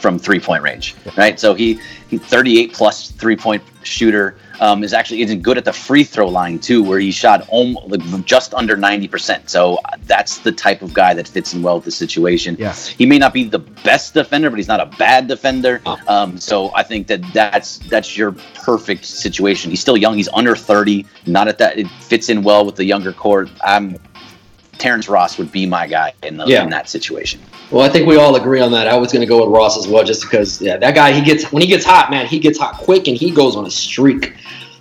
from 0.00 0.18
three 0.18 0.38
point 0.38 0.62
range, 0.62 0.94
right? 1.16 1.40
So 1.40 1.54
he 1.54 1.80
he 2.08 2.18
38 2.18 2.72
plus 2.72 3.10
three 3.10 3.34
point 3.36 3.62
shooter 3.86 4.36
um, 4.60 4.82
is 4.82 4.92
actually 4.92 5.22
isn't 5.22 5.42
good 5.42 5.58
at 5.58 5.64
the 5.64 5.72
free 5.72 6.04
throw 6.04 6.28
line 6.28 6.58
too, 6.58 6.82
where 6.82 6.98
he 6.98 7.10
shot 7.10 7.46
almost 7.48 7.86
like, 7.88 8.24
just 8.24 8.54
under 8.54 8.76
90 8.76 9.08
percent. 9.08 9.50
So 9.50 9.76
uh, 9.76 9.96
that's 10.06 10.38
the 10.38 10.52
type 10.52 10.82
of 10.82 10.92
guy 10.92 11.14
that 11.14 11.28
fits 11.28 11.54
in 11.54 11.62
well 11.62 11.76
with 11.76 11.84
the 11.84 11.90
situation. 11.90 12.56
Yeah. 12.58 12.74
He 12.74 13.06
may 13.06 13.18
not 13.18 13.32
be 13.32 13.44
the 13.44 13.58
best 13.58 14.14
defender, 14.14 14.50
but 14.50 14.56
he's 14.56 14.68
not 14.68 14.80
a 14.80 14.86
bad 14.96 15.28
defender. 15.28 15.80
Oh. 15.86 15.98
Um, 16.08 16.38
so 16.38 16.74
I 16.74 16.82
think 16.82 17.06
that 17.08 17.22
that's 17.32 17.78
that's 17.78 18.16
your 18.16 18.32
perfect 18.54 19.04
situation. 19.04 19.70
He's 19.70 19.80
still 19.80 19.96
young. 19.96 20.16
He's 20.16 20.28
under 20.28 20.56
30. 20.56 21.06
Not 21.26 21.48
at 21.48 21.58
that. 21.58 21.78
It 21.78 21.88
fits 22.00 22.28
in 22.28 22.42
well 22.42 22.64
with 22.64 22.76
the 22.76 22.84
younger 22.84 23.12
core. 23.12 23.48
Um, 23.64 23.96
Terrence 24.78 25.08
Ross 25.08 25.38
would 25.38 25.50
be 25.52 25.66
my 25.66 25.86
guy 25.86 26.12
in, 26.22 26.36
the, 26.36 26.46
Yeah. 26.46 26.62
in 26.64 26.70
that 26.70 26.88
situation. 26.88 27.40
Well, 27.70 27.84
I 27.84 27.88
think 27.88 28.06
we 28.06 28.16
all 28.16 28.36
agree 28.36 28.60
on 28.60 28.70
that. 28.72 28.86
I 28.88 28.96
was 28.96 29.12
going 29.12 29.20
to 29.20 29.26
go 29.26 29.44
with 29.44 29.54
Ross 29.54 29.76
as 29.78 29.88
well, 29.88 30.04
just 30.04 30.22
because, 30.22 30.60
yeah, 30.60 30.76
that 30.76 30.94
guy, 30.94 31.12
he 31.12 31.20
gets, 31.22 31.50
when 31.52 31.62
he 31.62 31.68
gets 31.68 31.84
hot, 31.84 32.10
man, 32.10 32.26
he 32.26 32.38
gets 32.38 32.58
hot 32.58 32.74
quick 32.74 33.08
and 33.08 33.16
he 33.16 33.30
goes 33.30 33.56
on 33.56 33.66
a 33.66 33.70
streak. 33.70 34.34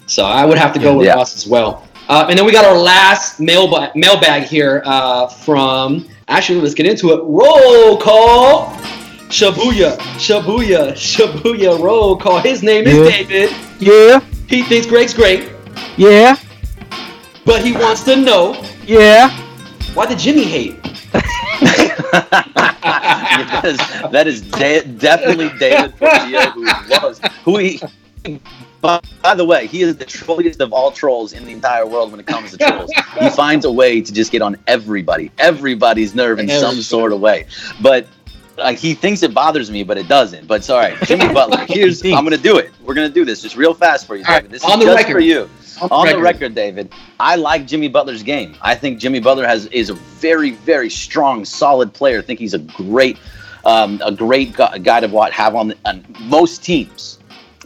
So 0.07 0.25
I 0.25 0.45
would 0.45 0.57
have 0.57 0.73
to 0.73 0.79
go 0.79 0.97
with 0.97 1.07
Yeah. 1.07 1.15
Ross 1.15 1.35
as 1.35 1.47
well. 1.47 1.87
Uh, 2.07 2.27
and 2.29 2.37
then 2.37 2.45
we 2.45 2.51
got 2.51 2.65
our 2.65 2.77
last 2.77 3.39
mailbag, 3.39 3.95
mailbag 3.95 4.43
here 4.43 4.83
uh, 4.85 5.27
from, 5.27 6.07
actually, 6.27 6.61
let's 6.61 6.75
get 6.75 6.85
into 6.85 7.11
it. 7.13 7.21
Roll 7.23 7.97
call. 7.97 8.67
Shabuya, 9.29 9.97
Shabuya, 10.19 10.91
Shabuya, 10.93 11.81
roll 11.81 12.15
call. 12.15 12.39
His 12.41 12.61
name 12.61 12.85
is 12.85 12.93
Yeah. 12.95 13.09
David. 13.09 13.55
Yeah. 13.79 14.19
He 14.47 14.61
thinks 14.61 14.85
Greg's 14.85 15.15
great, 15.15 15.49
Yeah. 15.97 16.35
but 17.43 17.65
he 17.65 17.71
wants 17.71 18.03
to 18.03 18.15
know 18.15 18.55
Yeah. 18.85 19.35
Why 19.95 20.05
did 20.05 20.19
Jimmy 20.19 20.43
hate? 20.43 20.83
that 22.81 23.61
is, 23.65 23.77
that 24.11 24.27
is 24.27 24.41
de- 24.41 24.85
definitely 24.85 25.49
David 25.57 25.95
Portillo, 25.97 26.41
who 26.51 26.65
loves, 26.89 27.19
who 27.43 27.57
he. 27.57 27.81
By, 28.81 28.99
by 29.23 29.33
the 29.33 29.45
way, 29.45 29.65
he 29.67 29.81
is 29.81 29.97
the 29.97 30.05
trolliest 30.05 30.61
of 30.61 30.71
all 30.73 30.91
trolls 30.91 31.33
in 31.33 31.45
the 31.45 31.51
entire 31.51 31.87
world 31.87 32.11
when 32.11 32.19
it 32.19 32.27
comes 32.27 32.51
to 32.51 32.57
trolls. 32.57 32.91
he 33.19 33.29
finds 33.35 33.65
a 33.65 33.71
way 33.71 34.01
to 34.01 34.13
just 34.13 34.31
get 34.31 34.41
on 34.41 34.57
everybody, 34.67 35.31
everybody's 35.39 36.13
nerve 36.13 36.39
in 36.39 36.49
some 36.49 36.75
sort 36.81 37.11
of 37.11 37.19
way. 37.19 37.47
But 37.81 38.07
like 38.57 38.77
he 38.77 38.93
thinks 38.93 39.23
it 39.23 39.33
bothers 39.33 39.71
me, 39.71 39.83
but 39.83 39.97
it 39.97 40.07
doesn't. 40.07 40.47
But 40.47 40.55
it's 40.55 40.69
all 40.69 40.79
right. 40.79 40.95
Jimmy 41.03 41.33
Butler, 41.33 41.65
here's 41.67 42.03
I'm 42.03 42.23
gonna 42.23 42.37
do 42.37 42.57
it. 42.57 42.71
We're 42.83 42.93
gonna 42.93 43.09
do 43.09 43.25
this 43.25 43.41
just 43.41 43.55
real 43.55 43.73
fast 43.73 44.07
for 44.07 44.15
you, 44.15 44.23
All 44.27 44.33
right, 44.33 44.43
David. 44.43 44.51
This 44.51 44.63
on 44.63 44.79
is 44.79 44.79
the 44.79 44.85
just 44.85 44.97
record. 44.97 45.13
for 45.13 45.19
you. 45.19 45.49
On 45.81 45.89
On 45.91 46.07
the 46.07 46.13
record. 46.13 46.23
record, 46.23 46.55
David, 46.55 46.91
I 47.19 47.35
like 47.35 47.67
Jimmy 47.67 47.87
Butler's 47.87 48.23
game. 48.23 48.55
I 48.61 48.75
think 48.75 48.99
Jimmy 48.99 49.19
Butler 49.19 49.45
has 49.47 49.65
is 49.67 49.89
a 49.89 49.93
very, 49.93 50.51
very 50.51 50.89
strong, 50.89 51.45
solid 51.45 51.93
player. 51.93 52.19
I 52.19 52.21
think 52.21 52.39
he's 52.39 52.53
a 52.53 52.59
great, 52.59 53.17
um, 53.65 54.01
a 54.03 54.11
great 54.11 54.53
guy 54.53 54.99
to 54.99 55.31
have 55.31 55.55
on, 55.55 55.73
on 55.85 56.05
most 56.21 56.63
teams. 56.63 57.19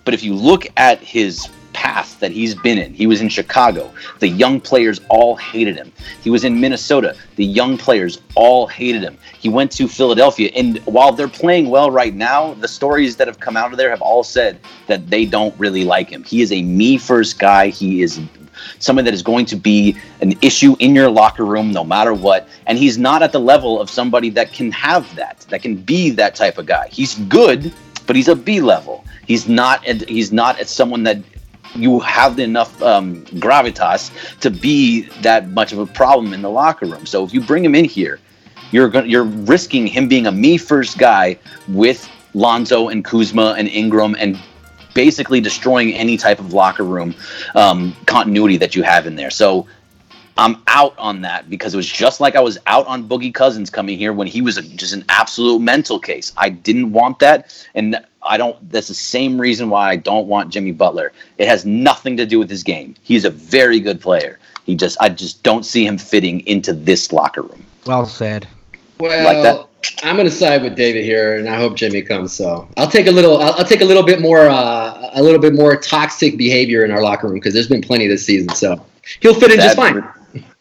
But 0.06 0.14
if 0.14 0.24
you 0.24 0.34
look 0.34 0.66
at 0.78 1.00
his 1.00 1.48
path 1.90 2.20
that 2.20 2.32
he's 2.32 2.54
been 2.54 2.78
in, 2.78 2.94
he 2.94 3.08
was 3.08 3.20
in 3.20 3.30
Chicago. 3.30 3.92
The 4.20 4.28
young 4.28 4.62
players 4.62 5.02
all 5.10 5.36
hated 5.36 5.76
him. 5.76 5.92
He 6.22 6.30
was 6.30 6.44
in 6.44 6.60
Minnesota. 6.60 7.16
The 7.36 7.46
young 7.46 7.78
players 7.80 8.22
all 8.36 8.68
hated 8.68 9.02
him. 9.02 9.18
He 9.40 9.50
went 9.50 9.72
to 9.80 9.88
Philadelphia, 9.88 10.52
and 10.56 10.78
while 10.86 11.12
they're 11.12 11.28
playing 11.44 11.70
well 11.70 11.90
right 11.90 12.14
now, 12.14 12.54
the 12.54 12.68
stories 12.68 13.16
that 13.18 13.28
have 13.28 13.40
come 13.40 13.58
out 13.58 13.72
of 13.72 13.78
there 13.78 13.90
have 13.90 14.04
all 14.04 14.24
said 14.24 14.60
that 14.86 15.10
they 15.10 15.26
don't 15.26 15.56
really 15.58 15.84
like 15.84 16.10
him. 16.10 16.24
He 16.24 16.42
is 16.42 16.52
a 16.52 16.62
me 16.62 17.00
first 17.00 17.40
guy. 17.40 17.70
He 17.70 18.04
is 18.04 18.20
someone 18.78 19.06
that 19.06 19.14
is 19.14 19.24
going 19.24 19.46
to 19.48 19.56
be 19.56 19.98
an 20.22 20.34
issue 20.42 20.76
in 20.80 20.94
your 20.94 21.10
locker 21.10 21.46
room 21.46 21.72
no 21.72 21.84
matter 21.84 22.14
what. 22.14 22.48
And 22.68 22.78
he's 22.78 22.98
not 22.98 23.24
at 23.24 23.32
the 23.32 23.40
level 23.40 23.82
of 23.82 23.90
somebody 23.90 24.30
that 24.32 24.52
can 24.54 24.72
have 24.74 25.04
that, 25.16 25.40
that 25.50 25.64
can 25.64 25.76
be 25.76 26.12
that 26.12 26.36
type 26.36 26.58
of 26.60 26.66
guy. 26.68 26.88
He's 26.92 27.16
good, 27.16 27.74
but 28.06 28.16
he's 28.16 28.28
a 28.28 28.36
B 28.36 28.62
level. 28.62 29.06
He's 29.26 29.48
not. 29.48 29.84
He's 29.86 30.32
not 30.32 30.68
someone 30.68 31.04
that 31.04 31.18
you 31.76 32.00
have 32.00 32.40
enough 32.40 32.82
um, 32.82 33.24
gravitas 33.26 34.12
to 34.40 34.50
be 34.50 35.02
that 35.22 35.50
much 35.50 35.72
of 35.72 35.80
a 35.80 35.86
problem 35.86 36.34
in 36.34 36.42
the 36.42 36.50
locker 36.50 36.86
room. 36.86 37.06
So 37.06 37.24
if 37.24 37.34
you 37.34 37.42
bring 37.42 37.64
him 37.64 37.76
in 37.76 37.86
here, 37.86 38.20
you're 38.72 38.90
going 38.90 39.10
you're 39.10 39.24
risking 39.24 39.88
him 39.88 40.08
being 40.08 40.28
a 40.28 40.32
me 40.32 40.58
first 40.58 40.98
guy 40.98 41.38
with 41.68 42.10
Lonzo 42.34 42.90
and 42.90 43.04
Kuzma 43.04 43.56
and 43.58 43.68
Ingram 43.68 44.16
and 44.20 44.40
basically 44.94 45.40
destroying 45.40 45.94
any 45.94 46.18
type 46.18 46.40
of 46.40 46.54
locker 46.54 46.84
room 46.84 47.16
um, 47.56 47.96
continuity 48.06 48.58
that 48.58 48.76
you 48.76 48.84
have 48.84 49.08
in 49.08 49.16
there. 49.16 49.30
So 49.30 49.68
I'm 50.40 50.64
out 50.68 50.98
on 50.98 51.20
that 51.22 51.50
because 51.50 51.74
it 51.74 51.78
was 51.78 51.92
just 51.92 52.22
like 52.22 52.38
I 52.38 52.40
was 52.40 52.58
out 52.66 52.88
on 52.88 53.10
Boogie 53.10 53.34
Cousins 53.34 53.70
coming 53.70 53.98
here 53.98 54.14
when 54.14 54.26
he 54.26 54.42
was 54.42 54.58
a, 54.58 54.62
just 54.62 54.94
an 54.94 55.04
absolute 55.10 55.60
mental 55.60 56.00
case. 56.00 56.32
I 56.38 56.48
didn't 56.48 56.94
want 56.94 57.20
that, 57.20 57.54
and 57.76 57.98
I 58.24 58.38
don't. 58.38 58.72
That's 58.72 58.88
the 58.88 58.94
same 58.94 59.40
reason 59.40 59.70
why 59.70 59.90
I 59.90 59.98
don't 59.98 60.28
want 60.28 60.50
Jimmy 60.50 60.72
Butler. 60.72 61.12
It 61.38 61.50
has 61.50 61.66
nothing 61.66 62.16
to 62.16 62.26
do 62.26 62.40
with 62.40 62.50
his 62.50 62.64
game. 62.64 62.96
He's 63.04 63.26
a 63.26 63.30
very 63.30 63.82
good 63.82 64.00
player. 64.00 64.40
He 64.64 64.76
just, 64.76 64.98
I 65.02 65.10
just 65.10 65.44
don't 65.44 65.66
see 65.66 65.86
him 65.86 65.98
fitting 65.98 66.40
into 66.48 66.72
this 66.72 67.12
locker 67.12 67.42
room. 67.42 67.66
Well 67.86 68.06
said. 68.06 68.48
Well, 68.98 69.26
like 69.26 69.68
I'm 70.04 70.16
going 70.16 70.28
to 70.28 70.32
side 70.32 70.62
with 70.62 70.76
David 70.76 71.04
here, 71.04 71.38
and 71.38 71.50
I 71.50 71.58
hope 71.58 71.76
Jimmy 71.76 72.02
comes. 72.02 72.32
So 72.32 72.66
I'll 72.78 72.90
take 72.90 73.08
a 73.08 73.12
little. 73.12 73.42
I'll, 73.42 73.56
I'll 73.56 73.66
take 73.66 73.82
a 73.82 73.86
little 73.86 74.04
bit 74.04 74.22
more. 74.22 74.50
Uh, 74.50 75.10
a 75.14 75.22
little 75.22 75.40
bit 75.40 75.54
more 75.54 75.76
toxic 75.76 76.38
behavior 76.38 76.86
in 76.86 76.92
our 76.92 77.02
locker 77.02 77.28
room 77.28 77.36
because 77.36 77.54
there's 77.54 77.68
been 77.68 77.82
plenty 77.82 78.08
this 78.08 78.26
season. 78.26 78.50
So 78.50 78.86
he'll 79.20 79.34
fit 79.34 79.52
in 79.52 79.58
that, 79.58 79.64
just 79.64 79.76
fine. 79.76 80.02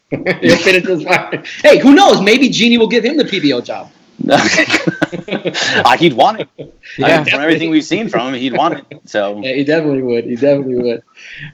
He'll 0.09 0.57
fit 0.57 0.75
in 0.75 0.83
just. 0.83 1.47
Hey, 1.61 1.79
who 1.79 1.93
knows? 1.93 2.21
Maybe 2.21 2.49
Jeanie 2.49 2.77
will 2.77 2.87
give 2.87 3.05
him 3.05 3.17
the 3.17 3.23
PBO 3.23 3.63
job. 3.63 3.91
uh, 4.29 5.97
he'd 5.97 6.13
want 6.13 6.41
it. 6.41 6.49
Yeah, 6.97 7.23
from 7.23 7.39
everything 7.39 7.69
we've 7.69 7.85
seen 7.85 8.09
from 8.09 8.33
him, 8.33 8.39
he'd 8.39 8.57
want 8.57 8.73
it. 8.73 9.01
So 9.05 9.39
yeah, 9.43 9.53
he 9.53 9.63
definitely 9.63 10.01
would. 10.01 10.25
He 10.25 10.35
definitely 10.35 10.75
would. 10.75 11.03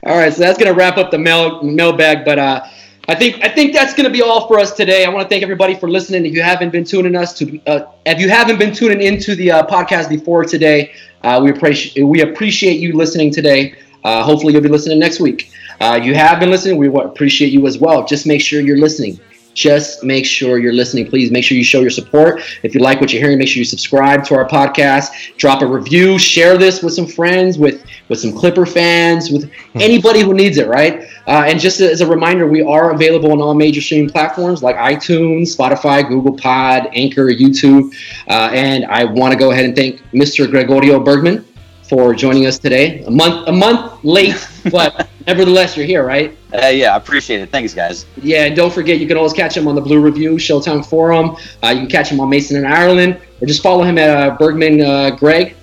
All 0.04 0.16
right, 0.16 0.32
so 0.32 0.40
that's 0.40 0.58
gonna 0.58 0.72
wrap 0.72 0.96
up 0.96 1.10
the 1.10 1.18
mail 1.18 1.62
mailbag. 1.62 2.24
But 2.24 2.38
uh, 2.38 2.66
I 3.08 3.14
think 3.14 3.44
I 3.44 3.48
think 3.48 3.72
that's 3.72 3.94
going 3.94 4.06
to 4.06 4.10
be 4.10 4.22
all 4.22 4.48
for 4.48 4.58
us 4.58 4.72
today. 4.72 5.04
I 5.04 5.10
want 5.10 5.24
to 5.24 5.28
thank 5.28 5.42
everybody 5.42 5.74
for 5.76 5.88
listening. 5.88 6.26
If 6.26 6.32
you 6.32 6.42
haven't 6.42 6.70
been 6.70 6.84
tuning 6.84 7.14
us 7.14 7.34
to, 7.34 7.60
uh, 7.66 7.92
if 8.06 8.18
you 8.18 8.28
haven't 8.28 8.58
been 8.58 8.74
tuning 8.74 9.02
into 9.02 9.36
the 9.36 9.52
uh, 9.52 9.66
podcast 9.66 10.08
before 10.08 10.44
today, 10.44 10.92
uh, 11.22 11.40
we 11.42 11.50
appreciate 11.50 12.02
we 12.02 12.22
appreciate 12.22 12.80
you 12.80 12.96
listening 12.96 13.30
today. 13.30 13.74
Uh, 14.06 14.22
hopefully, 14.22 14.52
you'll 14.52 14.62
be 14.62 14.68
listening 14.68 14.98
next 14.98 15.18
week. 15.18 15.50
Uh, 15.80 15.98
you 16.00 16.14
have 16.14 16.38
been 16.38 16.50
listening. 16.50 16.76
We 16.78 16.88
appreciate 16.88 17.52
you 17.52 17.66
as 17.66 17.76
well. 17.76 18.06
Just 18.06 18.26
make 18.26 18.40
sure 18.40 18.60
you're 18.60 18.78
listening 18.78 19.18
just 19.56 20.04
make 20.04 20.26
sure 20.26 20.58
you're 20.58 20.74
listening. 20.74 21.08
Please 21.08 21.32
make 21.32 21.42
sure 21.42 21.56
you 21.56 21.64
show 21.64 21.80
your 21.80 21.90
support. 21.90 22.42
If 22.62 22.74
you 22.74 22.80
like 22.80 23.00
what 23.00 23.10
you're 23.10 23.22
hearing, 23.22 23.38
make 23.38 23.48
sure 23.48 23.58
you 23.58 23.64
subscribe 23.64 24.22
to 24.26 24.34
our 24.34 24.46
podcast, 24.46 25.36
drop 25.38 25.62
a 25.62 25.66
review, 25.66 26.18
share 26.18 26.58
this 26.58 26.82
with 26.82 26.92
some 26.92 27.06
friends, 27.06 27.56
with 27.58 27.82
with 28.08 28.20
some 28.20 28.32
Clipper 28.32 28.66
fans, 28.66 29.30
with 29.30 29.50
anybody 29.74 30.20
who 30.20 30.34
needs 30.34 30.58
it, 30.58 30.68
right? 30.68 31.08
Uh, 31.26 31.44
and 31.46 31.58
just 31.58 31.80
as 31.80 32.02
a 32.02 32.06
reminder, 32.06 32.46
we 32.46 32.62
are 32.62 32.92
available 32.92 33.32
on 33.32 33.40
all 33.40 33.54
major 33.54 33.80
streaming 33.80 34.10
platforms 34.10 34.62
like 34.62 34.76
iTunes, 34.76 35.56
Spotify, 35.56 36.06
Google 36.06 36.36
Pod, 36.36 36.88
Anchor, 36.92 37.26
YouTube. 37.28 37.92
Uh, 38.28 38.50
and 38.52 38.84
I 38.84 39.04
want 39.04 39.32
to 39.32 39.38
go 39.38 39.52
ahead 39.52 39.64
and 39.64 39.74
thank 39.74 40.02
Mr. 40.12 40.48
Gregorio 40.48 41.00
Bergman 41.00 41.45
for 41.88 42.14
joining 42.14 42.46
us 42.46 42.58
today. 42.58 43.02
A 43.04 43.10
month 43.10 43.48
a 43.48 43.52
month 43.52 44.04
late, 44.04 44.48
but 44.70 45.08
nevertheless, 45.26 45.76
you're 45.76 45.86
here, 45.86 46.04
right? 46.04 46.36
Uh, 46.52 46.66
yeah, 46.68 46.94
I 46.94 46.96
appreciate 46.96 47.40
it. 47.40 47.50
Thanks, 47.50 47.74
guys. 47.74 48.06
Yeah, 48.22 48.44
and 48.44 48.56
don't 48.56 48.72
forget, 48.72 48.98
you 48.98 49.06
can 49.06 49.16
always 49.16 49.32
catch 49.32 49.56
him 49.56 49.68
on 49.68 49.74
the 49.74 49.80
Blue 49.80 50.00
Review 50.00 50.32
Showtime 50.32 50.84
Forum. 50.84 51.36
Uh, 51.62 51.68
you 51.68 51.80
can 51.80 51.88
catch 51.88 52.08
him 52.08 52.20
on 52.20 52.28
Mason 52.28 52.56
and 52.56 52.66
Ireland, 52.66 53.20
or 53.40 53.46
just 53.46 53.62
follow 53.62 53.82
him 53.82 53.98
at 53.98 54.10
uh, 54.10 54.36
Bergman 54.36 54.80
uh, 54.80 55.10
Greg 55.10 55.56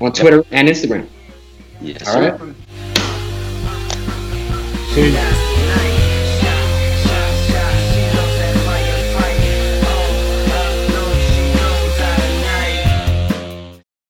on 0.00 0.12
Twitter 0.12 0.38
yep. 0.38 0.46
and 0.52 0.68
Instagram. 0.68 1.06
Yes. 1.80 2.08
All 2.08 2.20
right. 2.20 2.40
Peace. 4.94 5.33